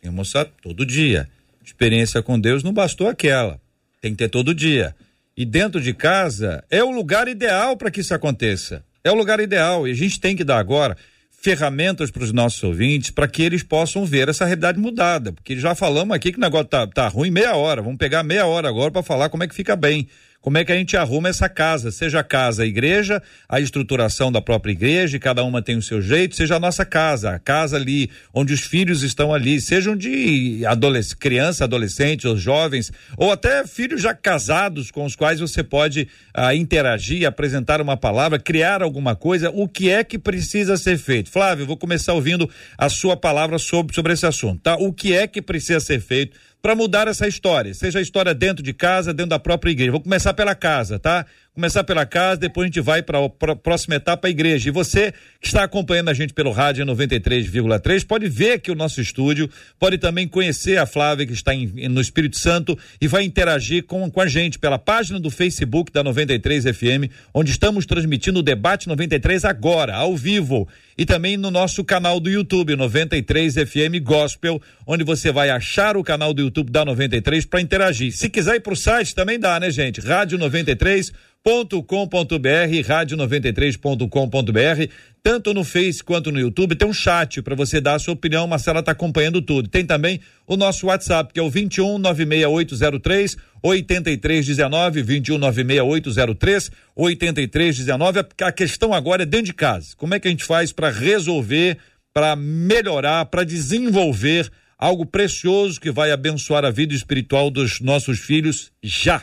que 0.00 0.08
almoçar 0.08 0.46
todo 0.62 0.86
dia. 0.86 1.28
Experiência 1.62 2.22
com 2.22 2.40
Deus 2.40 2.62
não 2.62 2.72
bastou 2.72 3.06
aquela. 3.06 3.60
Tem 4.00 4.12
que 4.12 4.16
ter 4.16 4.30
todo 4.30 4.54
dia. 4.54 4.96
E 5.36 5.44
dentro 5.44 5.80
de 5.80 5.92
casa 5.92 6.64
é 6.70 6.82
o 6.82 6.90
lugar 6.90 7.26
ideal 7.26 7.76
para 7.76 7.90
que 7.90 8.00
isso 8.00 8.14
aconteça. 8.14 8.84
É 9.02 9.10
o 9.10 9.14
lugar 9.14 9.40
ideal. 9.40 9.86
E 9.86 9.90
a 9.90 9.94
gente 9.94 10.20
tem 10.20 10.36
que 10.36 10.44
dar 10.44 10.58
agora 10.58 10.96
ferramentas 11.30 12.10
para 12.10 12.22
os 12.22 12.32
nossos 12.32 12.62
ouvintes 12.62 13.10
para 13.10 13.28
que 13.28 13.42
eles 13.42 13.62
possam 13.62 14.06
ver 14.06 14.28
essa 14.28 14.46
realidade 14.46 14.78
mudada. 14.78 15.32
Porque 15.32 15.58
já 15.58 15.74
falamos 15.74 16.16
aqui 16.16 16.32
que 16.32 16.38
o 16.38 16.40
negócio 16.40 16.66
tá, 16.66 16.86
tá 16.86 17.08
ruim 17.08 17.30
meia 17.30 17.54
hora. 17.54 17.82
Vamos 17.82 17.98
pegar 17.98 18.22
meia 18.22 18.46
hora 18.46 18.68
agora 18.68 18.90
para 18.90 19.02
falar 19.02 19.28
como 19.28 19.42
é 19.42 19.48
que 19.48 19.54
fica 19.54 19.76
bem 19.76 20.08
como 20.44 20.58
é 20.58 20.64
que 20.64 20.70
a 20.70 20.76
gente 20.76 20.94
arruma 20.94 21.30
essa 21.30 21.48
casa, 21.48 21.90
seja 21.90 22.20
a 22.20 22.22
casa 22.22 22.64
a 22.64 22.66
igreja, 22.66 23.22
a 23.48 23.60
estruturação 23.60 24.30
da 24.30 24.42
própria 24.42 24.72
igreja, 24.72 25.18
cada 25.18 25.42
uma 25.42 25.62
tem 25.62 25.74
o 25.74 25.80
seu 25.80 26.02
jeito, 26.02 26.36
seja 26.36 26.56
a 26.56 26.60
nossa 26.60 26.84
casa, 26.84 27.30
a 27.30 27.38
casa 27.38 27.76
ali, 27.76 28.10
onde 28.30 28.52
os 28.52 28.60
filhos 28.60 29.02
estão 29.02 29.32
ali, 29.32 29.58
sejam 29.58 29.96
de 29.96 30.62
adolesc 30.66 31.16
criança, 31.16 31.64
adolescentes 31.64 32.26
ou 32.26 32.36
jovens, 32.36 32.92
ou 33.16 33.32
até 33.32 33.66
filhos 33.66 34.02
já 34.02 34.12
casados 34.12 34.90
com 34.90 35.06
os 35.06 35.16
quais 35.16 35.40
você 35.40 35.62
pode 35.62 36.08
ah, 36.34 36.54
interagir, 36.54 37.26
apresentar 37.26 37.80
uma 37.80 37.96
palavra, 37.96 38.38
criar 38.38 38.82
alguma 38.82 39.16
coisa, 39.16 39.48
o 39.48 39.66
que 39.66 39.88
é 39.88 40.04
que 40.04 40.18
precisa 40.18 40.76
ser 40.76 40.98
feito? 40.98 41.30
Flávio, 41.30 41.64
vou 41.64 41.78
começar 41.78 42.12
ouvindo 42.12 42.50
a 42.76 42.90
sua 42.90 43.16
palavra 43.16 43.58
sobre, 43.58 43.94
sobre 43.94 44.12
esse 44.12 44.26
assunto, 44.26 44.60
tá? 44.60 44.76
O 44.76 44.92
que 44.92 45.14
é 45.14 45.26
que 45.26 45.40
precisa 45.40 45.80
ser 45.80 46.02
feito 46.02 46.36
para 46.64 46.74
mudar 46.74 47.06
essa 47.08 47.28
história, 47.28 47.74
seja 47.74 47.98
a 47.98 48.02
história 48.02 48.32
dentro 48.32 48.62
de 48.62 48.72
casa, 48.72 49.12
dentro 49.12 49.28
da 49.28 49.38
própria 49.38 49.70
igreja. 49.70 49.92
Vou 49.92 50.00
começar 50.00 50.32
pela 50.32 50.54
casa, 50.54 50.98
tá? 50.98 51.26
Começar 51.54 51.84
pela 51.84 52.04
casa, 52.04 52.40
depois 52.40 52.64
a 52.64 52.66
gente 52.66 52.80
vai 52.80 53.00
para 53.00 53.16
a 53.24 53.54
próxima 53.54 53.94
etapa, 53.94 54.26
a 54.26 54.30
igreja. 54.30 54.68
E 54.68 54.72
você 54.72 55.14
que 55.40 55.46
está 55.46 55.62
acompanhando 55.62 56.08
a 56.08 56.12
gente 56.12 56.34
pelo 56.34 56.50
rádio 56.50 56.84
93,3, 56.84 58.04
pode 58.04 58.28
ver 58.28 58.54
aqui 58.54 58.72
o 58.72 58.74
nosso 58.74 59.00
estúdio, 59.00 59.48
pode 59.78 59.96
também 59.96 60.26
conhecer 60.26 60.78
a 60.78 60.84
Flávia 60.84 61.24
que 61.24 61.32
está 61.32 61.54
em, 61.54 61.88
no 61.88 62.00
Espírito 62.00 62.36
Santo 62.40 62.76
e 63.00 63.06
vai 63.06 63.22
interagir 63.22 63.84
com, 63.84 64.10
com 64.10 64.20
a 64.20 64.26
gente 64.26 64.58
pela 64.58 64.80
página 64.80 65.20
do 65.20 65.30
Facebook 65.30 65.92
da 65.92 66.02
93 66.02 66.64
FM, 66.76 67.08
onde 67.32 67.52
estamos 67.52 67.86
transmitindo 67.86 68.40
o 68.40 68.42
debate 68.42 68.88
93 68.88 69.44
agora, 69.44 69.94
ao 69.94 70.16
vivo 70.16 70.66
e 70.98 71.06
também 71.06 71.36
no 71.36 71.52
nosso 71.52 71.84
canal 71.84 72.18
do 72.18 72.28
YouTube, 72.28 72.74
93 72.74 73.54
FM 73.54 74.02
Gospel, 74.02 74.60
onde 74.84 75.04
você 75.04 75.30
vai 75.30 75.50
achar 75.50 75.96
o 75.96 76.02
canal 76.02 76.34
do 76.34 76.42
YouTube 76.42 76.72
da 76.72 76.84
93 76.84 77.44
para 77.44 77.60
interagir. 77.60 78.12
Se 78.12 78.28
quiser 78.28 78.56
ir 78.56 78.60
para 78.60 78.72
o 78.72 78.76
site, 78.76 79.14
também 79.14 79.38
dá, 79.38 79.60
né, 79.60 79.70
gente? 79.70 80.00
Rádio 80.00 80.36
93 80.36 81.12
93.com.br, 81.46 82.88
rádio93.com.br, 82.88 84.92
tanto 85.22 85.52
no 85.52 85.62
Face 85.62 86.02
quanto 86.02 86.32
no 86.32 86.40
YouTube, 86.40 86.74
tem 86.74 86.88
um 86.88 86.92
chat 86.92 87.42
para 87.42 87.54
você 87.54 87.82
dar 87.82 87.96
a 87.96 87.98
sua 87.98 88.14
opinião, 88.14 88.46
Marcela 88.46 88.80
está 88.80 88.92
acompanhando 88.92 89.42
tudo. 89.42 89.68
Tem 89.68 89.84
também 89.84 90.20
o 90.46 90.56
nosso 90.56 90.86
WhatsApp, 90.86 91.34
que 91.34 91.38
é 91.38 91.42
o 91.42 91.50
21 91.50 91.98
96803 91.98 93.36
8319, 93.62 95.02
21 95.02 95.36
96803 95.36 96.70
8319. 96.96 98.20
A 98.40 98.52
questão 98.52 98.94
agora 98.94 99.24
é 99.24 99.26
dentro 99.26 99.46
de 99.46 99.54
casa. 99.54 99.94
Como 99.98 100.14
é 100.14 100.20
que 100.20 100.28
a 100.28 100.30
gente 100.30 100.44
faz 100.44 100.72
para 100.72 100.88
resolver, 100.88 101.76
para 102.14 102.34
melhorar, 102.34 103.26
para 103.26 103.44
desenvolver 103.44 104.50
algo 104.78 105.04
precioso 105.04 105.78
que 105.78 105.90
vai 105.90 106.10
abençoar 106.10 106.64
a 106.64 106.70
vida 106.70 106.94
espiritual 106.94 107.50
dos 107.50 107.80
nossos 107.80 108.18
filhos 108.18 108.72
já? 108.82 109.22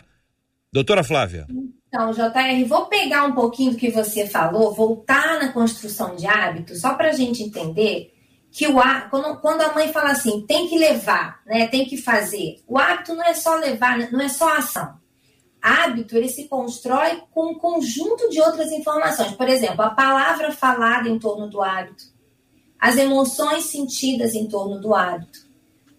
Doutora 0.71 1.03
Flávia. 1.03 1.47
Então, 1.93 2.11
JR, 2.13 2.65
vou 2.69 2.85
pegar 2.85 3.25
um 3.25 3.33
pouquinho 3.33 3.71
do 3.71 3.77
que 3.77 3.91
você 3.91 4.25
falou, 4.25 4.73
voltar 4.73 5.37
na 5.41 5.51
construção 5.51 6.15
de 6.15 6.25
hábitos, 6.25 6.79
só 6.79 6.93
para 6.93 7.09
a 7.09 7.13
gente 7.13 7.43
entender 7.43 8.13
que 8.49 8.65
o 8.65 8.75
quando, 9.09 9.41
quando 9.41 9.59
a 9.59 9.73
mãe 9.73 9.91
fala 9.91 10.11
assim, 10.11 10.45
tem 10.47 10.69
que 10.69 10.77
levar, 10.77 11.41
né, 11.45 11.67
tem 11.67 11.83
que 11.83 11.97
fazer. 11.97 12.63
O 12.65 12.77
hábito 12.77 13.13
não 13.13 13.25
é 13.25 13.33
só 13.33 13.55
levar, 13.55 14.09
não 14.09 14.21
é 14.21 14.29
só 14.29 14.55
ação. 14.55 15.01
Hábito 15.61 16.15
ele 16.15 16.29
se 16.29 16.47
constrói 16.47 17.23
com 17.29 17.51
um 17.51 17.55
conjunto 17.55 18.29
de 18.29 18.39
outras 18.39 18.71
informações. 18.71 19.33
Por 19.33 19.49
exemplo, 19.49 19.81
a 19.81 19.89
palavra 19.89 20.53
falada 20.53 21.09
em 21.09 21.19
torno 21.19 21.49
do 21.49 21.61
hábito, 21.61 22.05
as 22.79 22.95
emoções 22.95 23.65
sentidas 23.65 24.33
em 24.33 24.47
torno 24.47 24.79
do 24.79 24.95
hábito. 24.95 25.39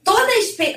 Toda 0.03 0.33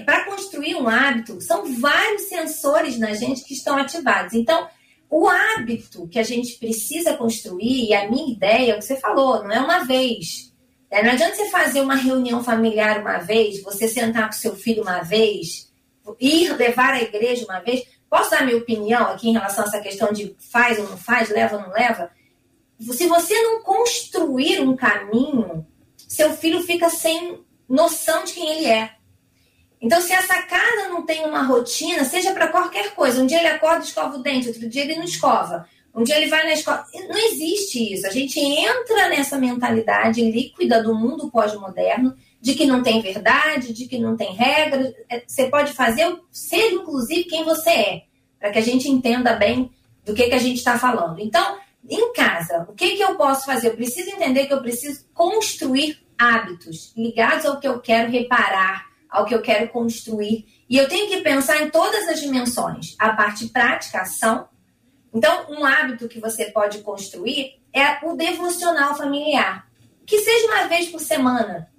para 0.05 0.26
construir 0.26 0.76
um 0.76 0.89
hábito 0.89 1.39
são 1.41 1.66
vários 1.80 2.24
sensores 2.24 2.99
na 2.99 3.13
gente 3.13 3.43
que 3.43 3.53
estão 3.53 3.78
ativados. 3.78 4.34
Então, 4.34 4.68
o 5.10 5.28
hábito 5.28 6.08
que 6.08 6.20
a 6.20 6.24
gente 6.24 6.58
precisa 6.58 7.16
construir, 7.16 7.89
e 7.89 7.93
a 7.93 8.10
minha 8.10 8.32
ideia, 8.32 8.74
é 8.74 8.76
o 8.76 8.80
que 8.80 8.86
você 8.86 8.97
falou, 8.97 9.43
não 9.43 9.51
é 9.51 9.60
uma 9.60 9.86
vez 9.86 10.53
é, 10.95 11.03
não 11.03 11.12
adianta 11.12 11.36
você 11.36 11.49
fazer 11.49 11.82
uma 11.82 11.95
reunião 11.95 12.41
familiar 12.41 13.01
uma 13.01 13.18
vez, 13.18 13.62
você 13.62 13.86
sentar 13.86 14.28
com 14.28 14.32
seu 14.32 14.56
filho 14.56 14.82
uma 14.82 15.01
vez, 15.01 15.70
ir 16.20 16.56
levar 16.56 16.93
à 16.93 17.01
igreja 17.01 17.43
uma 17.43 17.60
vez. 17.60 17.86
Posso 18.10 18.32
dar 18.32 18.45
minha 18.45 18.58
opinião 18.58 19.08
aqui 19.08 19.28
em 19.28 19.34
relação 19.34 19.66
a 19.66 19.68
essa 19.68 19.82
questão 19.82 20.14
de 20.14 20.36
faz 20.39 20.80
ou 20.80 20.88
não 20.88 20.97
faz, 20.97 21.30
leva 21.30 21.58
ou 21.58 21.64
não 21.64 21.72
leva? 21.72 22.12
Se 22.80 23.08
você 23.08 23.34
não 23.41 23.62
construir 23.62 24.62
um 24.62 24.74
caminho, 24.74 25.68
seu 25.97 26.34
filho 26.34 26.64
fica 26.64 26.89
sem 26.89 27.43
noção 27.68 28.24
de 28.24 28.34
quem 28.34 28.49
ele 28.49 28.66
é. 28.68 28.95
Então, 29.86 30.02
se 30.02 30.12
essa 30.12 30.42
casa 30.42 30.90
não 30.90 31.06
tem 31.06 31.24
uma 31.26 31.44
rotina, 31.44 32.04
seja 32.04 32.34
para 32.34 32.48
qualquer 32.48 32.96
coisa, 32.96 33.22
um 33.22 33.28
dia 33.28 33.38
ele 33.38 33.50
acorda 33.50 33.84
e 33.84 33.88
escova 33.88 34.18
o 34.18 34.24
dente, 34.24 34.48
outro 34.48 34.68
dia 34.68 34.82
ele 34.82 34.96
não 34.96 35.04
escova. 35.04 35.68
Um 35.94 36.04
dia 36.04 36.18
ele 36.18 36.28
vai 36.28 36.44
na 36.44 36.54
escola. 36.54 36.84
Não 37.08 37.16
existe 37.16 37.94
isso. 37.94 38.08
A 38.08 38.10
gente 38.10 38.40
entra 38.40 39.10
nessa 39.10 39.38
mentalidade 39.38 40.20
líquida 40.32 40.82
do 40.82 40.96
mundo 40.96 41.30
pós-moderno 41.30 42.18
de 42.42 42.56
que 42.56 42.66
não 42.66 42.82
tem 42.82 43.00
verdade, 43.00 43.74
de 43.74 43.88
que 43.88 44.00
não 44.00 44.18
tem 44.18 44.34
regra. 44.34 44.92
É, 45.08 45.24
você 45.26 45.48
pode 45.50 45.72
fazer 45.74 46.20
ser, 46.32 46.72
inclusive, 46.72 47.26
quem 47.26 47.44
você 47.44 47.70
é, 47.70 48.02
para 48.40 48.50
que 48.50 48.58
a 48.58 48.64
gente 48.64 48.90
entenda 48.90 49.34
bem 49.34 49.70
do 50.04 50.16
que, 50.16 50.28
que 50.28 50.36
a 50.36 50.40
gente 50.40 50.58
está 50.58 50.80
falando. 50.80 51.20
Então, 51.20 51.60
em 51.88 52.12
casa, 52.12 52.66
o 52.68 52.74
que, 52.74 52.96
que 52.96 53.04
eu 53.04 53.16
posso 53.18 53.46
fazer? 53.46 53.68
Eu 53.68 53.76
preciso 53.76 54.10
entender 54.10 54.48
que 54.48 54.54
eu 54.54 54.64
preciso 54.64 55.06
construir 55.14 56.00
hábitos 56.18 56.92
ligados 56.98 57.46
ao 57.46 57.60
que 57.60 57.68
eu 57.68 57.80
quero 57.80 58.12
reparar, 58.12 58.95
ao 59.16 59.26
que 59.26 59.34
eu 59.34 59.41
quero 59.41 59.70
construir. 59.70 60.45
E 60.70 60.78
eu 60.78 60.88
tenho 60.88 61.07
que 61.07 61.22
pensar 61.22 61.61
em 61.61 61.70
todas 61.70 62.07
as 62.07 62.20
dimensões: 62.20 62.95
a 62.99 63.11
parte 63.13 63.47
prática, 63.47 64.01
ação, 64.01 64.47
então, 65.16 65.45
um 65.49 65.63
hábito 65.63 66.09
que 66.09 66.20
você 66.20 66.51
pode 66.51 66.80
construir 66.80 67.61
é 67.72 68.05
o 68.05 68.18
devocional 68.18 68.97
familiar, 68.97 69.66
que 70.05 70.20
seja 70.20 70.47
uma 70.47 70.68
vez 70.68 70.89
por 70.89 70.99
semana, 70.99 71.72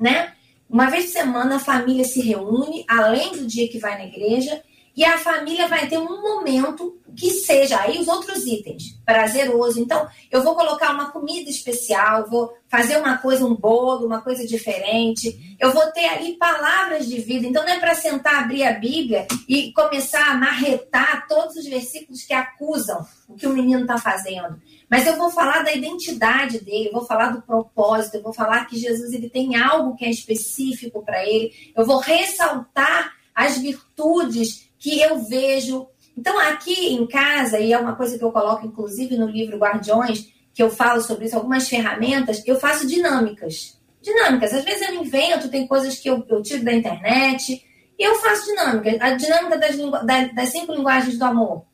né? 0.00 0.32
Uma 0.68 0.88
vez 0.88 1.06
por 1.06 1.12
semana 1.12 1.56
a 1.56 1.60
família 1.60 2.04
se 2.04 2.22
reúne, 2.22 2.86
além 2.88 3.32
do 3.32 3.46
dia 3.46 3.68
que 3.68 3.78
vai 3.78 3.98
na 3.98 4.06
igreja, 4.06 4.62
e 5.00 5.04
a 5.06 5.16
família 5.16 5.66
vai 5.66 5.88
ter 5.88 5.96
um 5.96 6.20
momento 6.20 7.00
que 7.16 7.30
seja 7.30 7.80
aí 7.80 7.98
os 7.98 8.06
outros 8.06 8.44
itens, 8.44 9.00
prazeroso. 9.02 9.80
Então, 9.80 10.06
eu 10.30 10.42
vou 10.42 10.54
colocar 10.54 10.92
uma 10.92 11.10
comida 11.10 11.48
especial, 11.48 12.28
vou 12.28 12.52
fazer 12.68 12.98
uma 12.98 13.16
coisa, 13.16 13.46
um 13.46 13.54
bolo, 13.54 14.04
uma 14.04 14.20
coisa 14.20 14.46
diferente. 14.46 15.56
Eu 15.58 15.72
vou 15.72 15.90
ter 15.92 16.04
ali 16.04 16.36
palavras 16.36 17.08
de 17.08 17.18
vida. 17.18 17.46
Então, 17.46 17.64
não 17.64 17.72
é 17.72 17.80
para 17.80 17.94
sentar, 17.94 18.42
abrir 18.44 18.62
a 18.62 18.74
Bíblia 18.74 19.26
e 19.48 19.72
começar 19.72 20.32
a 20.32 20.34
marretar 20.34 21.26
todos 21.26 21.56
os 21.56 21.64
versículos 21.64 22.24
que 22.24 22.34
acusam 22.34 23.02
o 23.26 23.36
que 23.36 23.46
o 23.46 23.54
menino 23.54 23.80
está 23.80 23.96
fazendo. 23.96 24.60
Mas 24.90 25.06
eu 25.06 25.16
vou 25.16 25.30
falar 25.30 25.62
da 25.62 25.72
identidade 25.72 26.60
dele, 26.60 26.90
vou 26.92 27.06
falar 27.06 27.30
do 27.30 27.40
propósito, 27.40 28.16
eu 28.16 28.22
vou 28.22 28.34
falar 28.34 28.66
que 28.66 28.78
Jesus 28.78 29.14
ele 29.14 29.30
tem 29.30 29.56
algo 29.56 29.96
que 29.96 30.04
é 30.04 30.10
específico 30.10 31.02
para 31.02 31.24
ele. 31.26 31.72
Eu 31.74 31.86
vou 31.86 31.96
ressaltar 31.96 33.14
as 33.34 33.56
virtudes 33.56 34.68
que 34.80 34.98
eu 35.00 35.22
vejo. 35.22 35.86
Então, 36.16 36.36
aqui 36.40 36.94
em 36.94 37.06
casa, 37.06 37.60
e 37.60 37.72
é 37.72 37.78
uma 37.78 37.94
coisa 37.94 38.18
que 38.18 38.24
eu 38.24 38.32
coloco 38.32 38.66
inclusive 38.66 39.16
no 39.16 39.28
livro 39.28 39.58
Guardiões, 39.58 40.32
que 40.52 40.62
eu 40.62 40.70
falo 40.70 41.00
sobre 41.00 41.26
isso, 41.26 41.36
algumas 41.36 41.68
ferramentas, 41.68 42.42
eu 42.46 42.58
faço 42.58 42.86
dinâmicas. 42.86 43.78
Dinâmicas. 44.02 44.52
Às 44.52 44.64
vezes 44.64 44.88
eu 44.88 44.94
invento, 44.96 45.50
tem 45.50 45.66
coisas 45.66 45.96
que 45.98 46.08
eu, 46.08 46.24
eu 46.28 46.42
tiro 46.42 46.64
da 46.64 46.72
internet, 46.72 47.64
e 47.96 48.02
eu 48.02 48.16
faço 48.16 48.46
dinâmicas. 48.46 49.00
A 49.00 49.10
dinâmica 49.10 49.58
das, 49.58 50.34
das 50.34 50.48
cinco 50.48 50.74
linguagens 50.74 51.18
do 51.18 51.24
amor. 51.24 51.64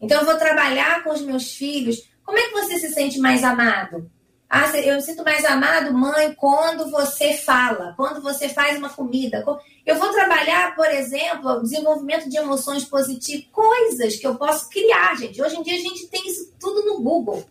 Então, 0.00 0.20
eu 0.20 0.26
vou 0.26 0.36
trabalhar 0.36 1.02
com 1.04 1.10
os 1.10 1.22
meus 1.22 1.52
filhos. 1.52 2.02
Como 2.22 2.36
é 2.36 2.42
que 2.42 2.52
você 2.52 2.78
se 2.78 2.92
sente 2.92 3.18
mais 3.18 3.42
amado? 3.44 4.10
Ah, 4.48 4.70
eu 4.78 4.94
me 4.94 5.02
sinto 5.02 5.24
mais 5.24 5.44
amado, 5.44 5.92
mãe, 5.92 6.32
quando 6.34 6.88
você 6.88 7.34
fala, 7.34 7.94
quando 7.96 8.22
você 8.22 8.48
faz 8.48 8.78
uma 8.78 8.88
comida. 8.88 9.44
Eu 9.84 9.96
vou 9.96 10.12
trabalhar, 10.12 10.76
por 10.76 10.86
exemplo, 10.86 11.62
desenvolvimento 11.62 12.28
de 12.28 12.36
emoções 12.36 12.84
positivas, 12.84 13.48
coisas 13.50 14.16
que 14.16 14.26
eu 14.26 14.36
posso 14.36 14.68
criar, 14.70 15.16
gente. 15.16 15.42
Hoje 15.42 15.56
em 15.56 15.62
dia 15.62 15.74
a 15.74 15.80
gente 15.80 16.06
tem 16.06 16.28
isso 16.28 16.52
tudo 16.60 16.84
no 16.84 17.02
Google. 17.02 17.44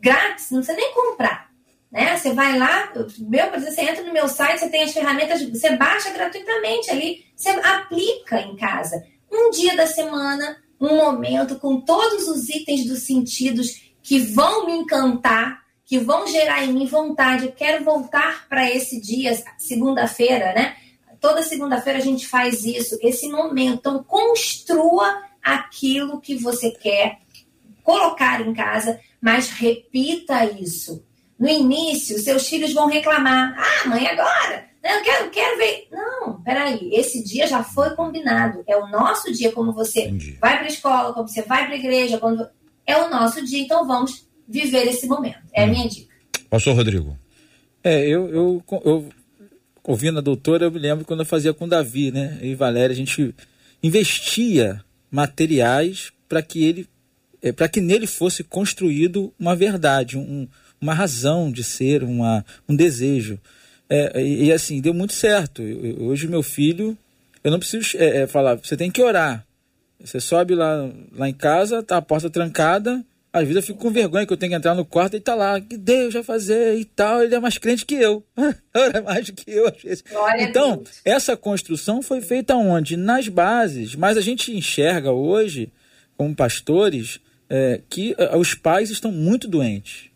Grátis, 0.00 0.50
não 0.50 0.60
precisa 0.60 0.78
nem 0.78 0.94
comprar. 0.94 1.50
Né? 1.92 2.16
Você 2.16 2.32
vai 2.32 2.58
lá, 2.58 2.90
meu, 3.18 3.48
por 3.48 3.58
exemplo, 3.58 3.74
você 3.74 3.82
entra 3.82 4.02
no 4.02 4.12
meu 4.12 4.28
site, 4.28 4.60
você 4.60 4.70
tem 4.70 4.82
as 4.82 4.92
ferramentas, 4.92 5.42
você 5.42 5.76
baixa 5.76 6.10
gratuitamente 6.10 6.90
ali, 6.90 7.24
você 7.36 7.50
aplica 7.50 8.40
em 8.40 8.56
casa. 8.56 9.04
Um 9.30 9.50
dia 9.50 9.76
da 9.76 9.86
semana, 9.86 10.56
um 10.80 10.96
momento 10.96 11.56
com 11.56 11.82
todos 11.82 12.28
os 12.28 12.48
itens 12.48 12.86
dos 12.86 13.02
sentidos 13.02 13.82
que 14.02 14.18
vão 14.18 14.66
me 14.66 14.72
encantar 14.72 15.65
que 15.86 16.00
vão 16.00 16.26
gerar 16.26 16.64
em 16.64 16.72
mim 16.72 16.86
vontade. 16.86 17.46
Eu 17.46 17.52
quero 17.52 17.84
voltar 17.84 18.46
para 18.48 18.68
esse 18.68 19.00
dia, 19.00 19.40
segunda-feira, 19.56 20.52
né? 20.52 20.76
Toda 21.20 21.42
segunda-feira 21.42 22.00
a 22.00 22.02
gente 22.02 22.26
faz 22.26 22.64
isso, 22.64 22.98
esse 23.00 23.28
momento. 23.28 23.78
Então, 23.78 24.02
construa 24.02 25.22
aquilo 25.42 26.20
que 26.20 26.34
você 26.34 26.72
quer 26.72 27.20
colocar 27.84 28.40
em 28.40 28.52
casa, 28.52 29.00
mas 29.20 29.48
repita 29.48 30.44
isso. 30.44 31.04
No 31.38 31.48
início, 31.48 32.18
seus 32.18 32.48
filhos 32.48 32.74
vão 32.74 32.88
reclamar: 32.88 33.54
ah, 33.56 33.88
mãe, 33.88 34.06
agora? 34.08 34.66
Eu 34.82 35.02
quero, 35.02 35.30
quero 35.30 35.58
ver. 35.58 35.88
Não, 35.90 36.42
peraí, 36.42 36.90
esse 36.92 37.22
dia 37.22 37.46
já 37.46 37.62
foi 37.62 37.90
combinado. 37.94 38.62
É 38.66 38.76
o 38.76 38.88
nosso 38.88 39.32
dia, 39.32 39.52
como 39.52 39.72
você 39.72 40.02
Entendi. 40.02 40.38
vai 40.40 40.56
para 40.56 40.66
a 40.66 40.68
escola, 40.68 41.12
como 41.12 41.28
você 41.28 41.42
vai 41.42 41.66
para 41.66 41.74
a 41.74 41.78
igreja, 41.78 42.18
quando 42.18 42.48
é 42.86 42.96
o 42.96 43.10
nosso 43.10 43.44
dia, 43.44 43.60
então 43.60 43.86
vamos 43.86 44.25
viver 44.48 44.86
esse 44.86 45.06
momento. 45.06 45.38
É 45.52 45.64
a 45.64 45.66
minha 45.66 45.88
dica. 45.88 46.14
Pastor 46.48 46.74
Rodrigo. 46.74 47.18
É, 47.82 48.06
eu, 48.06 48.28
eu, 48.28 48.64
eu 48.84 49.08
ouvindo 49.84 50.18
a 50.18 50.22
doutora, 50.22 50.66
eu 50.66 50.70
me 50.70 50.78
lembro 50.78 51.04
quando 51.04 51.20
eu 51.20 51.26
fazia 51.26 51.54
com 51.54 51.68
Davi, 51.68 52.10
né? 52.10 52.38
E 52.42 52.54
Valéria, 52.54 52.92
a 52.92 52.96
gente 52.96 53.34
investia 53.82 54.82
materiais 55.10 56.12
para 56.28 56.42
que 56.42 56.64
ele 56.64 56.88
é, 57.42 57.52
para 57.52 57.68
que 57.68 57.80
nele 57.80 58.06
fosse 58.06 58.42
construído 58.42 59.32
uma 59.38 59.54
verdade, 59.54 60.18
um, 60.18 60.48
uma 60.80 60.94
razão 60.94 61.50
de 61.50 61.62
ser, 61.62 62.02
uma, 62.02 62.44
um 62.68 62.74
desejo. 62.74 63.38
É, 63.88 64.20
e, 64.20 64.46
e, 64.46 64.52
assim, 64.52 64.80
deu 64.80 64.92
muito 64.92 65.12
certo. 65.12 65.62
Eu, 65.62 66.02
hoje, 66.06 66.26
meu 66.26 66.42
filho, 66.42 66.96
eu 67.44 67.50
não 67.50 67.58
preciso 67.58 67.96
é, 67.96 68.22
é, 68.22 68.26
falar, 68.26 68.56
você 68.56 68.76
tem 68.76 68.90
que 68.90 69.02
orar. 69.02 69.46
Você 70.00 70.20
sobe 70.20 70.54
lá, 70.54 70.90
lá 71.12 71.28
em 71.28 71.32
casa, 71.32 71.82
tá 71.82 71.96
a 71.96 72.02
porta 72.02 72.28
trancada, 72.28 73.04
às 73.36 73.42
vezes 73.42 73.56
eu 73.56 73.62
fico 73.62 73.78
com 73.78 73.90
vergonha 73.90 74.26
que 74.26 74.32
eu 74.32 74.36
tenho 74.36 74.50
que 74.50 74.56
entrar 74.56 74.74
no 74.74 74.82
quarto 74.82 75.14
e 75.14 75.20
tá 75.20 75.34
lá, 75.34 75.60
que 75.60 75.76
Deus 75.76 76.14
vai 76.14 76.22
fazer 76.22 76.78
e 76.78 76.86
tal. 76.86 77.22
Ele 77.22 77.34
é 77.34 77.38
mais 77.38 77.58
crente 77.58 77.84
que 77.84 77.94
eu. 77.94 78.24
Ora 78.74 79.02
mais 79.02 79.26
do 79.26 79.34
que 79.34 79.50
eu, 79.50 79.68
às 79.68 79.82
vezes. 79.82 80.02
então, 80.38 80.82
essa 81.04 81.36
construção 81.36 82.00
foi 82.00 82.22
feita 82.22 82.56
onde? 82.56 82.96
Nas 82.96 83.28
bases. 83.28 83.94
Mas 83.94 84.16
a 84.16 84.22
gente 84.22 84.56
enxerga 84.56 85.12
hoje, 85.12 85.70
como 86.16 86.34
pastores, 86.34 87.20
é, 87.50 87.82
que 87.90 88.14
é, 88.16 88.34
os 88.38 88.54
pais 88.54 88.88
estão 88.88 89.12
muito 89.12 89.46
doentes. 89.46 90.08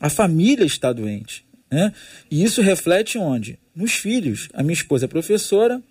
A 0.00 0.08
família 0.08 0.64
está 0.64 0.90
doente. 0.90 1.44
Né? 1.70 1.92
E 2.30 2.42
isso 2.42 2.62
reflete 2.62 3.18
onde? 3.18 3.58
Nos 3.76 3.92
filhos. 3.92 4.48
A 4.54 4.62
minha 4.62 4.72
esposa 4.72 5.04
é 5.04 5.08
professora 5.08 5.82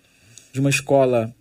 de 0.52 0.58
uma 0.58 0.70
escola 0.70 1.32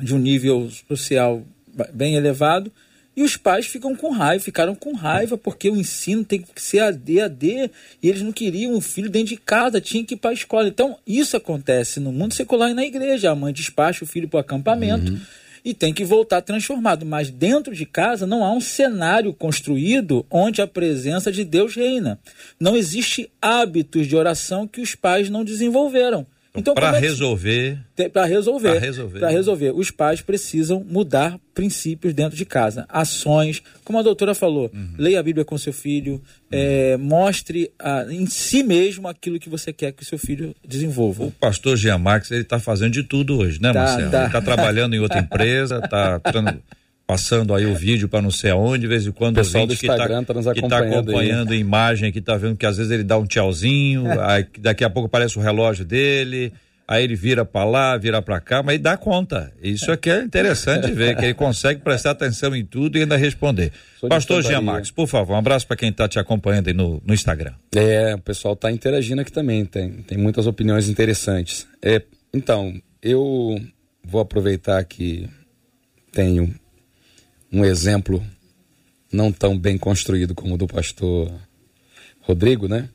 de 0.00 0.12
um 0.12 0.18
nível 0.18 0.68
social 0.88 1.44
bem 1.92 2.16
elevado 2.16 2.72
e 3.16 3.22
os 3.22 3.36
pais 3.36 3.66
ficam 3.66 3.94
com 3.94 4.10
raiva, 4.10 4.42
ficaram 4.42 4.74
com 4.74 4.92
raiva 4.92 5.38
porque 5.38 5.70
o 5.70 5.76
ensino 5.76 6.24
tem 6.24 6.40
que 6.40 6.60
ser 6.60 6.80
AD, 6.80 7.20
AD, 7.20 7.70
e 8.02 8.08
eles 8.08 8.22
não 8.22 8.32
queriam 8.32 8.74
o 8.74 8.80
filho 8.80 9.08
dentro 9.08 9.28
de 9.28 9.36
casa, 9.36 9.80
tinha 9.80 10.04
que 10.04 10.14
ir 10.14 10.16
para 10.16 10.30
a 10.30 10.34
escola. 10.34 10.68
Então, 10.68 10.98
isso 11.06 11.36
acontece 11.36 12.00
no 12.00 12.12
mundo 12.12 12.34
secular 12.34 12.70
e 12.70 12.74
na 12.74 12.84
igreja. 12.84 13.30
A 13.30 13.34
mãe 13.34 13.52
despacha 13.52 14.04
o 14.04 14.06
filho 14.08 14.28
para 14.28 14.38
o 14.38 14.40
acampamento 14.40 15.12
uhum. 15.12 15.20
e 15.64 15.72
tem 15.72 15.94
que 15.94 16.04
voltar 16.04 16.42
transformado. 16.42 17.06
Mas 17.06 17.30
dentro 17.30 17.74
de 17.74 17.86
casa 17.86 18.26
não 18.26 18.44
há 18.44 18.52
um 18.52 18.60
cenário 18.60 19.32
construído 19.32 20.26
onde 20.28 20.60
a 20.60 20.66
presença 20.66 21.30
de 21.30 21.44
Deus 21.44 21.76
reina. 21.76 22.18
Não 22.58 22.76
existe 22.76 23.30
hábitos 23.40 24.08
de 24.08 24.16
oração 24.16 24.66
que 24.66 24.80
os 24.80 24.96
pais 24.96 25.30
não 25.30 25.44
desenvolveram. 25.44 26.26
Então, 26.56 26.72
para 26.72 26.96
é 26.96 27.00
que- 27.00 27.06
resolver. 27.08 27.78
Para 28.12 28.24
resolver. 28.26 28.70
Pra 28.70 28.78
resolver. 28.78 29.18
Pra 29.18 29.28
resolver. 29.30 29.72
Os 29.74 29.90
pais 29.90 30.20
precisam 30.20 30.84
mudar 30.88 31.36
princípios 31.52 32.14
dentro 32.14 32.36
de 32.36 32.44
casa. 32.44 32.86
Ações, 32.88 33.60
como 33.84 33.98
a 33.98 34.02
doutora 34.02 34.36
falou, 34.36 34.70
Uhum. 34.72 34.94
leia 34.96 35.18
a 35.18 35.22
Bíblia 35.22 35.44
com 35.44 35.58
seu 35.58 35.72
filho, 35.72 36.22
é, 36.52 36.96
mostre 36.96 37.72
a- 37.76 38.06
em 38.08 38.26
si 38.26 38.62
mesmo 38.62 39.08
aquilo 39.08 39.40
que 39.40 39.48
você 39.48 39.72
quer 39.72 39.92
que 39.92 40.04
o 40.04 40.06
seu 40.06 40.18
filho 40.18 40.54
desenvolva. 40.66 41.24
O 41.24 41.30
pastor 41.32 41.76
Jean 41.76 41.98
Marques, 41.98 42.30
ele 42.30 42.44
tá 42.44 42.60
fazendo 42.60 42.92
de 42.92 43.02
tudo 43.02 43.36
hoje, 43.38 43.60
né, 43.60 43.72
Tá, 43.72 43.80
Marcelo? 43.80 44.10
tá. 44.12 44.22
Ele 44.22 44.32
tá 44.32 44.40
trabalhando 44.40 44.94
em 44.94 45.00
outra 45.00 45.18
empresa, 45.20 45.80
tá 45.80 46.20
tran- 46.20 46.58
passando 47.06 47.54
aí 47.54 47.66
o 47.66 47.74
vídeo 47.74 48.08
para 48.08 48.22
não 48.22 48.30
sei 48.30 48.50
aonde, 48.50 48.82
de 48.82 48.86
vez 48.86 49.06
em 49.06 49.12
quando 49.12 49.34
O 49.36 49.40
pessoal 49.40 49.66
do 49.66 49.74
Instagram 49.74 50.24
tá 50.24 50.32
nos 50.34 50.46
que 50.46 50.60
tá 50.62 50.78
acompanhando 50.78 50.92
aí. 51.10 51.16
acompanhando 51.16 51.52
a 51.52 51.56
imagem 51.56 52.08
aqui, 52.08 52.20
tá 52.20 52.36
vendo 52.36 52.56
que 52.56 52.64
às 52.66 52.76
vezes 52.78 52.90
ele 52.90 53.04
dá 53.04 53.18
um 53.18 53.26
tchauzinho, 53.26 54.06
É. 54.06 54.18
aí 54.36 54.46
daqui 54.58 54.84
a 54.84 54.90
pouco 54.90 55.06
aparece 55.06 55.38
o 55.38 55.42
relógio 55.42 55.84
dele, 55.84 56.50
aí 56.88 57.04
ele 57.04 57.14
vira 57.14 57.44
para 57.44 57.64
lá, 57.68 57.96
vira 57.98 58.22
para 58.22 58.40
cá, 58.40 58.62
mas 58.62 58.74
ele 58.76 58.82
dá 58.82 58.96
conta. 58.96 59.52
Isso 59.62 59.92
aqui 59.92 60.08
é 60.10 60.22
interessante 60.22 60.86
de 60.86 60.92
ver, 60.92 61.14
que 61.16 61.24
ele 61.26 61.34
consegue 61.34 61.80
prestar 61.82 62.12
atenção 62.12 62.56
em 62.56 62.64
tudo 62.64 62.96
e 62.96 63.02
ainda 63.02 63.16
responder. 63.18 63.70
Sou 64.00 64.08
Pastor 64.08 64.36
Jean 64.42 64.50
Santaria. 64.50 64.72
Marques, 64.72 64.90
por 64.90 65.06
favor, 65.06 65.34
um 65.34 65.38
abraço 65.38 65.66
para 65.66 65.76
quem 65.76 65.92
tá 65.92 66.08
te 66.08 66.18
acompanhando 66.18 66.68
aí 66.68 66.74
no, 66.74 67.02
no 67.04 67.12
Instagram. 67.12 67.52
É, 67.76 68.14
o 68.14 68.18
pessoal 68.20 68.54
está 68.54 68.72
interagindo 68.72 69.20
aqui 69.20 69.30
também, 69.32 69.64
tem, 69.66 69.90
tem 69.90 70.16
muitas 70.16 70.46
opiniões 70.46 70.88
interessantes. 70.88 71.66
É, 71.82 72.00
então, 72.32 72.72
eu 73.02 73.60
vou 74.02 74.20
aproveitar 74.22 74.82
que 74.84 75.28
tenho 76.12 76.54
um 77.54 77.64
exemplo 77.64 78.20
não 79.12 79.30
tão 79.30 79.56
bem 79.56 79.78
construído 79.78 80.34
como 80.34 80.54
o 80.54 80.58
do 80.58 80.66
pastor 80.66 81.32
Rodrigo, 82.20 82.66
né? 82.66 82.88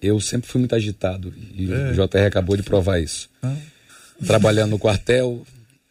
Eu 0.00 0.20
sempre 0.20 0.50
fui 0.50 0.58
muito 0.58 0.74
agitado 0.74 1.32
e 1.54 1.66
o 1.72 1.92
JR 1.94 2.26
acabou 2.26 2.56
de 2.56 2.62
provar 2.62 3.00
isso. 3.00 3.30
Trabalhando 4.26 4.72
no 4.72 4.78
quartel, 4.78 5.46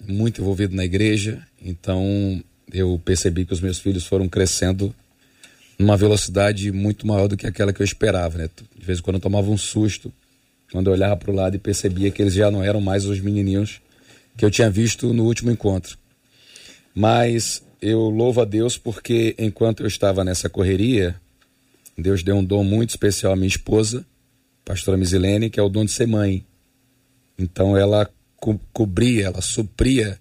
muito 0.08 0.42
envolvido 0.42 0.76
na 0.76 0.86
igreja, 0.86 1.42
então 1.60 2.42
eu 2.72 3.02
percebi 3.04 3.46
que 3.46 3.54
os 3.54 3.62
meus 3.62 3.80
filhos 3.80 4.06
foram 4.06 4.30
crescendo 4.30 4.94
numa 5.80 5.98
velocidade 5.98 6.72
muito 6.72 7.08
maior 7.08 7.28
do 7.28 7.36
que 7.36 7.48
aquela 7.48 7.74
que 7.74 7.82
eu 7.82 7.86
esperava, 7.86 8.38
né? 8.38 8.50
De 8.78 8.86
vez 8.86 9.00
em 9.00 9.02
quando 9.02 9.16
eu 9.16 9.22
tomava 9.22 9.50
um 9.50 9.58
susto 9.58 10.14
quando 10.72 10.88
eu 10.88 10.94
olhava 10.94 11.18
para 11.18 11.32
o 11.32 11.36
lado 11.36 11.56
e 11.56 11.60
percebia 11.60 12.12
que 12.12 12.22
eles 12.22 12.34
já 12.34 12.50
não 12.52 12.64
eram 12.64 12.80
mais 12.80 13.06
os 13.06 13.20
menininhos 13.20 13.82
que 14.38 14.46
eu 14.46 14.52
tinha 14.52 14.70
visto 14.70 15.14
no 15.14 15.26
último 15.26 15.52
encontro. 15.52 15.98
Mas 16.96 17.62
eu 17.82 18.10
louvo 18.10 18.42
a 18.42 18.46
Deus 18.46 18.78
porque 18.78 19.36
enquanto 19.40 19.82
eu 19.82 19.88
estava 19.88 20.24
nessa 20.24 20.48
correria, 20.50 21.20
Deus 21.98 22.22
deu 22.22 22.36
um 22.36 22.44
dom 22.44 22.64
muito 22.64 22.92
especial 22.92 23.34
à 23.34 23.36
minha 23.36 23.48
esposa, 23.48 24.06
pastora 24.64 24.98
Misilene, 24.98 25.50
que 25.50 25.60
é 25.60 25.64
o 25.64 25.70
dom 25.70 25.84
de 25.84 25.92
ser 25.92 26.08
mãe. 26.08 26.46
Então 27.38 27.76
ela 27.76 28.08
co 28.38 28.60
cobria, 28.72 29.26
ela 29.26 29.42
supria 29.42 30.20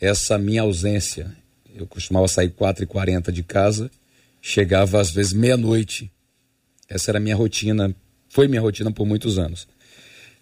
essa 0.00 0.38
minha 0.38 0.62
ausência. 0.62 1.30
Eu 1.74 1.86
costumava 1.86 2.26
sair 2.26 2.50
4h40 2.50 3.30
de 3.30 3.42
casa, 3.42 3.90
chegava 4.40 5.00
às 5.00 5.10
vezes 5.10 5.32
meia-noite. 5.32 6.10
Essa 6.88 7.10
era 7.10 7.18
a 7.18 7.20
minha 7.20 7.36
rotina, 7.36 7.94
foi 8.28 8.48
minha 8.48 8.60
rotina 8.60 8.90
por 8.90 9.06
muitos 9.06 9.38
anos. 9.38 9.68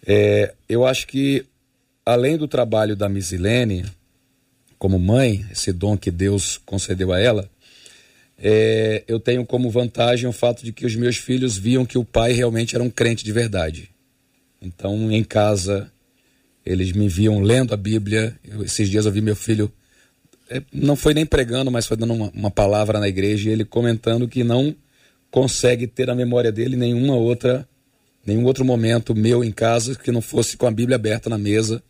É, 0.06 0.54
eu 0.68 0.84
acho 0.86 1.06
que, 1.06 1.44
além 2.04 2.36
do 2.36 2.48
trabalho 2.48 2.96
da 2.96 3.08
Misilene, 3.08 3.84
como 4.82 4.98
mãe, 4.98 5.46
esse 5.52 5.72
dom 5.72 5.96
que 5.96 6.10
Deus 6.10 6.58
concedeu 6.66 7.12
a 7.12 7.20
ela, 7.20 7.48
é, 8.36 9.04
eu 9.06 9.20
tenho 9.20 9.46
como 9.46 9.70
vantagem 9.70 10.28
o 10.28 10.32
fato 10.32 10.64
de 10.64 10.72
que 10.72 10.84
os 10.84 10.96
meus 10.96 11.16
filhos 11.18 11.56
viam 11.56 11.86
que 11.86 11.96
o 11.96 12.04
pai 12.04 12.32
realmente 12.32 12.74
era 12.74 12.82
um 12.82 12.90
crente 12.90 13.24
de 13.24 13.30
verdade. 13.30 13.90
Então, 14.60 15.12
em 15.12 15.22
casa, 15.22 15.88
eles 16.66 16.90
me 16.90 17.06
viam 17.08 17.40
lendo 17.42 17.72
a 17.72 17.76
Bíblia. 17.76 18.36
Eu, 18.42 18.64
esses 18.64 18.90
dias 18.90 19.06
eu 19.06 19.12
vi 19.12 19.20
meu 19.20 19.36
filho, 19.36 19.70
é, 20.50 20.60
não 20.72 20.96
foi 20.96 21.14
nem 21.14 21.24
pregando, 21.24 21.70
mas 21.70 21.86
foi 21.86 21.96
dando 21.96 22.14
uma, 22.14 22.32
uma 22.34 22.50
palavra 22.50 22.98
na 22.98 23.06
igreja 23.06 23.50
e 23.50 23.52
ele 23.52 23.64
comentando 23.64 24.26
que 24.26 24.42
não 24.42 24.74
consegue 25.30 25.86
ter 25.86 26.08
na 26.08 26.14
memória 26.16 26.50
dele 26.50 26.74
nenhuma 26.74 27.14
outra, 27.14 27.68
nenhum 28.26 28.44
outro 28.46 28.64
momento 28.64 29.14
meu 29.14 29.44
em 29.44 29.52
casa 29.52 29.94
que 29.94 30.10
não 30.10 30.20
fosse 30.20 30.56
com 30.56 30.66
a 30.66 30.72
Bíblia 30.72 30.96
aberta 30.96 31.30
na 31.30 31.38
mesa, 31.38 31.80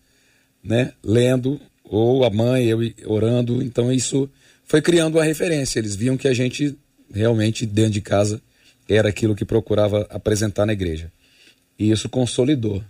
né, 0.63 0.93
lendo 1.03 1.59
ou 1.93 2.25
a 2.25 2.31
mãe 2.31 2.67
eu 2.67 2.81
orando. 3.05 3.63
Então 3.63 3.93
isso 3.93 4.29
foi 4.65 4.81
criando 4.81 5.17
uma 5.19 5.25
referência. 5.25 5.79
Eles 5.79 5.95
viam 5.95 6.17
que 6.17 6.27
a 6.27 6.33
gente 6.33 6.75
realmente 7.13 7.67
dentro 7.67 7.93
de 7.93 8.01
casa 8.01 8.41
era 8.89 9.11
aquilo 9.11 9.37
que 9.37 9.45
procurava 9.45 10.07
apresentar 10.09 10.65
na 10.65 10.73
igreja. 10.73 11.13
E 11.79 11.91
isso 11.91 12.09
consolidou. 12.09 12.83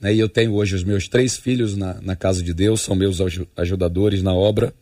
Né? 0.00 0.14
E 0.14 0.18
eu 0.18 0.28
tenho 0.28 0.54
hoje 0.54 0.74
os 0.74 0.82
meus 0.82 1.06
três 1.06 1.36
filhos 1.36 1.76
na, 1.76 2.00
na 2.00 2.16
casa 2.16 2.42
de 2.42 2.54
Deus, 2.54 2.80
são 2.80 2.96
meus 2.96 3.20
aju- 3.20 3.46
ajudadores 3.54 4.22
na 4.22 4.32
obra 4.32 4.72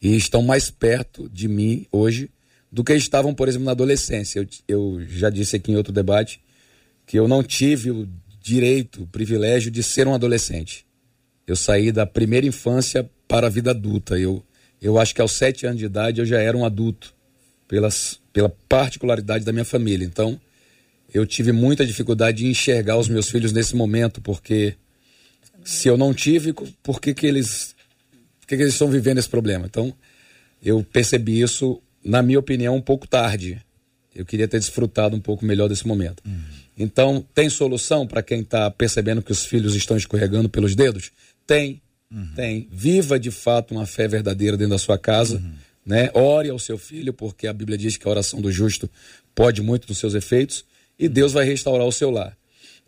e 0.00 0.16
estão 0.16 0.40
mais 0.40 0.70
perto 0.70 1.28
de 1.28 1.48
mim 1.48 1.86
hoje 1.92 2.30
do 2.72 2.82
que 2.82 2.94
estavam, 2.94 3.34
por 3.34 3.48
exemplo, 3.48 3.66
na 3.66 3.72
adolescência. 3.72 4.40
Eu, 4.40 4.46
eu 4.66 5.06
já 5.08 5.28
disse 5.28 5.56
aqui 5.56 5.72
em 5.72 5.76
outro 5.76 5.92
debate 5.92 6.40
que 7.06 7.18
eu 7.18 7.28
não 7.28 7.42
tive 7.42 7.90
o 7.90 8.08
direito, 8.42 9.02
o 9.02 9.06
privilégio 9.06 9.70
de 9.70 9.82
ser 9.82 10.08
um 10.08 10.14
adolescente. 10.14 10.85
Eu 11.46 11.54
saí 11.56 11.92
da 11.92 12.04
primeira 12.04 12.46
infância 12.46 13.08
para 13.28 13.46
a 13.46 13.50
vida 13.50 13.70
adulta. 13.70 14.18
Eu, 14.18 14.42
eu 14.80 14.98
acho 14.98 15.14
que 15.14 15.20
aos 15.20 15.32
sete 15.32 15.66
anos 15.66 15.78
de 15.78 15.86
idade 15.86 16.20
eu 16.20 16.26
já 16.26 16.40
era 16.40 16.56
um 16.56 16.64
adulto, 16.64 17.14
pelas, 17.68 18.20
pela 18.32 18.48
particularidade 18.68 19.44
da 19.44 19.52
minha 19.52 19.64
família. 19.64 20.04
Então, 20.04 20.40
eu 21.12 21.24
tive 21.24 21.52
muita 21.52 21.86
dificuldade 21.86 22.38
de 22.38 22.46
enxergar 22.46 22.96
os 22.96 23.08
meus 23.08 23.30
filhos 23.30 23.52
nesse 23.52 23.76
momento, 23.76 24.20
porque 24.20 24.74
se 25.64 25.88
eu 25.88 25.96
não 25.96 26.12
tive, 26.12 26.52
por 26.82 27.00
que, 27.00 27.14
que 27.14 27.26
eles 27.26 27.74
por 28.40 28.48
que, 28.48 28.56
que 28.56 28.62
eles 28.62 28.74
estão 28.74 28.88
vivendo 28.88 29.18
esse 29.18 29.28
problema? 29.28 29.66
Então, 29.66 29.92
eu 30.62 30.84
percebi 30.84 31.40
isso, 31.40 31.82
na 32.04 32.22
minha 32.22 32.38
opinião, 32.38 32.76
um 32.76 32.80
pouco 32.80 33.06
tarde. 33.06 33.60
Eu 34.14 34.24
queria 34.24 34.46
ter 34.46 34.58
desfrutado 34.58 35.16
um 35.16 35.20
pouco 35.20 35.44
melhor 35.44 35.68
desse 35.68 35.86
momento. 35.86 36.22
Então, 36.78 37.26
tem 37.34 37.50
solução 37.50 38.06
para 38.06 38.22
quem 38.22 38.40
está 38.40 38.70
percebendo 38.70 39.20
que 39.20 39.32
os 39.32 39.44
filhos 39.44 39.74
estão 39.74 39.96
escorregando 39.96 40.48
pelos 40.48 40.76
dedos? 40.76 41.10
Tem, 41.46 41.80
tem. 42.34 42.68
Viva 42.70 43.18
de 43.18 43.30
fato 43.30 43.72
uma 43.72 43.86
fé 43.86 44.08
verdadeira 44.08 44.56
dentro 44.56 44.72
da 44.72 44.78
sua 44.78 44.98
casa, 44.98 45.42
né? 45.84 46.10
Ore 46.14 46.50
ao 46.50 46.58
seu 46.58 46.76
filho, 46.76 47.12
porque 47.12 47.46
a 47.46 47.52
Bíblia 47.52 47.78
diz 47.78 47.96
que 47.96 48.06
a 48.06 48.10
oração 48.10 48.40
do 48.40 48.50
justo 48.50 48.90
pode 49.34 49.62
muito 49.62 49.86
dos 49.86 49.98
seus 49.98 50.14
efeitos 50.14 50.64
e 50.98 51.08
Deus 51.08 51.32
vai 51.32 51.44
restaurar 51.44 51.86
o 51.86 51.92
seu 51.92 52.10
lar. 52.10 52.36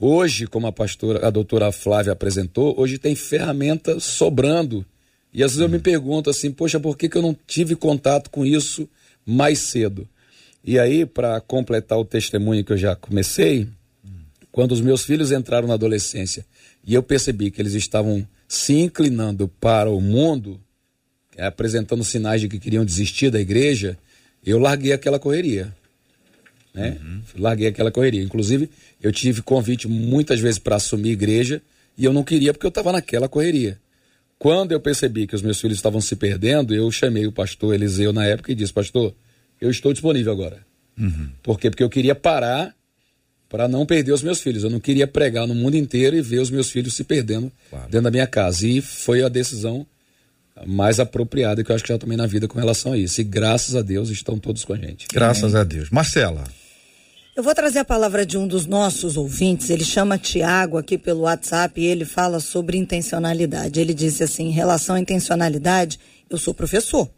Hoje, 0.01 0.47
como 0.47 0.67
a 0.67 0.73
pastora, 0.73 1.27
a 1.27 1.31
doutora 1.31 1.73
Flávia 1.73 2.13
apresentou, 2.13 2.75
hoje 2.79 2.99
tem 2.99 3.15
ferramenta 3.15 3.99
sobrando. 3.99 4.85
E 5.33 5.43
às 5.43 5.53
vezes 5.53 5.61
eu 5.61 5.69
me 5.69 5.79
pergunto 5.79 6.31
assim, 6.31 6.51
poxa, 6.51 6.81
por 6.81 6.97
que, 6.97 7.09
que 7.09 7.19
eu 7.19 7.23
não 7.23 7.37
tive 7.47 7.77
contato 7.77 8.31
com 8.31 8.47
isso 8.47 8.89
mais 9.27 9.59
cedo? 9.59 10.09
E 10.65 10.79
aí, 10.79 11.05
para 11.05 11.41
completar 11.41 11.99
o 11.99 12.05
testemunho 12.05 12.65
que 12.65 12.73
eu 12.73 12.77
já 12.77 12.95
comecei, 12.95 13.69
quando 14.51 14.73
os 14.73 14.81
meus 14.81 15.05
filhos 15.05 15.33
entraram 15.33 15.69
na 15.69 15.75
adolescência 15.75 16.45
e 16.85 16.95
eu 16.95 17.03
percebi 17.03 17.51
que 17.51 17.61
eles 17.61 17.75
estavam 17.75 18.27
se 18.49 18.73
inclinando 18.73 19.47
para 19.47 19.91
o 19.91 20.01
mundo, 20.01 20.59
eh, 21.37 21.47
apresentando 21.47 22.03
sinais 22.03 22.41
de 22.41 22.49
que 22.49 22.59
queriam 22.59 22.85
desistir 22.85 23.31
da 23.31 23.39
igreja, 23.39 23.99
eu 24.45 24.59
larguei 24.59 24.93
aquela 24.93 25.19
correria. 25.19 25.73
Né? 26.73 26.97
Larguei 27.37 27.69
aquela 27.69 27.91
correria. 27.91 28.23
Inclusive, 28.23 28.71
eu 29.03 29.13
tive 29.13 29.43
convite 29.43 29.87
muitas 29.87 30.41
vezes 30.41 30.59
para 30.59 30.77
assumir 30.77 31.11
igreja 31.11 31.61
e 31.97 32.05
eu 32.05 32.13
não 32.13 32.25
queria 32.25 32.55
porque 32.55 32.65
eu 32.65 32.71
estava 32.71 32.91
naquela 32.91 33.29
correria. 33.29 33.79
Quando 34.39 34.73
eu 34.73 34.81
percebi 34.81 35.27
que 35.27 35.35
os 35.35 35.43
meus 35.43 35.61
filhos 35.61 35.77
estavam 35.77 36.01
se 36.01 36.15
perdendo, 36.17 36.75
eu 36.75 36.91
chamei 36.91 37.27
o 37.27 37.33
pastor 37.33 37.75
Eliseu 37.75 38.13
na 38.13 38.25
época 38.25 38.53
e 38.53 38.55
disse: 38.55 38.73
Pastor, 38.73 39.13
eu 39.61 39.69
estou 39.69 39.93
disponível 39.93 40.33
agora. 40.33 40.65
Por 41.43 41.59
quê? 41.59 41.71
Porque 41.71 41.83
eu 41.83 41.91
queria 41.91 42.15
parar 42.15 42.75
para 43.49 43.67
não 43.67 43.87
perder 43.87 44.13
os 44.13 44.23
meus 44.23 44.41
filhos. 44.41 44.63
Eu 44.63 44.71
não 44.71 44.81
queria 44.81 45.07
pregar 45.07 45.47
no 45.47 45.55
mundo 45.55 45.77
inteiro 45.77 46.17
e 46.17 46.21
ver 46.21 46.39
os 46.39 46.51
meus 46.51 46.71
filhos 46.71 46.95
se 46.95 47.05
perdendo 47.05 47.51
dentro 47.85 48.03
da 48.03 48.11
minha 48.11 48.27
casa. 48.27 48.67
E 48.67 48.81
foi 48.81 49.23
a 49.23 49.29
decisão 49.29 49.87
mais 50.67 51.01
apropriada 51.01 51.63
que 51.63 51.71
eu 51.71 51.75
acho 51.75 51.85
que 51.85 51.93
já 51.93 51.99
tomei 51.99 52.17
na 52.17 52.27
vida 52.27 52.49
com 52.49 52.59
relação 52.59 52.93
a 52.93 52.99
isso. 52.99 53.21
E 53.21 53.25
graças 53.25 53.75
a 53.75 53.83
Deus 53.83 54.11
estão 54.11 54.39
todos 54.39 54.65
com 54.65 54.73
a 54.73 54.77
gente. 54.77 55.07
Graças 55.13 55.55
a 55.55 55.65
Deus. 55.65 55.91
Marcela. 55.91 56.45
Eu 57.35 57.43
vou 57.43 57.55
trazer 57.55 57.79
a 57.79 57.85
palavra 57.85 58.27
de 58.27 58.37
um 58.37 58.49
dos 58.49 58.67
nossos 58.67 59.17
ouvintes. 59.17 59.71
Ele 59.71 59.85
chama 59.85 60.19
Tiago 60.19 60.77
aqui 60.77 60.99
pelo 60.99 61.21
WhatsApp 61.21 61.81
e 61.81 61.87
ele 61.87 62.05
fala 62.05 62.41
sobre 62.41 62.77
intencionalidade. 62.77 63.81
Ele 63.81 63.95
disse 63.95 64.25
assim: 64.25 64.49
em 64.49 64.51
relação 64.51 64.97
à 64.97 65.01
intencionalidade, 65.01 66.01
eu 66.29 66.37
sou 66.37 66.53
professor. 66.53 67.09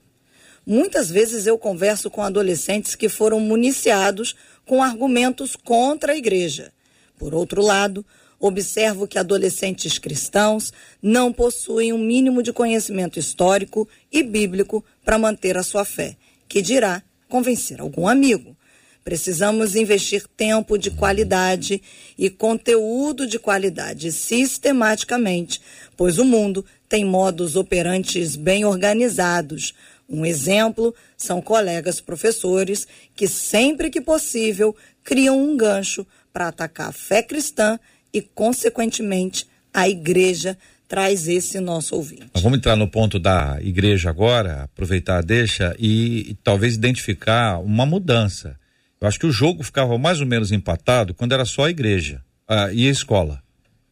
Muitas 0.66 1.08
vezes 1.08 1.46
eu 1.46 1.56
converso 1.56 2.10
com 2.10 2.22
adolescentes 2.22 2.94
que 2.94 3.08
foram 3.08 3.40
municiados 3.40 4.36
com 4.70 4.84
argumentos 4.84 5.56
contra 5.56 6.12
a 6.12 6.16
igreja. 6.16 6.72
Por 7.18 7.34
outro 7.34 7.60
lado, 7.60 8.06
observo 8.38 9.08
que 9.08 9.18
adolescentes 9.18 9.98
cristãos 9.98 10.72
não 11.02 11.32
possuem 11.32 11.92
um 11.92 11.98
mínimo 11.98 12.40
de 12.40 12.52
conhecimento 12.52 13.18
histórico 13.18 13.88
e 14.12 14.22
bíblico 14.22 14.84
para 15.04 15.18
manter 15.18 15.56
a 15.56 15.64
sua 15.64 15.84
fé, 15.84 16.16
que 16.48 16.62
dirá 16.62 17.02
convencer 17.28 17.80
algum 17.80 18.06
amigo. 18.06 18.56
Precisamos 19.02 19.74
investir 19.74 20.24
tempo 20.36 20.78
de 20.78 20.92
qualidade 20.92 21.82
e 22.16 22.30
conteúdo 22.30 23.26
de 23.26 23.40
qualidade 23.40 24.12
sistematicamente, 24.12 25.60
pois 25.96 26.16
o 26.16 26.24
mundo 26.24 26.64
tem 26.88 27.04
modos 27.04 27.56
operantes 27.56 28.36
bem 28.36 28.64
organizados. 28.64 29.74
Um 30.10 30.26
exemplo 30.26 30.92
são 31.16 31.40
colegas 31.40 32.00
professores 32.00 32.86
que, 33.14 33.28
sempre 33.28 33.88
que 33.88 34.00
possível, 34.00 34.74
criam 35.04 35.40
um 35.40 35.56
gancho 35.56 36.04
para 36.32 36.48
atacar 36.48 36.88
a 36.88 36.92
fé 36.92 37.22
cristã 37.22 37.78
e, 38.12 38.20
consequentemente, 38.20 39.46
a 39.72 39.88
igreja 39.88 40.58
traz 40.88 41.28
esse 41.28 41.60
nosso 41.60 41.94
ouvinte. 41.94 42.26
Vamos 42.34 42.58
entrar 42.58 42.74
no 42.74 42.88
ponto 42.88 43.20
da 43.20 43.58
igreja 43.60 44.10
agora, 44.10 44.64
aproveitar 44.64 45.18
a 45.18 45.22
deixa 45.22 45.76
e, 45.78 46.30
e, 46.30 46.34
talvez 46.42 46.74
identificar 46.74 47.58
uma 47.60 47.86
mudança. 47.86 48.58
Eu 49.00 49.06
acho 49.06 49.20
que 49.20 49.26
o 49.26 49.32
jogo 49.32 49.62
ficava 49.62 49.96
mais 49.96 50.20
ou 50.20 50.26
menos 50.26 50.50
empatado 50.50 51.14
quando 51.14 51.32
era 51.32 51.44
só 51.44 51.66
a 51.66 51.70
igreja 51.70 52.20
uh, 52.50 52.72
e 52.72 52.88
a 52.88 52.90
escola. 52.90 53.40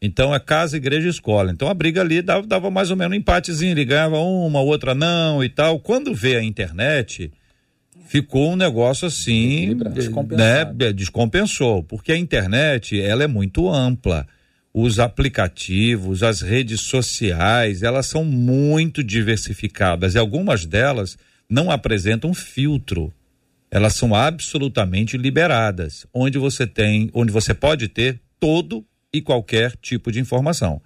Então 0.01 0.33
é 0.33 0.39
casa, 0.39 0.77
igreja 0.77 1.07
e 1.07 1.09
escola. 1.09 1.51
Então 1.51 1.67
a 1.67 1.73
briga 1.73 2.01
ali 2.01 2.21
dava, 2.21 2.47
dava 2.47 2.71
mais 2.71 2.89
ou 2.89 2.95
menos 2.95 3.13
um 3.13 3.19
empatezinho, 3.19 3.75
ligava 3.75 4.17
uma, 4.17 4.61
outra 4.61 4.95
não 4.95 5.43
e 5.43 5.49
tal. 5.49 5.79
Quando 5.79 6.13
vê 6.15 6.37
a 6.37 6.43
internet, 6.43 7.31
ficou 8.07 8.53
um 8.53 8.55
negócio 8.55 9.07
assim, 9.07 9.75
né, 10.31 10.65
descompensou, 10.93 11.83
porque 11.83 12.13
a 12.13 12.17
internet 12.17 12.99
ela 12.99 13.23
é 13.23 13.27
muito 13.27 13.69
ampla. 13.69 14.25
Os 14.73 14.99
aplicativos, 14.99 16.23
as 16.23 16.41
redes 16.41 16.81
sociais, 16.81 17.83
elas 17.83 18.05
são 18.05 18.23
muito 18.23 19.03
diversificadas. 19.03 20.13
E 20.13 20.17
algumas 20.17 20.63
delas 20.63 21.17
não 21.49 21.71
apresentam 21.71 22.33
filtro. 22.33 23.11
Elas 23.71 23.95
são 23.95 24.15
absolutamente 24.15 25.17
liberadas, 25.17 26.05
onde 26.13 26.37
você 26.37 26.65
tem, 26.65 27.09
onde 27.13 27.31
você 27.31 27.53
pode 27.53 27.87
ter 27.87 28.19
todo 28.39 28.85
e 29.13 29.21
qualquer 29.21 29.75
tipo 29.81 30.11
de 30.11 30.19
informação. 30.19 30.81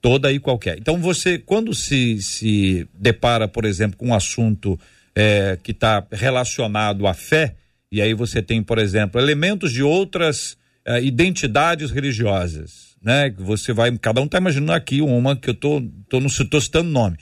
Toda 0.00 0.32
e 0.32 0.38
qualquer. 0.38 0.78
Então 0.78 0.98
você, 0.98 1.38
quando 1.38 1.74
se, 1.74 2.22
se 2.22 2.86
depara, 2.94 3.48
por 3.48 3.64
exemplo, 3.64 3.96
com 3.96 4.08
um 4.08 4.14
assunto 4.14 4.78
é, 5.14 5.58
que 5.62 5.72
está 5.72 6.06
relacionado 6.12 7.06
à 7.06 7.14
fé, 7.14 7.56
e 7.90 8.00
aí 8.00 8.14
você 8.14 8.40
tem, 8.40 8.62
por 8.62 8.78
exemplo, 8.78 9.20
elementos 9.20 9.72
de 9.72 9.82
outras 9.82 10.56
é, 10.84 11.02
identidades 11.02 11.90
religiosas 11.90 12.88
né? 13.02 13.32
Você 13.38 13.72
vai, 13.72 13.96
cada 13.98 14.20
um 14.20 14.24
está 14.24 14.38
imaginando 14.38 14.72
aqui 14.72 15.00
uma 15.00 15.36
que 15.36 15.50
eu 15.50 15.54
tô, 15.54 15.82
tô, 16.08 16.20
não, 16.20 16.28
tô 16.28 16.60
citando 16.60 16.90
nome. 16.90 17.16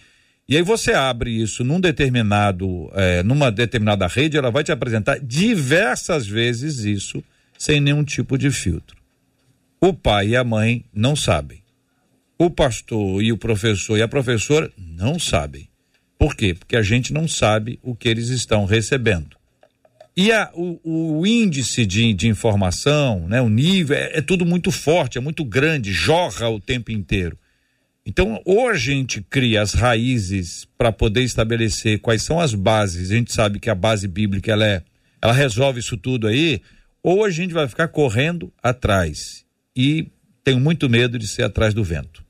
E 0.48 0.56
aí 0.56 0.62
você 0.62 0.92
abre 0.92 1.30
isso 1.30 1.64
num 1.64 1.80
determinado, 1.80 2.90
é, 2.94 3.22
numa 3.22 3.50
determinada 3.50 4.06
rede, 4.06 4.36
ela 4.36 4.50
vai 4.50 4.62
te 4.62 4.70
apresentar 4.70 5.18
diversas 5.18 6.26
vezes 6.26 6.78
isso 6.78 7.22
sem 7.58 7.80
nenhum 7.80 8.04
tipo 8.04 8.38
de 8.38 8.50
filtro. 8.50 8.95
O 9.80 9.92
pai 9.92 10.28
e 10.28 10.36
a 10.36 10.42
mãe 10.42 10.84
não 10.92 11.14
sabem. 11.14 11.62
O 12.38 12.50
pastor 12.50 13.22
e 13.22 13.32
o 13.32 13.38
professor 13.38 13.98
e 13.98 14.02
a 14.02 14.08
professora 14.08 14.70
não 14.76 15.18
sabem. 15.18 15.68
Por 16.18 16.34
quê? 16.34 16.54
Porque 16.54 16.76
a 16.76 16.82
gente 16.82 17.12
não 17.12 17.28
sabe 17.28 17.78
o 17.82 17.94
que 17.94 18.08
eles 18.08 18.28
estão 18.28 18.64
recebendo. 18.64 19.36
E 20.16 20.32
a, 20.32 20.50
o, 20.54 21.18
o, 21.18 21.26
índice 21.26 21.84
de, 21.84 22.14
de 22.14 22.26
informação, 22.26 23.28
né, 23.28 23.42
o 23.42 23.50
nível, 23.50 23.94
é, 23.94 24.18
é, 24.18 24.22
tudo 24.22 24.46
muito 24.46 24.70
forte, 24.70 25.18
é 25.18 25.20
muito 25.20 25.44
grande, 25.44 25.92
jorra 25.92 26.48
o 26.48 26.58
tempo 26.58 26.90
inteiro. 26.90 27.38
Então, 28.04 28.40
ou 28.46 28.68
a 28.68 28.74
gente 28.74 29.20
cria 29.20 29.60
as 29.60 29.74
raízes 29.74 30.66
para 30.78 30.90
poder 30.90 31.22
estabelecer 31.22 31.98
quais 32.00 32.22
são 32.22 32.40
as 32.40 32.54
bases, 32.54 33.10
a 33.10 33.14
gente 33.14 33.30
sabe 33.30 33.58
que 33.58 33.68
a 33.68 33.74
base 33.74 34.08
bíblica 34.08 34.52
ela, 34.52 34.66
é, 34.66 34.82
ela 35.20 35.34
resolve 35.34 35.80
isso 35.80 35.98
tudo 35.98 36.26
aí, 36.26 36.62
ou 37.02 37.22
a 37.22 37.30
gente 37.30 37.52
vai 37.52 37.68
ficar 37.68 37.88
correndo 37.88 38.50
atrás. 38.62 39.45
E 39.76 40.08
tenho 40.42 40.58
muito 40.58 40.88
medo 40.88 41.18
de 41.18 41.28
ser 41.28 41.42
atrás 41.42 41.74
do 41.74 41.84
vento. 41.84 42.24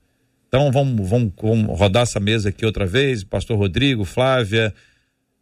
Então, 0.47 0.71
vamos, 0.71 1.07
vamos, 1.07 1.31
vamos 1.41 1.79
rodar 1.79 2.03
essa 2.03 2.19
mesa 2.19 2.49
aqui 2.49 2.65
outra 2.65 2.85
vez, 2.85 3.23
Pastor 3.23 3.57
Rodrigo, 3.57 4.03
Flávia, 4.05 4.73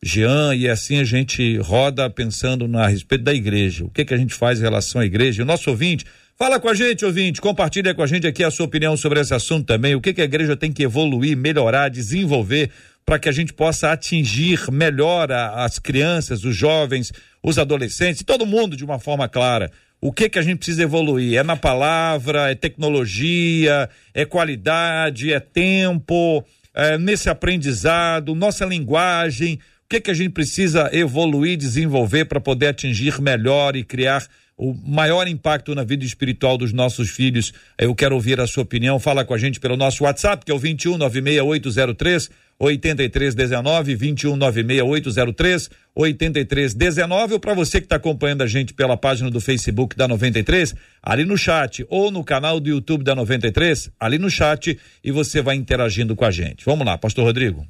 Jean, 0.03 0.53
e 0.55 0.67
assim 0.67 0.99
a 0.99 1.03
gente 1.03 1.57
roda 1.57 2.09
pensando 2.09 2.65
a 2.77 2.87
respeito 2.87 3.23
da 3.23 3.33
igreja. 3.33 3.85
O 3.85 3.89
que, 3.89 4.05
que 4.05 4.13
a 4.13 4.17
gente 4.17 4.33
faz 4.33 4.59
em 4.59 4.63
relação 4.63 5.01
à 5.01 5.05
igreja? 5.05 5.41
O 5.41 5.45
nosso 5.45 5.69
ouvinte, 5.69 6.05
fala 6.35 6.59
com 6.59 6.69
a 6.69 6.73
gente, 6.73 7.05
ouvinte, 7.05 7.41
compartilha 7.41 7.93
com 7.93 8.03
a 8.03 8.07
gente 8.07 8.27
aqui 8.27 8.43
a 8.43 8.51
sua 8.51 8.65
opinião 8.65 8.95
sobre 8.97 9.19
esse 9.19 9.33
assunto 9.33 9.65
também. 9.65 9.95
O 9.95 10.01
que, 10.01 10.13
que 10.13 10.21
a 10.21 10.25
igreja 10.25 10.55
tem 10.55 10.71
que 10.71 10.83
evoluir, 10.83 11.35
melhorar, 11.35 11.89
desenvolver 11.89 12.69
para 13.05 13.19
que 13.19 13.29
a 13.29 13.31
gente 13.31 13.53
possa 13.53 13.91
atingir 13.91 14.71
melhor 14.71 15.31
a, 15.31 15.63
as 15.63 15.79
crianças, 15.79 16.43
os 16.43 16.55
jovens, 16.55 17.11
os 17.41 17.57
adolescentes, 17.57 18.23
todo 18.23 18.45
mundo 18.45 18.75
de 18.75 18.83
uma 18.83 18.99
forma 18.99 19.29
clara. 19.29 19.71
O 20.01 20.11
que 20.11 20.29
que 20.29 20.37
a 20.37 20.41
gente 20.41 20.57
precisa 20.57 20.83
evoluir? 20.83 21.37
É 21.37 21.43
na 21.43 21.55
palavra, 21.55 22.51
é 22.51 22.55
tecnologia, 22.55 23.89
é 24.13 24.25
qualidade, 24.25 25.33
é 25.33 25.39
tempo, 25.39 26.43
é 26.73 26.97
nesse 26.97 27.29
aprendizado, 27.29 28.35
nossa 28.35 28.65
linguagem. 28.65 29.55
O 29.55 29.87
que, 29.89 30.01
que 30.01 30.11
a 30.11 30.13
gente 30.13 30.31
precisa 30.31 30.89
evoluir, 30.93 31.57
desenvolver 31.57 32.25
para 32.25 32.39
poder 32.39 32.67
atingir 32.67 33.21
melhor 33.21 33.75
e 33.75 33.83
criar 33.83 34.25
o 34.57 34.73
maior 34.73 35.27
impacto 35.27 35.75
na 35.75 35.83
vida 35.83 36.03
espiritual 36.03 36.57
dos 36.57 36.73
nossos 36.73 37.09
filhos? 37.09 37.53
Eu 37.77 37.93
quero 37.95 38.15
ouvir 38.15 38.39
a 38.39 38.47
sua 38.47 38.63
opinião. 38.63 38.99
Fala 38.99 39.23
com 39.23 39.33
a 39.33 39.37
gente 39.37 39.59
pelo 39.59 39.77
nosso 39.77 40.03
WhatsApp, 40.03 40.43
que 40.45 40.51
é 40.51 40.55
o 40.55 40.59
21 40.59 40.97
96803 40.97 42.29
8319 42.59 43.95
21 43.95 44.35
96803 44.35 45.69
8319 45.93 47.33
ou 47.33 47.39
para 47.39 47.53
você 47.53 47.79
que 47.79 47.85
está 47.85 47.95
acompanhando 47.95 48.43
a 48.43 48.47
gente 48.47 48.73
pela 48.73 48.97
página 48.97 49.29
do 49.29 49.39
Facebook 49.39 49.95
da 49.95 50.07
93, 50.07 50.75
ali 51.01 51.25
no 51.25 51.37
chat 51.37 51.85
ou 51.89 52.11
no 52.11 52.23
canal 52.23 52.59
do 52.59 52.69
YouTube 52.69 53.03
da 53.03 53.15
93, 53.15 53.91
ali 53.99 54.17
no 54.17 54.29
chat 54.29 54.77
e 55.03 55.11
você 55.11 55.41
vai 55.41 55.55
interagindo 55.55 56.15
com 56.15 56.25
a 56.25 56.31
gente. 56.31 56.65
Vamos 56.65 56.85
lá, 56.85 56.97
pastor 56.97 57.25
Rodrigo. 57.25 57.65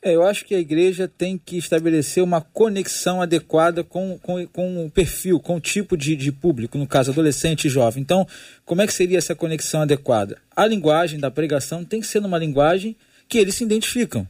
É, 0.00 0.14
eu 0.14 0.22
acho 0.22 0.44
que 0.44 0.54
a 0.54 0.60
igreja 0.60 1.08
tem 1.08 1.36
que 1.36 1.56
estabelecer 1.58 2.22
uma 2.22 2.40
conexão 2.40 3.20
adequada 3.20 3.82
com, 3.82 4.16
com, 4.18 4.46
com 4.46 4.86
o 4.86 4.90
perfil, 4.90 5.40
com 5.40 5.56
o 5.56 5.60
tipo 5.60 5.96
de, 5.96 6.14
de 6.14 6.30
público, 6.30 6.78
no 6.78 6.86
caso 6.86 7.10
adolescente 7.10 7.64
e 7.64 7.68
jovem. 7.70 8.00
Então, 8.00 8.24
como 8.64 8.80
é 8.80 8.86
que 8.86 8.94
seria 8.94 9.18
essa 9.18 9.34
conexão 9.34 9.82
adequada? 9.82 10.38
A 10.54 10.64
linguagem 10.64 11.18
da 11.18 11.32
pregação 11.32 11.84
tem 11.84 12.00
que 12.00 12.06
ser 12.06 12.20
numa 12.20 12.38
linguagem 12.38 12.96
que 13.28 13.38
eles 13.38 13.54
se 13.54 13.64
identificam. 13.64 14.26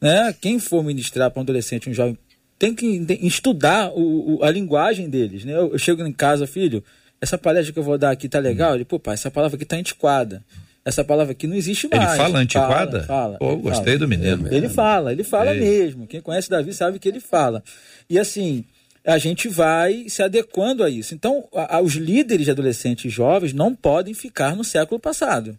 Né? 0.00 0.34
Quem 0.40 0.58
for 0.58 0.82
ministrar 0.82 1.30
para 1.30 1.40
um 1.40 1.42
adolescente, 1.42 1.90
um 1.90 1.94
jovem, 1.94 2.16
tem 2.58 2.74
que 2.74 2.86
estudar 3.22 3.90
o, 3.90 4.36
o, 4.36 4.44
a 4.44 4.50
linguagem 4.50 5.08
deles. 5.08 5.44
Né? 5.44 5.52
Eu, 5.52 5.72
eu, 5.72 5.78
chego 5.78 6.06
em 6.06 6.12
casa, 6.12 6.46
filho, 6.46 6.82
essa 7.20 7.36
palestra 7.36 7.72
que 7.72 7.78
eu 7.78 7.82
vou 7.82 7.98
dar 7.98 8.10
aqui 8.10 8.28
tá 8.28 8.38
legal? 8.38 8.74
Ele, 8.74 8.84
pô, 8.84 8.98
pai, 8.98 9.14
essa 9.14 9.30
palavra 9.30 9.56
aqui 9.56 9.64
tá 9.64 9.76
antiquada 9.76 10.42
essa 10.84 11.04
palavra 11.04 11.32
aqui 11.32 11.46
não 11.46 11.56
existe 11.56 11.88
mais. 11.88 12.10
Ele 12.10 12.16
fala 12.16 12.38
antiquada? 12.38 13.02
Fala, 13.04 13.36
fala 13.36 13.38
Pô, 13.38 13.56
gostei 13.56 13.84
fala. 13.84 13.98
do 13.98 14.08
menino. 14.08 14.48
Ele 14.50 14.68
fala, 14.68 15.12
ele 15.12 15.24
fala 15.24 15.50
é. 15.50 15.58
mesmo. 15.58 16.06
Quem 16.06 16.20
conhece 16.20 16.48
Davi 16.48 16.72
sabe 16.72 16.98
que 16.98 17.08
ele 17.08 17.20
fala. 17.20 17.62
E 18.08 18.18
assim, 18.18 18.64
a 19.04 19.18
gente 19.18 19.48
vai 19.48 20.06
se 20.08 20.22
adequando 20.22 20.82
a 20.82 20.88
isso. 20.88 21.14
Então, 21.14 21.46
a, 21.54 21.76
a, 21.76 21.80
os 21.80 21.94
líderes 21.94 22.46
de 22.46 22.50
adolescentes 22.50 23.04
e 23.04 23.08
jovens 23.08 23.52
não 23.52 23.74
podem 23.74 24.14
ficar 24.14 24.56
no 24.56 24.64
século 24.64 24.98
passado. 24.98 25.58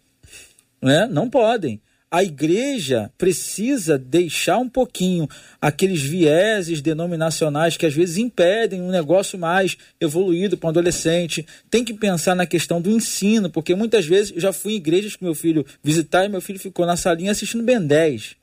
Né? 0.82 1.06
Não 1.06 1.30
podem 1.30 1.80
a 2.12 2.22
igreja 2.22 3.10
precisa 3.16 3.96
deixar 3.96 4.58
um 4.58 4.68
pouquinho 4.68 5.26
aqueles 5.58 6.02
vieses 6.02 6.82
denominacionais 6.82 7.78
que 7.78 7.86
às 7.86 7.94
vezes 7.94 8.18
impedem 8.18 8.82
um 8.82 8.90
negócio 8.90 9.38
mais 9.38 9.78
evoluído 9.98 10.58
para 10.58 10.66
um 10.66 10.70
adolescente. 10.70 11.46
Tem 11.70 11.82
que 11.82 11.94
pensar 11.94 12.34
na 12.34 12.44
questão 12.44 12.82
do 12.82 12.90
ensino, 12.90 13.48
porque 13.48 13.74
muitas 13.74 14.04
vezes 14.04 14.30
eu 14.34 14.42
já 14.42 14.52
fui 14.52 14.74
em 14.74 14.76
igrejas 14.76 15.16
com 15.16 15.24
meu 15.24 15.34
filho 15.34 15.64
visitar 15.82 16.26
e 16.26 16.28
meu 16.28 16.42
filho 16.42 16.58
ficou 16.58 16.84
na 16.84 16.96
salinha 16.96 17.32
assistindo 17.32 17.64
Ben 17.64 17.80
10, 17.80 18.36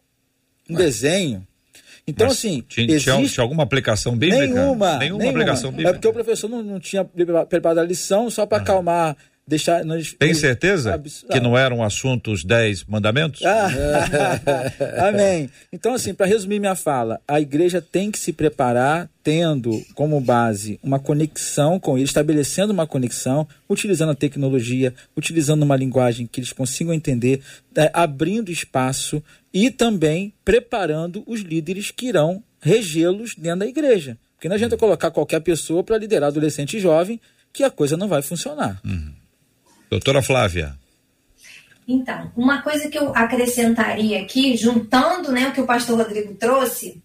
um 0.67 0.73
Mas... 0.73 0.83
desenho. 0.85 1.47
Então, 2.07 2.25
Mas 2.25 2.37
assim. 2.37 2.63
Tinha, 2.67 2.87
existe... 2.87 3.33
tinha, 3.33 3.43
alguma 3.43 3.61
aplicação 3.61 4.17
bíblica? 4.17 4.47
Nenhuma. 4.47 4.97
Nenhuma, 4.97 4.97
nenhuma. 4.97 5.29
aplicação 5.29 5.69
bíblica. 5.69 5.91
É 5.91 5.93
porque 5.93 6.07
o 6.07 6.13
professor 6.13 6.49
não, 6.49 6.63
não 6.63 6.79
tinha 6.79 7.05
preparado 7.05 7.77
a 7.77 7.83
lição 7.83 8.31
só 8.31 8.47
para 8.47 8.63
acalmar 8.63 9.15
deixar. 9.49 9.83
Nós, 9.83 10.13
Tem 10.13 10.33
certeza 10.33 11.01
que 11.29 11.39
não 11.39 11.57
eram 11.57 11.83
assuntos 11.83 12.43
dez 12.43 12.85
mandamentos? 12.85 13.41
Ah, 13.43 15.07
amém. 15.09 15.49
Então, 15.73 15.93
assim, 15.93 16.13
para 16.13 16.27
resumir 16.27 16.59
minha 16.59 16.75
fala, 16.75 17.19
a 17.27 17.41
igreja 17.41 17.81
tem 17.81 18.11
que 18.11 18.19
se 18.19 18.31
preparar 18.31 19.09
tendo 19.23 19.83
como 19.95 20.19
base 20.21 20.79
uma 20.81 20.99
conexão 20.99 21.79
com 21.79 21.97
ele, 21.97 22.05
estabelecendo 22.05 22.71
uma 22.71 22.87
conexão, 22.87 23.47
utilizando 23.69 24.11
a 24.11 24.15
tecnologia, 24.15 24.93
utilizando 25.17 25.63
uma 25.63 25.75
linguagem 25.75 26.25
que 26.25 26.39
eles 26.39 26.53
consigam 26.53 26.93
entender, 26.93 27.41
é, 27.75 27.89
abrindo 27.93 28.51
espaço 28.51 29.21
e 29.53 29.69
também 29.69 30.33
preparando 30.45 31.23
os 31.27 31.41
líderes 31.41 31.91
que 31.91 32.07
irão 32.07 32.43
regê-los 32.61 33.35
dentro 33.35 33.59
da 33.59 33.67
igreja. 33.67 34.17
Porque 34.35 34.47
não 34.47 34.55
adianta 34.55 34.77
colocar 34.77 35.11
qualquer 35.11 35.41
pessoa 35.41 35.83
para 35.83 35.97
liderar 35.97 36.29
adolescente 36.29 36.77
e 36.77 36.79
jovem 36.79 37.19
que 37.51 37.63
a 37.63 37.69
coisa 37.69 37.97
não 37.97 38.07
vai 38.07 38.21
funcionar. 38.21 38.79
Uhum. 38.85 39.13
Doutora 39.89 40.21
Flávia. 40.21 40.77
Então, 41.87 42.31
uma 42.37 42.61
coisa 42.61 42.87
que 42.87 42.97
eu 42.97 43.11
acrescentaria 43.15 44.21
aqui, 44.21 44.55
juntando 44.55 45.31
né, 45.31 45.47
o 45.47 45.53
que 45.53 45.61
o 45.61 45.65
pastor 45.65 45.97
Rodrigo 45.97 46.35
trouxe, 46.35 47.01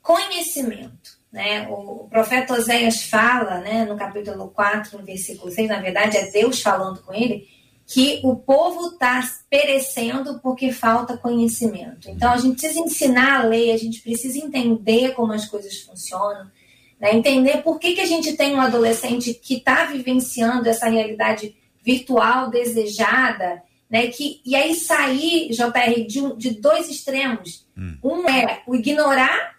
conhecimento. 0.00 1.18
né? 1.30 1.68
O 1.68 2.08
profeta 2.08 2.54
Oséias 2.54 3.02
fala, 3.02 3.58
né, 3.58 3.84
no 3.84 3.96
capítulo 3.96 4.48
4, 4.48 4.98
no 4.98 5.04
versículo 5.04 5.50
6, 5.50 5.68
na 5.68 5.80
verdade 5.80 6.16
é 6.16 6.30
Deus 6.30 6.62
falando 6.62 7.02
com 7.02 7.12
ele, 7.12 7.46
que 7.86 8.20
o 8.24 8.34
povo 8.34 8.92
está 8.92 9.20
perecendo 9.50 10.40
porque 10.40 10.72
falta 10.72 11.18
conhecimento. 11.18 12.08
Então 12.08 12.32
a 12.32 12.38
gente 12.38 12.56
precisa 12.56 12.80
ensinar 12.80 13.40
a 13.40 13.44
lei, 13.44 13.70
a 13.70 13.76
gente 13.76 14.00
precisa 14.00 14.38
entender 14.38 15.12
como 15.12 15.32
as 15.32 15.44
coisas 15.46 15.82
funcionam, 15.82 16.50
né? 16.98 17.14
entender 17.14 17.62
por 17.62 17.78
que, 17.78 17.94
que 17.94 18.00
a 18.00 18.06
gente 18.06 18.34
tem 18.34 18.54
um 18.54 18.60
adolescente 18.60 19.34
que 19.34 19.56
está 19.56 19.84
vivenciando 19.84 20.68
essa 20.68 20.88
realidade 20.88 21.54
virtual 21.86 22.50
desejada, 22.50 23.62
né? 23.88 24.08
Que, 24.08 24.40
e 24.44 24.56
aí 24.56 24.74
sair, 24.74 25.50
JR, 25.50 26.06
de, 26.06 26.36
de 26.36 26.60
dois 26.60 26.90
extremos. 26.90 27.64
Hum. 27.78 27.96
Um 28.02 28.28
é 28.28 28.62
o 28.66 28.74
ignorar 28.74 29.56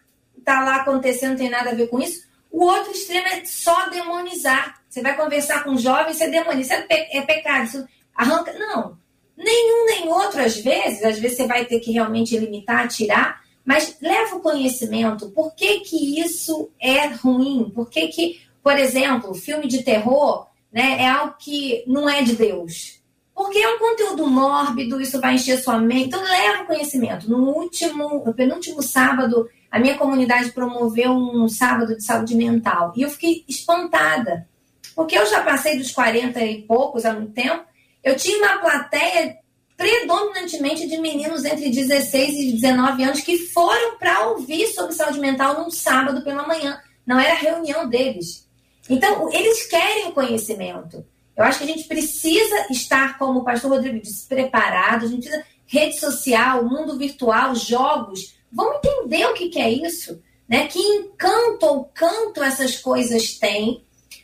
tá 0.48 0.64
lá 0.64 0.78
acontecendo, 0.78 1.32
não 1.32 1.38
tem 1.38 1.50
nada 1.50 1.72
a 1.72 1.76
ver 1.76 1.88
com 1.88 2.00
isso. 2.00 2.26
O 2.50 2.64
outro 2.64 2.94
extremo 2.94 3.28
é 3.28 3.44
só 3.44 3.90
demonizar. 3.90 4.82
Você 4.88 5.02
vai 5.02 5.14
conversar 5.14 5.66
com 5.66 5.72
um 5.72 5.78
jovem, 5.78 6.14
você 6.14 6.30
demoniza. 6.30 6.74
Isso 6.74 6.74
é, 6.74 6.82
pe 6.84 7.18
é 7.18 7.22
pecado, 7.22 7.66
isso 7.66 7.88
arranca. 8.16 8.54
Não. 8.54 8.98
Nenhum 9.36 9.86
nem 9.86 10.08
outro, 10.08 10.42
às 10.42 10.58
vezes. 10.58 11.04
Às 11.04 11.20
vezes 11.20 11.36
você 11.36 11.46
vai 11.46 11.66
ter 11.66 11.82
que 11.82 11.92
realmente 11.92 12.38
limitar, 12.38 12.88
tirar. 12.88 13.42
Mas 13.66 13.98
leva 14.02 14.38
o 14.38 14.40
conhecimento. 14.40 15.30
Por 15.32 15.54
que, 15.54 15.82
que 15.82 16.22
isso 16.22 16.72
é 16.80 17.08
ruim? 17.08 17.70
Por 17.76 17.90
que, 17.90 18.08
que, 18.08 18.40
por 18.64 18.80
exemplo, 18.80 19.34
filme 19.36 19.68
de 19.68 19.84
terror 19.84 20.47
né, 20.72 21.02
é 21.02 21.08
algo 21.08 21.36
que 21.40 21.84
não 21.88 22.10
é 22.10 22.22
de 22.22 22.36
Deus? 22.36 22.98
Porque 23.38 23.60
é 23.60 23.70
um 23.70 23.78
conteúdo 23.78 24.26
mórbido, 24.28 25.00
isso 25.00 25.22
vai 25.22 25.36
encher 25.36 25.60
sua 25.60 25.78
mente. 25.78 26.08
Então, 26.08 26.24
leva 26.24 26.66
conhecimento. 26.66 27.30
No 27.30 27.50
último, 27.52 28.24
no 28.26 28.34
penúltimo 28.34 28.82
sábado, 28.82 29.48
a 29.70 29.80
minha 29.80 29.96
comunidade 29.96 30.52
promoveu 30.52 31.12
um 31.12 31.48
sábado 31.48 31.96
de 31.96 32.04
saúde 32.04 32.36
mental. 32.36 32.94
E 32.96 33.04
eu 33.04 33.10
fiquei 33.12 33.46
espantada. 33.48 34.48
Porque 34.96 35.16
eu 35.16 35.26
já 35.28 35.44
passei 35.44 35.78
dos 35.78 35.92
40 35.92 36.44
e 36.44 36.64
poucos 36.64 37.06
há 37.06 37.14
muito 37.14 37.32
tempo. 37.34 37.64
Eu 38.04 38.16
tinha 38.16 38.40
uma 38.40 38.58
plateia 38.58 39.38
predominantemente 39.78 40.88
de 40.88 40.98
meninos 40.98 41.46
entre 41.46 41.70
16 41.70 42.34
e 42.34 42.54
19 42.54 43.04
anos 43.04 43.22
que 43.22 43.38
foram 43.50 44.00
para 44.00 44.30
ouvir 44.30 44.66
sobre 44.70 44.96
saúde 44.96 45.20
mental 45.20 45.62
num 45.62 45.70
sábado 45.70 46.24
pela 46.24 46.48
manhã. 46.48 46.82
Não 47.06 47.20
era 47.20 47.36
reunião 47.36 47.88
deles. 47.88 48.47
Então, 48.90 49.32
eles 49.34 49.66
querem 49.68 50.08
o 50.08 50.12
conhecimento. 50.12 51.06
Eu 51.36 51.44
acho 51.44 51.60
que 51.60 51.66
a 51.66 51.68
gente 51.68 51.84
precisa 51.84 52.68
estar, 52.72 53.18
como 53.18 53.40
o 53.40 53.44
pastor 53.44 53.72
Rodrigo 53.72 54.00
disse, 54.00 54.28
preparado. 54.28 55.06
A 55.06 55.08
gente 55.08 55.28
precisa 55.28 55.46
rede 55.66 56.00
social, 56.00 56.64
mundo 56.64 56.98
virtual, 56.98 57.54
jogos 57.56 58.38
Vamos 58.52 58.78
entender 58.78 59.26
o 59.26 59.34
que, 59.34 59.50
que 59.50 59.60
é 59.60 59.70
isso, 59.70 60.22
né? 60.48 60.68
Que 60.68 60.80
encanto 60.80 61.66
ou 61.66 61.86
canto 61.86 62.42
essas 62.42 62.78
coisas 62.78 63.38
têm, 63.38 63.84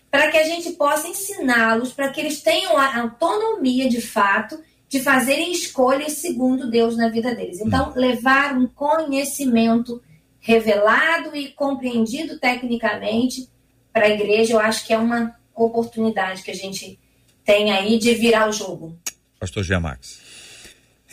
para 0.10 0.30
que 0.32 0.38
a 0.38 0.44
gente 0.44 0.72
possa 0.72 1.08
ensiná-los, 1.08 1.92
para 1.92 2.10
que 2.10 2.22
eles 2.22 2.42
tenham 2.42 2.78
a 2.78 3.02
autonomia 3.02 3.90
de 3.90 4.02
fato 4.02 4.60
de 4.88 5.00
fazerem 5.00 5.52
escolhas 5.52 6.14
segundo 6.14 6.70
Deus 6.70 6.96
na 6.96 7.10
vida 7.10 7.34
deles. 7.34 7.60
Então, 7.60 7.90
hum. 7.90 7.94
levar 7.96 8.56
um 8.56 8.68
conhecimento 8.68 10.02
revelado 10.40 11.36
e 11.36 11.50
compreendido 11.50 12.40
tecnicamente 12.40 13.50
para 13.94 14.08
a 14.08 14.10
igreja, 14.10 14.54
eu 14.54 14.60
acho 14.60 14.86
que 14.86 14.92
é 14.92 14.98
uma 14.98 15.36
oportunidade 15.56 16.42
que 16.42 16.52
a 16.52 16.56
gente 16.56 17.00
tem 17.46 17.72
aí 17.72 18.00
de 18.00 18.14
virar 18.16 18.50
o 18.50 18.52
jogo. 18.52 18.98
Pastor 19.40 19.66
Max. 19.80 20.20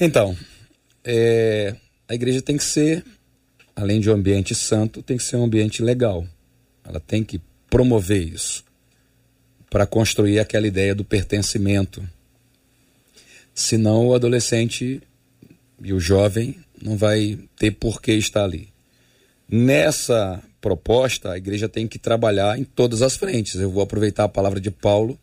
Então, 0.01 0.37
é, 1.05 1.76
a 2.09 2.14
igreja 2.14 2.41
tem 2.41 2.57
que 2.57 2.64
ser, 2.64 3.05
além 3.76 4.01
de 4.01 4.09
um 4.09 4.14
ambiente 4.14 4.55
santo, 4.55 5.03
tem 5.03 5.16
que 5.16 5.22
ser 5.22 5.37
um 5.37 5.45
ambiente 5.45 5.83
legal. 5.83 6.26
Ela 6.83 7.01
tem 7.01 7.22
que 7.22 7.41
promover 7.68 8.22
isso 8.22 8.64
para 9.68 9.87
construir 9.87 10.41
aquela 10.41 10.66
ideia 10.66 10.95
do 10.95 11.05
pertencimento. 11.05 12.03
Senão 13.55 14.09
o 14.09 14.14
adolescente 14.14 15.03
e 15.83 15.93
o 15.93 16.01
jovem 16.01 16.57
não 16.81 16.97
vai 16.97 17.39
ter 17.57 17.72
por 17.72 18.01
que 18.01 18.12
estar 18.12 18.45
ali. 18.45 18.72
Nessa 19.49 20.43
proposta, 20.61 21.32
a 21.32 21.38
igreja 21.38 21.68
tem 21.68 21.88
que 21.88 21.98
trabalhar 21.98 22.58
em 22.58 22.64
todas 22.64 23.02
as 23.02 23.16
frentes. 23.16 23.54
Eu 23.54 23.70
vou 23.70 23.82
aproveitar 23.82 24.24
a 24.24 24.28
palavra 24.28 24.61
de 24.61 24.70
Paulo, 24.70 25.18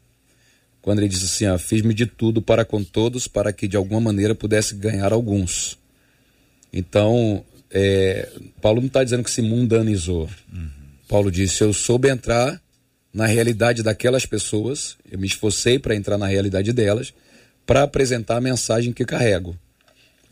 quando 0.82 1.00
ele 1.00 1.08
diz 1.08 1.24
assim: 1.24 1.46
Fiz-me 1.58 1.94
de 1.94 2.06
tudo 2.06 2.42
para 2.42 2.66
com 2.66 2.84
todos, 2.84 3.28
para 3.28 3.54
que 3.54 3.68
de 3.68 3.78
alguma 3.78 4.02
maneira 4.02 4.34
pudesse 4.34 4.76
ganhar 4.76 5.14
alguns. 5.14 5.78
Então, 6.72 7.44
é, 7.72 8.30
Paulo 8.62 8.82
não 8.82 8.88
está 8.88 9.04
dizendo 9.04 9.24
que 9.24 9.32
se 9.32 9.42
mundanizou. 9.42 10.30
Uhum. 10.52 10.70
Paulo 11.08 11.32
disse: 11.32 11.64
Eu 11.64 11.74
soube 11.74 12.10
entrar 12.10 12.62
na 13.14 13.26
realidade 13.26 13.82
daquelas 13.82 14.26
pessoas, 14.26 14.98
eu 15.10 15.18
me 15.18 15.28
esforcei 15.28 15.80
para 15.80 15.96
entrar 15.96 16.18
na 16.18 16.28
realidade 16.28 16.72
delas, 16.72 17.14
para 17.66 17.84
apresentar 17.84 18.38
a 18.38 18.42
mensagem 18.42 18.94
que 18.94 19.06
carrego. 19.06 19.58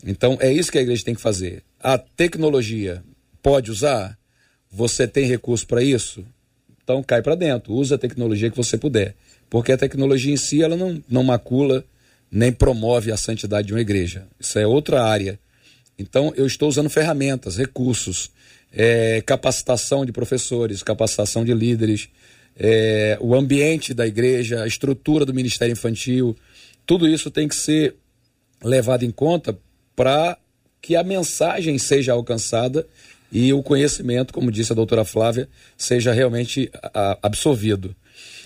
Então, 0.04 0.38
é 0.40 0.52
isso 0.52 0.70
que 0.70 0.78
a 0.78 0.82
igreja 0.82 1.04
tem 1.04 1.14
que 1.14 1.20
fazer. 1.20 1.62
A 1.80 1.98
tecnologia 1.98 3.02
pode 3.42 3.70
usar? 3.70 4.16
Você 4.70 5.06
tem 5.06 5.26
recurso 5.26 5.66
para 5.66 5.82
isso? 5.82 6.24
Então, 6.82 7.02
cai 7.02 7.22
para 7.22 7.34
dentro, 7.34 7.72
usa 7.72 7.96
a 7.96 7.98
tecnologia 7.98 8.50
que 8.50 8.56
você 8.56 8.76
puder. 8.76 9.14
Porque 9.48 9.72
a 9.72 9.78
tecnologia 9.78 10.32
em 10.32 10.36
si, 10.36 10.62
ela 10.62 10.76
não, 10.76 11.02
não 11.08 11.22
macula 11.22 11.84
nem 12.30 12.52
promove 12.52 13.12
a 13.12 13.16
santidade 13.16 13.68
de 13.68 13.72
uma 13.72 13.80
igreja. 13.80 14.26
Isso 14.38 14.58
é 14.58 14.66
outra 14.66 15.02
área 15.02 15.38
então, 15.98 16.32
eu 16.36 16.46
estou 16.46 16.68
usando 16.68 16.90
ferramentas, 16.90 17.56
recursos, 17.56 18.30
é, 18.72 19.22
capacitação 19.24 20.04
de 20.04 20.12
professores, 20.12 20.82
capacitação 20.82 21.44
de 21.44 21.54
líderes, 21.54 22.08
é, 22.58 23.16
o 23.20 23.34
ambiente 23.34 23.94
da 23.94 24.06
igreja, 24.06 24.62
a 24.62 24.66
estrutura 24.66 25.24
do 25.24 25.32
ministério 25.32 25.72
infantil, 25.72 26.36
tudo 26.84 27.08
isso 27.08 27.30
tem 27.30 27.48
que 27.48 27.54
ser 27.54 27.94
levado 28.62 29.04
em 29.04 29.10
conta 29.10 29.58
para 29.94 30.38
que 30.82 30.96
a 30.96 31.02
mensagem 31.02 31.78
seja 31.78 32.12
alcançada 32.12 32.86
e 33.30 33.52
o 33.52 33.62
conhecimento, 33.62 34.32
como 34.32 34.50
disse 34.50 34.72
a 34.72 34.74
doutora 34.74 35.04
Flávia, 35.04 35.48
seja 35.76 36.12
realmente 36.12 36.70
absorvido. 37.22 37.94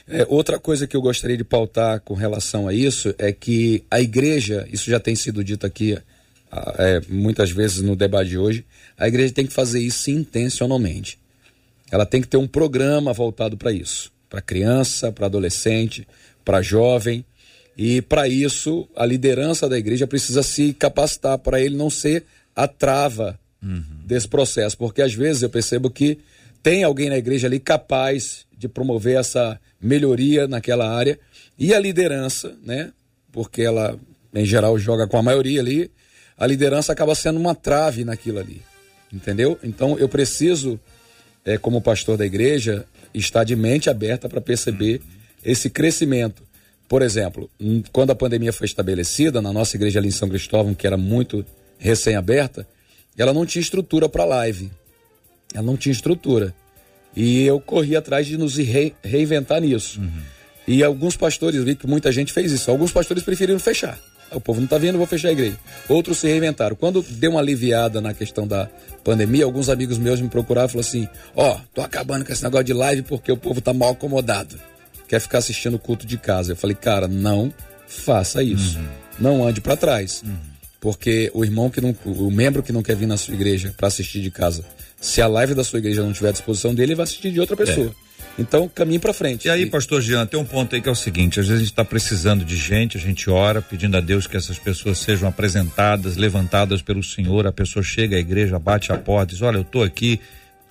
É, 0.09 0.27
outra 0.29 0.59
coisa 0.59 0.87
que 0.87 0.97
eu 0.97 1.03
gostaria 1.03 1.37
de 1.37 1.45
pautar 1.45 2.01
com 2.01 2.15
relação 2.15 2.67
a 2.67 2.75
isso 2.75 3.15
é 3.19 3.33
que 3.33 3.85
a 3.91 4.01
igreja, 4.01 4.67
isso 4.73 4.91
já 4.91 4.99
tem 4.99 5.15
sido 5.15 5.45
dito 5.45 5.67
aqui 5.67 5.97
é, 6.79 7.01
muitas 7.09 7.51
vezes 7.51 7.81
no 7.81 7.95
debate 7.95 8.31
de 8.31 8.39
hoje, 8.39 8.65
a 8.99 9.07
igreja 9.07 9.33
tem 9.33 9.47
que 9.47 9.53
fazer 9.53 9.81
isso 9.81 10.11
intencionalmente. 10.11 11.19
Ela 11.91 12.05
tem 12.05 12.21
que 12.21 12.29
ter 12.29 12.37
um 12.37 12.47
programa 12.47 13.13
voltado 13.13 13.57
para 13.57 13.73
isso, 13.73 14.13
para 14.29 14.41
criança, 14.41 15.13
para 15.13 15.27
adolescente, 15.27 16.07
para 16.45 16.63
jovem. 16.63 17.25
E 17.77 18.03
para 18.03 18.29
isso, 18.29 18.89
a 18.97 19.07
liderança 19.07 19.69
da 19.69 19.79
igreja 19.79 20.07
precisa 20.07 20.43
se 20.43 20.73
capacitar 20.73 21.39
para 21.39 21.61
ele 21.61 21.77
não 21.77 21.89
ser 21.89 22.25
a 22.55 22.67
trava 22.69 23.39
uhum. 23.63 24.00
Desse 24.11 24.27
processo, 24.27 24.77
porque 24.77 25.01
às 25.01 25.15
vezes 25.15 25.43
eu 25.43 25.49
percebo 25.49 25.89
que 25.89 26.19
tem 26.65 26.83
alguém 26.83 27.09
na 27.09 27.17
igreja 27.17 27.47
ali 27.47 27.61
capaz 27.61 28.45
de 28.59 28.69
promover 28.69 29.17
essa 29.17 29.59
melhoria 29.81 30.49
naquela 30.49 30.91
área 30.91 31.17
e 31.57 31.73
a 31.73 31.79
liderança, 31.79 32.57
né? 32.61 32.93
Porque 33.31 33.63
ela 33.63 33.97
em 34.35 34.45
geral 34.45 34.77
joga 34.77 35.07
com 35.07 35.17
a 35.17 35.23
maioria 35.23 35.61
ali, 35.61 35.93
a 36.37 36.45
liderança 36.45 36.93
acaba 36.93 37.15
sendo 37.15 37.39
uma 37.39 37.55
trave 37.55 38.05
naquilo 38.05 38.41
ali. 38.41 38.61
Entendeu? 39.13 39.57
Então 39.63 39.97
eu 39.97 40.09
preciso, 40.09 40.79
é, 41.45 41.57
como 41.57 41.81
pastor 41.81 42.17
da 42.17 42.27
igreja, 42.27 42.85
estar 43.15 43.45
de 43.45 43.55
mente 43.55 43.89
aberta 43.89 44.29
para 44.29 44.41
perceber 44.41 45.01
esse 45.45 45.71
crescimento. 45.71 46.43
Por 46.89 47.01
exemplo, 47.01 47.49
quando 47.93 48.11
a 48.11 48.17
pandemia 48.17 48.53
foi 48.53 48.67
estabelecida, 48.67 49.41
na 49.41 49.53
nossa 49.53 49.77
igreja 49.77 50.01
ali 50.01 50.09
em 50.09 50.13
São 50.13 50.29
Cristóvão, 50.29 50.75
que 50.75 50.87
era 50.87 50.97
muito 50.97 51.47
recém-aberta, 51.79 52.67
ela 53.17 53.33
não 53.33 53.45
tinha 53.47 53.61
estrutura 53.61 54.09
para 54.09 54.25
live. 54.25 54.71
Ela 55.55 55.65
não 55.65 55.77
tinha 55.77 55.93
estrutura. 55.93 56.55
E 57.15 57.45
eu 57.45 57.61
corri 57.61 57.97
atrás 57.97 58.27
de 58.27 58.37
nos 58.37 58.57
re 58.57 58.95
reinventar 59.03 59.61
nisso. 59.61 60.01
Uhum. 60.01 60.23
E 60.67 60.85
alguns 60.85 61.17
pastores, 61.17 61.63
vi 61.65 61.75
que 61.75 61.87
muita 61.87 62.13
gente 62.13 62.33
fez 62.33 62.53
isso. 62.53 62.71
Alguns 62.71 62.93
pastores 62.93 63.23
preferiram 63.23 63.59
fechar. 63.59 63.99
O 64.31 64.41
povo 64.41 64.61
não 64.61 64.67
está 64.67 64.79
vendo, 64.79 64.97
vou 64.97 65.07
fechar 65.07 65.29
a 65.29 65.33
igreja. 65.33 65.59
Outros 65.89 66.19
se 66.19 66.29
reinventaram. 66.29 66.77
Quando 66.77 67.03
deu 67.03 67.33
uma 67.33 67.41
aliviada 67.41 68.01
na 68.01 68.15
questão 68.15 68.47
da 68.47 68.69
pandemia, 69.03 69.45
alguns 69.45 69.69
amigos 69.69 69.99
meus 69.99 70.21
me 70.21 70.29
procuraram 70.29 70.69
e 70.69 70.71
falaram 70.71 70.89
assim: 70.89 71.09
Ó, 71.35 71.57
oh, 71.57 71.61
tô 71.75 71.81
acabando 71.81 72.25
com 72.25 72.33
esse 72.33 72.45
negócio 72.45 72.65
de 72.65 72.73
live 72.73 73.03
porque 73.03 73.33
o 73.33 73.37
povo 73.37 73.61
tá 73.61 73.75
mal 73.75 73.91
acomodado. 73.91 74.57
Quer 75.09 75.21
ficar 75.21 75.39
assistindo 75.39 75.75
o 75.75 75.79
culto 75.79 76.07
de 76.07 76.17
casa. 76.17 76.53
Eu 76.53 76.57
falei, 76.57 76.77
cara, 76.77 77.09
não 77.09 77.53
faça 77.89 78.45
isso. 78.45 78.79
Uhum. 78.79 78.89
Não 79.19 79.45
ande 79.45 79.61
para 79.61 79.77
trás. 79.77 80.23
Uhum. 80.25 80.37
Porque 80.81 81.31
o 81.35 81.45
irmão 81.45 81.69
que 81.69 81.81
não. 81.81 81.95
O 82.05 82.31
membro 82.31 82.63
que 82.63 82.73
não 82.73 82.83
quer 82.83 82.97
vir 82.97 83.07
na 83.07 83.17
sua 83.17 83.35
igreja 83.35 83.75
para 83.77 83.89
assistir 83.89 84.21
de 84.21 84.31
casa, 84.31 84.65
se 84.99 85.21
a 85.21 85.27
live 85.27 85.55
da 85.55 85.63
sua 85.63 85.79
igreja 85.79 86.03
não 86.03 86.13
tiver 86.13 86.31
à 86.31 86.33
disposição 86.33 86.75
dele, 86.75 86.93
ele 86.93 86.95
vai 86.97 87.05
assistir 87.05 87.31
de 87.31 87.39
outra 87.39 87.57
pessoa. 87.57 87.95
É. 88.07 88.11
Então, 88.39 88.69
caminho 88.69 89.01
para 89.01 89.13
frente. 89.13 89.49
E 89.49 89.51
aí, 89.51 89.67
pastor 89.67 90.01
Jean, 90.01 90.25
tem 90.25 90.41
um 90.41 90.45
ponto 90.45 90.75
aí 90.75 90.81
que 90.81 90.89
é 90.89 90.93
o 90.93 90.97
seguinte: 90.97 91.39
às 91.39 91.47
vezes 91.47 91.61
a 91.61 91.65
gente 91.65 91.73
está 91.73 91.85
precisando 91.85 92.45
de 92.45 92.57
gente, 92.57 92.97
a 92.97 93.01
gente 93.01 93.29
ora, 93.29 93.61
pedindo 93.61 93.97
a 93.97 94.01
Deus 94.01 94.27
que 94.27 94.37
essas 94.37 94.59
pessoas 94.59 94.99
sejam 94.99 95.29
apresentadas, 95.29 96.17
levantadas 96.17 96.81
pelo 96.81 97.03
Senhor. 97.03 97.47
A 97.47 97.53
pessoa 97.53 97.83
chega 97.83 98.17
à 98.17 98.19
igreja, 98.19 98.59
bate 98.59 98.93
a 98.93 98.97
porta, 98.97 99.33
diz: 99.35 99.43
Olha, 99.43 99.59
eu 99.59 99.63
estou 99.63 99.83
aqui, 99.83 100.19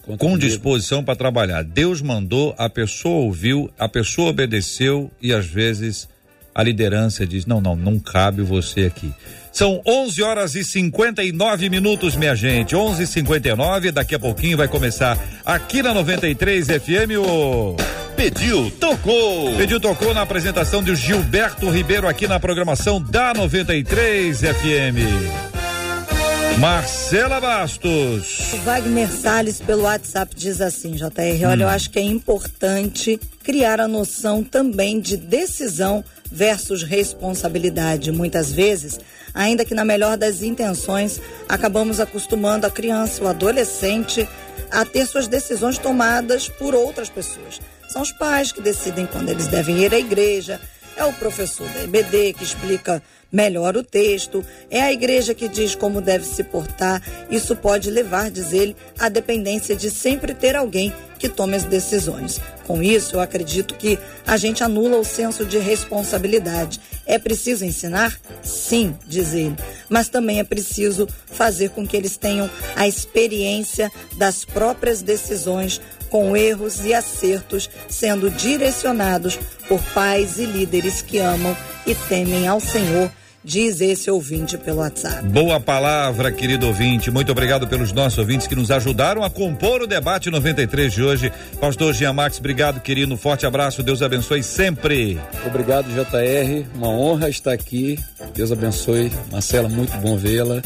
Conta 0.04 0.26
com 0.26 0.38
disposição 0.38 1.04
para 1.04 1.16
trabalhar. 1.16 1.64
Deus 1.64 2.02
mandou, 2.02 2.56
a 2.58 2.68
pessoa 2.68 3.26
ouviu, 3.26 3.70
a 3.78 3.88
pessoa 3.88 4.30
obedeceu 4.30 5.12
e 5.22 5.32
às 5.32 5.46
vezes 5.46 6.10
a 6.56 6.64
liderança 6.64 7.28
diz: 7.28 7.46
não, 7.46 7.62
não, 7.62 7.76
não 7.76 8.00
cabe 8.00 8.42
você 8.42 8.86
aqui. 8.86 9.14
São 9.52 9.82
11 9.86 10.22
horas 10.24 10.56
e 10.56 10.64
59 10.64 11.70
minutos, 11.70 12.16
minha 12.16 12.36
gente. 12.36 12.76
11 12.76 13.04
e 13.04 13.08
59 13.08 13.92
Daqui 13.92 14.16
a 14.16 14.20
pouquinho 14.20 14.58
vai 14.58 14.68
começar 14.68 15.18
aqui 15.46 15.82
na 15.82 15.94
93 15.94 16.68
FM 16.68 17.18
o. 17.20 17.76
Pediu, 18.16 18.70
tocou. 18.72 19.56
Pediu 19.56 19.80
tocou 19.80 20.14
na 20.14 20.22
apresentação 20.22 20.84
de 20.84 20.94
Gilberto 20.96 21.70
Ribeiro 21.70 22.08
aqui 22.08 22.28
na 22.28 22.40
programação 22.40 23.02
da 23.02 23.34
93 23.34 24.40
FM. 24.40 25.50
Marcela 26.60 27.40
Bastos. 27.40 28.52
O 28.52 28.58
Wagner 28.58 29.10
Salles 29.10 29.62
pelo 29.62 29.84
WhatsApp 29.84 30.36
diz 30.36 30.60
assim, 30.60 30.92
JR, 30.92 31.48
olha, 31.48 31.64
eu 31.64 31.70
acho 31.70 31.90
que 31.90 32.00
é 32.00 32.02
importante 32.02 33.18
criar 33.42 33.80
a 33.80 33.88
noção 33.88 34.44
também 34.44 35.00
de 35.00 35.16
decisão 35.16 36.04
versus 36.30 36.84
responsabilidade. 36.84 38.12
Muitas 38.12 38.52
vezes, 38.52 39.00
ainda 39.34 39.66
que 39.66 39.74
na 39.74 39.86
melhor 39.86 40.18
das 40.18 40.42
intenções, 40.42 41.22
acabamos 41.48 42.00
acostumando 42.00 42.66
a 42.66 42.72
criança, 42.72 43.24
o 43.24 43.28
adolescente, 43.28 44.28
a 44.72 44.86
ter 44.86 45.06
suas 45.06 45.28
decisões 45.28 45.78
tomadas 45.78 46.48
por 46.48 46.76
outras 46.76 47.10
pessoas. 47.10 47.60
São 47.90 48.02
os 48.02 48.12
pais 48.12 48.52
que 48.52 48.62
decidem 48.62 49.08
quando 49.08 49.30
eles 49.30 49.48
devem 49.48 49.80
ir 49.80 49.94
à 49.94 50.00
igreja, 50.00 50.60
é 50.96 51.06
o 51.06 51.14
professor 51.14 51.68
da 51.70 51.84
EBD 51.84 52.34
que 52.34 52.44
explica 52.44 53.02
melhor 53.32 53.78
o 53.78 53.84
texto, 53.84 54.46
é 54.70 54.82
a 54.82 54.92
igreja 54.92 55.34
que 55.34 55.48
diz 55.48 55.76
como 55.76 56.02
deve 56.02 56.26
se 56.26 56.44
portar. 56.44 57.02
Isso 57.30 57.56
pode 57.56 57.90
levar, 57.90 58.32
diz 58.32 58.52
ele, 58.54 58.76
à 58.98 59.10
dependência 59.10 59.76
de 59.76 59.90
sempre 59.92 60.34
ter 60.34 60.56
alguém 60.56 60.94
que 61.18 61.28
tome 61.28 61.56
as 61.56 61.66
decisões. 61.66 62.40
Com 62.66 62.82
isso, 62.82 63.16
eu 63.16 63.20
acredito 63.20 63.76
que 63.76 64.00
a 64.26 64.38
gente 64.38 64.64
anula 64.64 64.98
o 64.98 65.04
senso 65.04 65.46
de 65.46 65.58
responsabilidade. 65.58 66.80
É 67.06 67.20
preciso 67.20 67.66
ensinar? 67.66 68.18
Sim, 68.42 68.96
diz 69.06 69.34
ele. 69.34 69.56
Mas 69.90 70.08
também 70.08 70.40
é 70.40 70.44
preciso 70.44 71.08
fazer 71.26 71.72
com 71.72 71.86
que 71.86 71.98
eles 71.98 72.16
tenham 72.16 72.50
a 72.76 72.88
experiência 72.88 73.92
das 74.18 74.46
próprias 74.46 75.02
decisões 75.02 75.82
com 76.10 76.36
erros 76.36 76.86
e 76.86 76.94
acertos 76.94 77.70
sendo 77.88 78.30
direcionados 78.32 79.38
por 79.68 79.82
pais 79.94 80.40
e 80.40 80.46
líderes 80.46 81.02
que 81.02 81.20
amam 81.20 81.56
e 81.86 81.94
temem 81.96 82.48
ao 82.48 82.60
Senhor, 82.60 83.12
diz 83.44 83.82
esse 83.82 84.10
ouvinte 84.12 84.58
pelo 84.58 84.80
WhatsApp. 84.80 85.26
Boa 85.28 85.60
palavra, 85.60 86.32
querido 86.32 86.68
ouvinte. 86.68 87.10
Muito 87.10 87.32
obrigado 87.32 87.68
pelos 87.68 87.92
nossos 87.92 88.20
ouvintes 88.20 88.48
que 88.48 88.56
nos 88.56 88.72
ajudaram 88.72 89.24
a 89.24 89.30
compor 89.30 89.82
o 89.82 89.88
debate 89.88 90.30
93 90.30 90.94
de 90.94 91.04
hoje. 91.04 91.34
Pastor 91.60 91.94
Jean 91.94 92.14
Max, 92.14 92.40
obrigado, 92.40 92.80
querido. 92.80 93.14
Um 93.14 93.18
forte 93.18 93.46
abraço. 93.46 93.84
Deus 93.84 94.02
abençoe 94.02 94.44
sempre. 94.44 95.20
Obrigado, 95.46 95.88
JR. 95.90 96.68
Uma 96.76 96.90
honra 96.90 97.30
estar 97.30 97.54
aqui. 97.54 97.98
Deus 98.34 98.52
abençoe. 98.52 99.12
Marcela, 99.32 99.70
muito 99.70 99.96
bom 99.98 100.18
vê-la. 100.18 100.62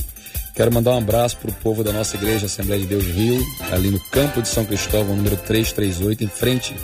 Quero 0.55 0.71
mandar 0.71 0.91
um 0.91 0.99
abraço 0.99 1.37
para 1.37 1.49
o 1.49 1.53
povo 1.53 1.83
da 1.83 1.91
nossa 1.91 2.15
igreja 2.15 2.45
Assembleia 2.45 2.79
de 2.81 2.87
Deus 2.87 3.05
Rio, 3.05 3.41
ali 3.71 3.89
no 3.89 3.99
campo 4.11 4.39
de 4.39 4.47
São 4.47 4.63
Cristóvão, 4.63 5.15
número 5.15 5.35
338, 5.35 6.23
em 6.23 6.27
frente 6.27 6.75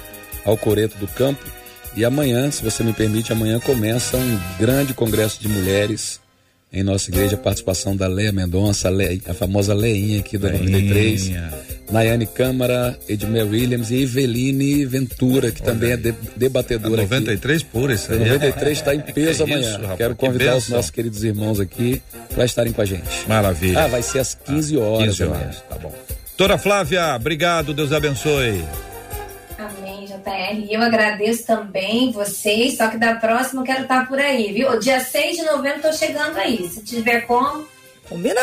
ao 0.43 0.57
Coreto 0.57 0.97
do 0.97 1.07
Campo. 1.07 1.58
E 1.99 2.05
amanhã, 2.05 2.49
se 2.49 2.63
você 2.63 2.81
me 2.81 2.93
permite, 2.93 3.33
amanhã 3.33 3.59
começa 3.59 4.15
um 4.15 4.39
grande 4.57 4.93
congresso 4.93 5.41
de 5.41 5.49
mulheres 5.49 6.21
em 6.71 6.81
nossa 6.81 7.09
igreja, 7.09 7.35
a 7.35 7.37
participação 7.37 7.93
da 7.95 8.07
Leia 8.07 8.31
Mendonça, 8.31 8.87
a, 8.87 8.91
Leia- 8.91 9.19
a 9.27 9.33
famosa 9.33 9.73
Leinha 9.73 10.19
aqui 10.19 10.37
da 10.37 10.49
93, 10.51 11.25
Leinha. 11.25 11.53
Nayane 11.91 12.25
Câmara, 12.27 12.97
Edmel 13.09 13.47
Williams 13.49 13.89
e 13.91 14.03
Eveline 14.03 14.85
Ventura, 14.85 15.51
que 15.51 15.61
também 15.61 15.91
é 15.91 15.97
de- 15.97 16.13
debatedora 16.37 17.01
aqui. 17.01 17.09
93 17.11 17.63
pura 17.63 17.93
isso 17.95 18.11
aí. 18.13 18.19
93 18.19 18.77
está 18.77 18.95
em 18.95 19.01
peso 19.01 19.43
Que 19.43 19.51
amanhã. 19.51 19.67
isso, 19.67 19.81
rapaz, 19.81 19.97
Quero 19.97 20.15
que 20.15 20.25
convidar 20.25 20.55
os 20.55 20.63
bênção. 20.63 20.75
nossos 20.77 20.91
queridos 20.91 21.23
irmãos 21.23 21.59
aqui 21.59 22.01
para 22.33 22.45
estarem 22.45 22.71
com 22.71 22.81
a 22.81 22.85
gente. 22.85 23.27
Maravilha. 23.27 23.83
Ah, 23.83 23.87
vai 23.87 24.03
ser 24.03 24.19
às 24.19 24.35
15 24.35 24.77
horas. 24.77 25.07
15 25.17 25.23
amanhã. 25.23 25.41
horas, 25.41 25.63
tá 25.67 25.75
bom. 25.75 25.93
Doutora 26.37 26.57
Flávia, 26.59 27.15
obrigado, 27.15 27.73
Deus 27.73 27.91
abençoe. 27.91 28.63
JR. 30.23 30.65
E 30.69 30.73
eu 30.73 30.81
agradeço 30.81 31.45
também 31.45 32.11
vocês, 32.11 32.77
só 32.77 32.87
que 32.87 32.97
da 32.97 33.15
próxima 33.15 33.61
eu 33.61 33.65
quero 33.65 33.81
estar 33.83 34.07
por 34.07 34.19
aí, 34.19 34.51
viu? 34.53 34.79
Dia 34.79 34.99
6 34.99 35.37
de 35.37 35.43
novembro 35.43 35.81
tô 35.81 35.91
chegando 35.93 36.37
aí. 36.37 36.67
Se 36.69 36.83
tiver 36.83 37.21
como, 37.21 37.59
é 38.11 38.13
um 38.13 38.17
fim 38.17 38.23
de 38.27 38.33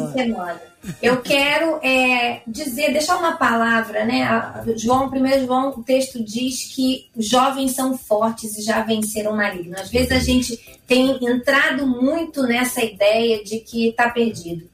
Combinado. 0.00 0.12
semana. 0.12 0.60
Eu 1.02 1.20
quero 1.20 1.80
é, 1.82 2.42
dizer, 2.46 2.92
deixar 2.92 3.16
uma 3.16 3.36
palavra, 3.36 4.04
né? 4.04 4.22
A- 4.22 4.62
João, 4.76 5.08
1 5.10 5.44
João, 5.44 5.70
o 5.70 5.82
texto 5.82 6.22
diz 6.22 6.72
que 6.72 7.08
jovens 7.16 7.72
são 7.74 7.98
fortes 7.98 8.56
e 8.56 8.62
já 8.62 8.82
venceram 8.82 9.32
o 9.32 9.36
maligno. 9.36 9.74
Às 9.76 9.90
vezes 9.90 10.12
a 10.12 10.20
gente 10.20 10.56
tem 10.86 11.18
entrado 11.26 11.86
muito 11.88 12.42
nessa 12.44 12.84
ideia 12.84 13.42
de 13.42 13.58
que 13.60 13.88
está 13.88 14.10
perdido. 14.10 14.68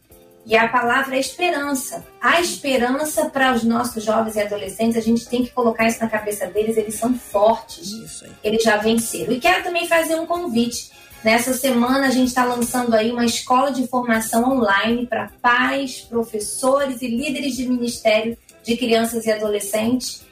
E 0.44 0.56
a 0.56 0.68
palavra 0.68 1.16
é 1.16 1.20
esperança. 1.20 2.04
A 2.20 2.40
esperança 2.40 3.30
para 3.30 3.54
os 3.54 3.62
nossos 3.62 4.02
jovens 4.02 4.34
e 4.34 4.40
adolescentes, 4.40 4.96
a 4.96 5.00
gente 5.00 5.28
tem 5.28 5.44
que 5.44 5.50
colocar 5.50 5.86
isso 5.86 6.00
na 6.00 6.08
cabeça 6.08 6.46
deles, 6.46 6.76
eles 6.76 6.96
são 6.96 7.14
fortes 7.14 7.92
Isso 7.92 8.24
aí. 8.24 8.32
eles 8.42 8.62
já 8.62 8.76
venceram. 8.76 9.32
E 9.32 9.38
quero 9.38 9.62
também 9.62 9.86
fazer 9.86 10.16
um 10.16 10.26
convite. 10.26 10.90
Nessa 11.22 11.54
semana 11.54 12.08
a 12.08 12.10
gente 12.10 12.28
está 12.28 12.44
lançando 12.44 12.92
aí 12.94 13.12
uma 13.12 13.24
escola 13.24 13.70
de 13.70 13.86
formação 13.86 14.58
online 14.58 15.06
para 15.06 15.30
pais, 15.40 16.00
professores 16.00 17.00
e 17.00 17.06
líderes 17.06 17.54
de 17.54 17.68
ministério 17.68 18.36
de 18.64 18.76
crianças 18.76 19.24
e 19.26 19.30
adolescentes. 19.30 20.22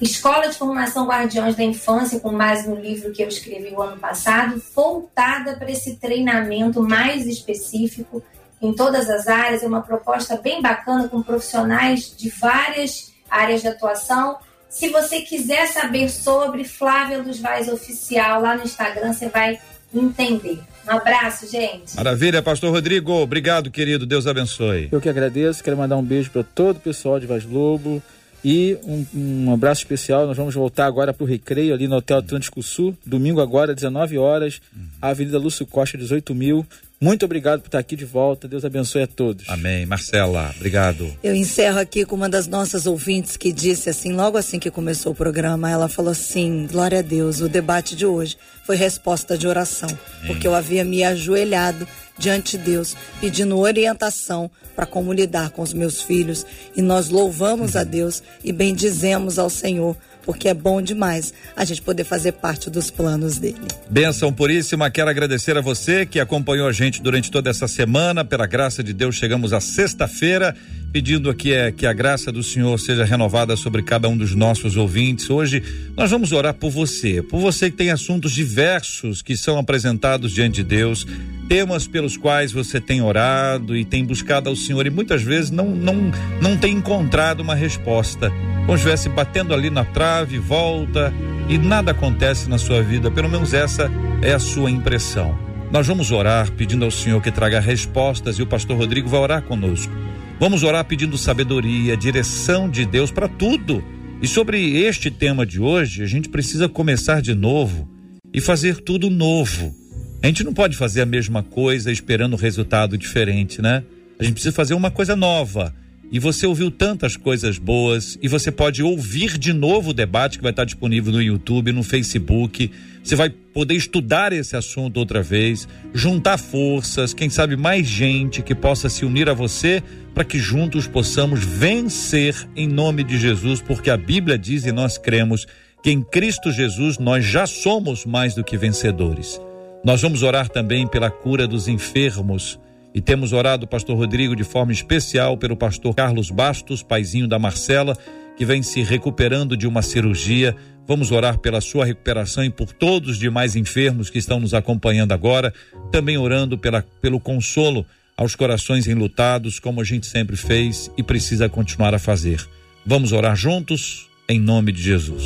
Escola 0.00 0.48
de 0.48 0.58
Formação 0.58 1.06
Guardiões 1.06 1.54
da 1.54 1.62
Infância, 1.62 2.20
com 2.20 2.36
base 2.36 2.68
no 2.68 2.74
livro 2.74 3.12
que 3.12 3.22
eu 3.22 3.28
escrevi 3.28 3.72
o 3.72 3.80
ano 3.80 3.96
passado, 3.96 4.60
voltada 4.74 5.56
para 5.56 5.70
esse 5.70 5.96
treinamento 5.96 6.82
mais 6.82 7.26
específico 7.26 8.22
em 8.60 8.72
todas 8.72 9.08
as 9.08 9.26
áreas. 9.28 9.62
É 9.62 9.66
uma 9.66 9.82
proposta 9.82 10.36
bem 10.36 10.62
bacana 10.62 11.08
com 11.08 11.22
profissionais 11.22 12.14
de 12.16 12.28
várias 12.30 13.12
áreas 13.30 13.62
de 13.62 13.68
atuação. 13.68 14.38
Se 14.68 14.88
você 14.88 15.20
quiser 15.20 15.66
saber 15.68 16.10
sobre 16.10 16.64
Flávia 16.64 17.18
Luz 17.18 17.38
Vaz 17.38 17.68
Oficial 17.68 18.42
lá 18.42 18.56
no 18.56 18.64
Instagram, 18.64 19.12
você 19.12 19.28
vai 19.28 19.58
entender. 19.94 20.58
Um 20.86 20.90
abraço, 20.90 21.50
gente. 21.50 21.96
Maravilha, 21.96 22.42
Pastor 22.42 22.70
Rodrigo, 22.70 23.12
obrigado, 23.12 23.70
querido, 23.70 24.06
Deus 24.06 24.26
abençoe. 24.26 24.88
Eu 24.92 25.00
que 25.00 25.08
agradeço, 25.08 25.62
quero 25.62 25.76
mandar 25.76 25.96
um 25.96 26.02
beijo 26.02 26.30
para 26.30 26.42
todo 26.42 26.76
o 26.76 26.80
pessoal 26.80 27.18
de 27.18 27.26
Vaz 27.26 27.44
Lobo 27.44 28.02
e 28.44 28.78
um, 28.84 29.06
um 29.14 29.52
abraço 29.52 29.80
especial. 29.80 30.26
Nós 30.26 30.36
vamos 30.36 30.54
voltar 30.54 30.86
agora 30.86 31.12
para 31.12 31.24
o 31.24 31.26
Recreio, 31.26 31.74
ali 31.74 31.88
no 31.88 31.96
Hotel 31.96 32.18
Atlântico 32.18 32.62
Sul, 32.62 32.96
domingo 33.04 33.40
agora, 33.40 33.74
19 33.74 34.18
horas, 34.18 34.60
Avenida 35.02 35.38
Lúcio 35.38 35.66
Costa, 35.66 35.98
18 35.98 36.34
mil. 36.34 36.64
Muito 36.98 37.26
obrigado 37.26 37.60
por 37.60 37.68
estar 37.68 37.78
aqui 37.78 37.94
de 37.94 38.06
volta. 38.06 38.48
Deus 38.48 38.64
abençoe 38.64 39.02
a 39.02 39.06
todos. 39.06 39.46
Amém. 39.48 39.84
Marcela, 39.84 40.52
obrigado. 40.56 41.14
Eu 41.22 41.34
encerro 41.34 41.78
aqui 41.78 42.06
com 42.06 42.16
uma 42.16 42.28
das 42.28 42.46
nossas 42.46 42.86
ouvintes 42.86 43.36
que 43.36 43.52
disse 43.52 43.90
assim, 43.90 44.12
logo 44.12 44.38
assim 44.38 44.58
que 44.58 44.70
começou 44.70 45.12
o 45.12 45.14
programa, 45.14 45.70
ela 45.70 45.88
falou 45.88 46.12
assim: 46.12 46.66
Glória 46.70 47.00
a 47.00 47.02
Deus, 47.02 47.40
o 47.40 47.48
debate 47.48 47.94
de 47.94 48.06
hoje 48.06 48.38
foi 48.64 48.76
resposta 48.76 49.36
de 49.36 49.46
oração, 49.46 49.90
porque 50.26 50.48
eu 50.48 50.54
havia 50.54 50.84
me 50.84 51.04
ajoelhado 51.04 51.86
diante 52.18 52.56
de 52.56 52.64
Deus, 52.64 52.96
pedindo 53.20 53.58
orientação 53.58 54.50
para 54.74 54.86
como 54.86 55.12
lidar 55.12 55.50
com 55.50 55.62
os 55.62 55.74
meus 55.74 56.00
filhos, 56.00 56.46
e 56.74 56.80
nós 56.80 57.10
louvamos 57.10 57.76
a 57.76 57.84
Deus 57.84 58.22
e 58.42 58.52
bendizemos 58.52 59.38
ao 59.38 59.50
Senhor, 59.50 59.96
porque 60.26 60.48
é 60.48 60.54
bom 60.54 60.82
demais 60.82 61.32
a 61.56 61.64
gente 61.64 61.80
poder 61.80 62.02
fazer 62.02 62.32
parte 62.32 62.68
dos 62.68 62.90
planos 62.90 63.38
dele. 63.38 63.56
Bênção 63.88 64.32
puríssima, 64.32 64.90
quero 64.90 65.08
agradecer 65.08 65.56
a 65.56 65.60
você 65.60 66.04
que 66.04 66.18
acompanhou 66.18 66.66
a 66.66 66.72
gente 66.72 67.00
durante 67.00 67.30
toda 67.30 67.48
essa 67.48 67.68
semana. 67.68 68.24
Pela 68.24 68.46
graça 68.46 68.82
de 68.82 68.92
Deus, 68.92 69.14
chegamos 69.14 69.52
à 69.52 69.60
sexta-feira, 69.60 70.54
pedindo 70.96 71.28
aqui 71.28 71.52
é, 71.52 71.70
que 71.70 71.84
a 71.84 71.92
graça 71.92 72.32
do 72.32 72.42
Senhor 72.42 72.80
seja 72.80 73.04
renovada 73.04 73.54
sobre 73.54 73.82
cada 73.82 74.08
um 74.08 74.16
dos 74.16 74.34
nossos 74.34 74.78
ouvintes. 74.78 75.28
Hoje 75.28 75.62
nós 75.94 76.10
vamos 76.10 76.32
orar 76.32 76.54
por 76.54 76.70
você, 76.70 77.20
por 77.20 77.38
você 77.38 77.70
que 77.70 77.76
tem 77.76 77.90
assuntos 77.90 78.32
diversos 78.32 79.20
que 79.20 79.36
são 79.36 79.58
apresentados 79.58 80.32
diante 80.32 80.54
de 80.54 80.64
Deus, 80.64 81.06
temas 81.50 81.86
pelos 81.86 82.16
quais 82.16 82.50
você 82.50 82.80
tem 82.80 83.02
orado 83.02 83.76
e 83.76 83.84
tem 83.84 84.06
buscado 84.06 84.48
ao 84.48 84.56
Senhor 84.56 84.86
e 84.86 84.90
muitas 84.90 85.20
vezes 85.22 85.50
não, 85.50 85.68
não, 85.68 86.10
não 86.40 86.56
tem 86.56 86.72
encontrado 86.72 87.40
uma 87.40 87.54
resposta. 87.54 88.30
Como 88.64 88.78
se 88.78 88.88
estivesse 88.88 89.10
batendo 89.10 89.52
ali 89.52 89.68
na 89.68 89.84
trave, 89.84 90.38
volta 90.38 91.12
e 91.46 91.58
nada 91.58 91.90
acontece 91.90 92.48
na 92.48 92.56
sua 92.56 92.82
vida. 92.82 93.10
Pelo 93.10 93.28
menos 93.28 93.52
essa 93.52 93.90
é 94.22 94.32
a 94.32 94.38
sua 94.38 94.70
impressão. 94.70 95.38
Nós 95.70 95.86
vamos 95.86 96.10
orar 96.10 96.50
pedindo 96.52 96.86
ao 96.86 96.90
Senhor 96.90 97.20
que 97.20 97.30
traga 97.30 97.60
respostas 97.60 98.38
e 98.38 98.42
o 98.42 98.46
pastor 98.46 98.78
Rodrigo 98.78 99.10
vai 99.10 99.20
orar 99.20 99.42
conosco. 99.42 99.92
Vamos 100.38 100.62
orar 100.62 100.84
pedindo 100.84 101.16
sabedoria, 101.16 101.96
direção 101.96 102.68
de 102.68 102.84
Deus 102.84 103.10
para 103.10 103.26
tudo. 103.26 103.82
E 104.20 104.28
sobre 104.28 104.76
este 104.82 105.10
tema 105.10 105.46
de 105.46 105.58
hoje, 105.58 106.02
a 106.02 106.06
gente 106.06 106.28
precisa 106.28 106.68
começar 106.68 107.22
de 107.22 107.34
novo 107.34 107.88
e 108.34 108.38
fazer 108.38 108.76
tudo 108.82 109.08
novo. 109.08 109.74
A 110.22 110.26
gente 110.26 110.44
não 110.44 110.52
pode 110.52 110.76
fazer 110.76 111.00
a 111.00 111.06
mesma 111.06 111.42
coisa 111.42 111.90
esperando 111.90 112.36
resultado 112.36 112.98
diferente, 112.98 113.62
né? 113.62 113.82
A 114.18 114.24
gente 114.24 114.34
precisa 114.34 114.54
fazer 114.54 114.74
uma 114.74 114.90
coisa 114.90 115.16
nova. 115.16 115.74
e 116.12 116.20
você 116.20 116.46
ouviu 116.46 116.70
tantas 116.70 117.16
coisas 117.16 117.58
boas 117.58 118.16
e 118.22 118.28
você 118.28 118.52
pode 118.52 118.80
ouvir 118.80 119.36
de 119.38 119.52
novo 119.52 119.90
o 119.90 119.94
debate 119.94 120.38
que 120.38 120.42
vai 120.42 120.52
estar 120.52 120.64
disponível 120.64 121.12
no 121.12 121.20
YouTube, 121.20 121.72
no 121.72 121.82
Facebook. 121.82 122.70
Você 123.02 123.16
vai 123.16 123.28
poder 123.28 123.74
estudar 123.74 124.32
esse 124.32 124.56
assunto 124.56 124.98
outra 124.98 125.20
vez, 125.20 125.66
juntar 125.92 126.38
forças, 126.38 127.12
quem 127.12 127.28
sabe 127.28 127.56
mais 127.56 127.86
gente 127.88 128.40
que 128.40 128.54
possa 128.54 128.88
se 128.88 129.04
unir 129.04 129.28
a 129.28 129.34
você 129.34 129.82
para 130.16 130.24
que 130.24 130.38
juntos 130.38 130.88
possamos 130.88 131.44
vencer 131.44 132.34
em 132.56 132.66
nome 132.66 133.04
de 133.04 133.18
Jesus, 133.18 133.60
porque 133.60 133.90
a 133.90 133.98
Bíblia 133.98 134.38
diz 134.38 134.64
e 134.64 134.72
nós 134.72 134.96
cremos 134.96 135.46
que 135.82 135.90
em 135.90 136.00
Cristo 136.00 136.50
Jesus 136.50 136.96
nós 136.96 137.22
já 137.22 137.46
somos 137.46 138.06
mais 138.06 138.34
do 138.34 138.42
que 138.42 138.56
vencedores. 138.56 139.38
Nós 139.84 140.00
vamos 140.00 140.22
orar 140.22 140.48
também 140.48 140.86
pela 140.86 141.10
cura 141.10 141.46
dos 141.46 141.68
enfermos 141.68 142.58
e 142.94 143.00
temos 143.02 143.34
orado, 143.34 143.66
pastor 143.66 143.94
Rodrigo, 143.94 144.34
de 144.34 144.42
forma 144.42 144.72
especial 144.72 145.36
pelo 145.36 145.54
pastor 145.54 145.94
Carlos 145.94 146.30
Bastos, 146.30 146.82
paizinho 146.82 147.28
da 147.28 147.38
Marcela, 147.38 147.94
que 148.38 148.44
vem 148.46 148.62
se 148.62 148.82
recuperando 148.82 149.54
de 149.54 149.66
uma 149.66 149.82
cirurgia. 149.82 150.56
Vamos 150.88 151.12
orar 151.12 151.36
pela 151.40 151.60
sua 151.60 151.84
recuperação 151.84 152.42
e 152.42 152.48
por 152.48 152.72
todos 152.72 153.10
os 153.10 153.18
demais 153.18 153.54
enfermos 153.54 154.08
que 154.08 154.16
estão 154.16 154.40
nos 154.40 154.54
acompanhando 154.54 155.12
agora. 155.12 155.52
Também 155.92 156.16
orando 156.16 156.56
pela, 156.56 156.82
pelo 157.02 157.20
consolo 157.20 157.84
aos 158.16 158.34
corações 158.34 158.86
enlutados, 158.86 159.60
como 159.60 159.80
a 159.80 159.84
gente 159.84 160.06
sempre 160.06 160.36
fez 160.36 160.90
e 160.96 161.02
precisa 161.02 161.48
continuar 161.48 161.94
a 161.94 161.98
fazer. 161.98 162.46
Vamos 162.84 163.12
orar 163.12 163.36
juntos, 163.36 164.08
em 164.28 164.40
nome 164.40 164.72
de 164.72 164.82
Jesus. 164.82 165.22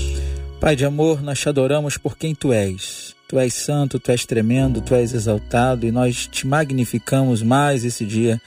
Pai 0.61 0.75
de 0.75 0.85
amor, 0.85 1.23
nós 1.23 1.39
te 1.39 1.49
adoramos 1.49 1.97
por 1.97 2.19
quem 2.19 2.35
tu 2.35 2.53
és. 2.53 3.15
Tu 3.29 3.39
és 3.39 3.55
santo, 3.55 4.01
tu 4.01 4.11
és 4.11 4.27
tremendo, 4.27 4.81
tu 4.81 4.95
és 4.95 5.15
exaltado 5.15 5.87
e 5.87 5.93
nós 5.93 6.27
te 6.27 6.47
magnificamos 6.47 7.43
mais 7.43 7.85
esse 7.85 8.05
dia. 8.05 8.41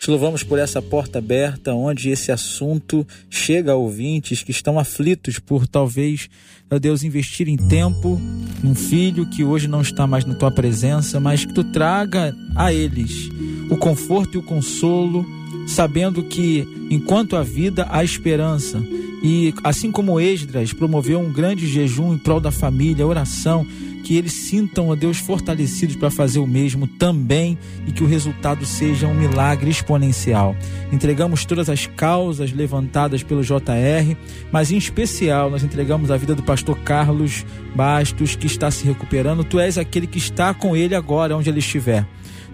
Te 0.00 0.10
louvamos 0.10 0.42
por 0.42 0.58
essa 0.58 0.80
porta 0.80 1.18
aberta 1.18 1.74
onde 1.74 2.08
esse 2.08 2.32
assunto 2.32 3.06
chega 3.28 3.72
a 3.72 3.76
ouvintes 3.76 4.42
que 4.42 4.50
estão 4.50 4.78
aflitos 4.78 5.38
por 5.38 5.68
talvez, 5.68 6.30
meu 6.70 6.80
Deus, 6.80 7.02
investirem 7.02 7.58
tempo 7.58 8.18
num 8.64 8.74
filho 8.74 9.28
que 9.28 9.44
hoje 9.44 9.68
não 9.68 9.82
está 9.82 10.06
mais 10.06 10.24
na 10.24 10.34
tua 10.34 10.50
presença, 10.50 11.20
mas 11.20 11.44
que 11.44 11.52
tu 11.52 11.62
traga 11.64 12.34
a 12.56 12.72
eles 12.72 13.28
o 13.70 13.76
conforto 13.76 14.34
e 14.34 14.38
o 14.38 14.42
consolo, 14.42 15.24
sabendo 15.66 16.22
que 16.22 16.66
enquanto 16.90 17.36
a 17.36 17.42
vida 17.42 17.86
há 17.88 18.02
esperança. 18.04 18.82
E 19.22 19.54
assim 19.62 19.92
como 19.92 20.20
Esdras 20.20 20.72
promoveu 20.72 21.20
um 21.20 21.30
grande 21.30 21.66
jejum 21.66 22.14
em 22.14 22.18
prol 22.18 22.40
da 22.40 22.50
família, 22.50 23.06
oração, 23.06 23.66
que 24.02 24.16
eles 24.16 24.32
sintam, 24.32 24.88
ó 24.88 24.96
Deus, 24.96 25.18
fortalecidos 25.18 25.94
para 25.94 26.10
fazer 26.10 26.40
o 26.40 26.46
mesmo 26.46 26.86
também 26.86 27.56
e 27.86 27.92
que 27.92 28.02
o 28.02 28.06
resultado 28.06 28.64
seja 28.66 29.06
um 29.06 29.14
milagre 29.14 29.70
exponencial. 29.70 30.56
Entregamos 30.90 31.44
todas 31.44 31.68
as 31.68 31.86
causas 31.86 32.50
levantadas 32.50 33.22
pelo 33.22 33.44
JR, 33.44 34.16
mas 34.50 34.72
em 34.72 34.78
especial 34.78 35.50
nós 35.50 35.62
entregamos 35.62 36.10
a 36.10 36.16
vida 36.16 36.34
do 36.34 36.42
pastor 36.42 36.78
Carlos 36.78 37.44
Bastos, 37.76 38.34
que 38.34 38.46
está 38.46 38.70
se 38.70 38.84
recuperando. 38.84 39.44
Tu 39.44 39.60
és 39.60 39.78
aquele 39.78 40.06
que 40.06 40.18
está 40.18 40.52
com 40.52 40.74
ele 40.74 40.94
agora, 40.94 41.36
onde 41.36 41.48
ele 41.48 41.60
estiver. 41.60 42.04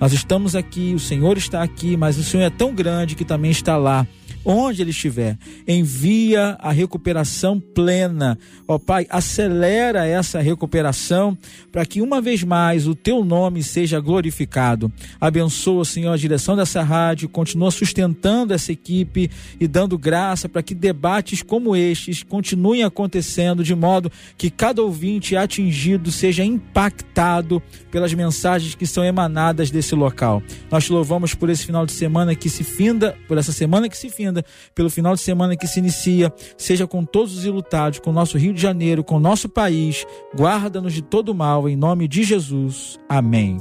Nós 0.01 0.13
estamos 0.13 0.55
aqui, 0.55 0.95
o 0.95 0.99
Senhor 0.99 1.39
está 1.39 1.63
aqui, 1.63 1.97
mas 1.97 2.19
o 2.19 2.23
Senhor 2.23 2.45
é 2.45 2.51
tão 2.51 2.75
grande 2.75 3.15
que 3.15 3.25
também 3.25 3.51
está 3.51 3.77
lá 3.77 4.07
onde 4.47 4.81
ele 4.81 4.91
estiver. 4.91 5.37
Envia 5.67 6.57
a 6.61 6.71
recuperação 6.71 7.59
plena. 7.59 8.39
Ó 8.69 8.79
Pai, 8.79 9.07
acelera 9.11 10.07
essa 10.07 10.41
recuperação 10.41 11.37
para 11.73 11.85
que 11.85 12.01
uma 12.01 12.21
vez 12.21 12.45
mais 12.45 12.87
o 12.87 12.95
teu 12.95 13.25
nome 13.25 13.63
seja 13.65 13.99
glorificado. 13.99 14.91
Abençoa, 15.21 15.85
Senhor, 15.85 16.13
a 16.13 16.17
direção 16.17 16.55
dessa 16.55 16.83
rádio, 16.83 17.29
continua 17.29 17.73
sustentando 17.73 18.55
essa 18.55 18.71
equipe 18.71 19.29
e 19.59 19.67
dando 19.67 19.99
graça 19.99 20.49
para 20.49 20.63
que 20.63 20.75
debates 20.75 21.43
como 21.43 21.75
estes 21.75 22.23
continuem 22.23 22.85
acontecendo 22.85 23.65
de 23.65 23.75
modo 23.75 24.13
que 24.39 24.49
cada 24.49 24.83
ouvinte 24.83 25.37
atingido 25.37 26.13
seja 26.13 26.45
impactado 26.45 27.61
pelas 27.91 28.15
mensagens 28.15 28.75
que 28.75 28.87
são 28.87 29.05
emanadas 29.05 29.71
desse 29.71 29.95
local. 29.95 30.41
Nós 30.71 30.85
te 30.85 30.93
louvamos 30.93 31.35
por 31.35 31.51
esse 31.51 31.67
final 31.67 31.85
de 31.85 31.93
semana 31.93 32.35
que 32.35 32.49
se 32.49 32.63
finda, 32.63 33.17
por 33.27 33.39
essa 33.39 33.53
semana 33.53 33.89
que 33.89 33.97
se 33.97 34.09
finda 34.09 34.36
pelo 34.75 34.91
final 34.91 35.15
de 35.15 35.21
semana 35.21 35.57
que 35.57 35.67
se 35.67 35.79
inicia, 35.79 36.33
seja 36.57 36.87
com 36.87 37.05
todos 37.05 37.37
os 37.37 37.45
ilutados, 37.45 37.99
com 37.99 38.11
o 38.11 38.13
nosso 38.13 38.39
Rio 38.39 38.53
de 38.53 38.61
Janeiro, 38.61 39.05
com 39.05 39.17
o 39.17 39.21
nosso 39.21 39.49
país. 39.49 40.07
Guarda-nos 40.37 40.93
de 40.93 41.03
todo 41.03 41.35
mal, 41.35 41.69
em 41.69 41.77
nome 41.77 42.09
de 42.09 42.23
Jesus. 42.23 42.99
Amém. 43.09 43.59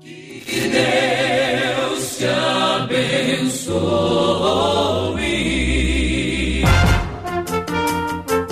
Que 0.00 0.68
Deus 0.68 2.18
te 2.18 2.26
abençoe. 2.26 3.74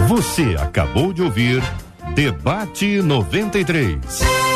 Você 0.09 0.57
acabou 0.59 1.13
de 1.13 1.23
ouvir 1.23 1.63
Debate 2.15 3.01
93. 3.01 4.52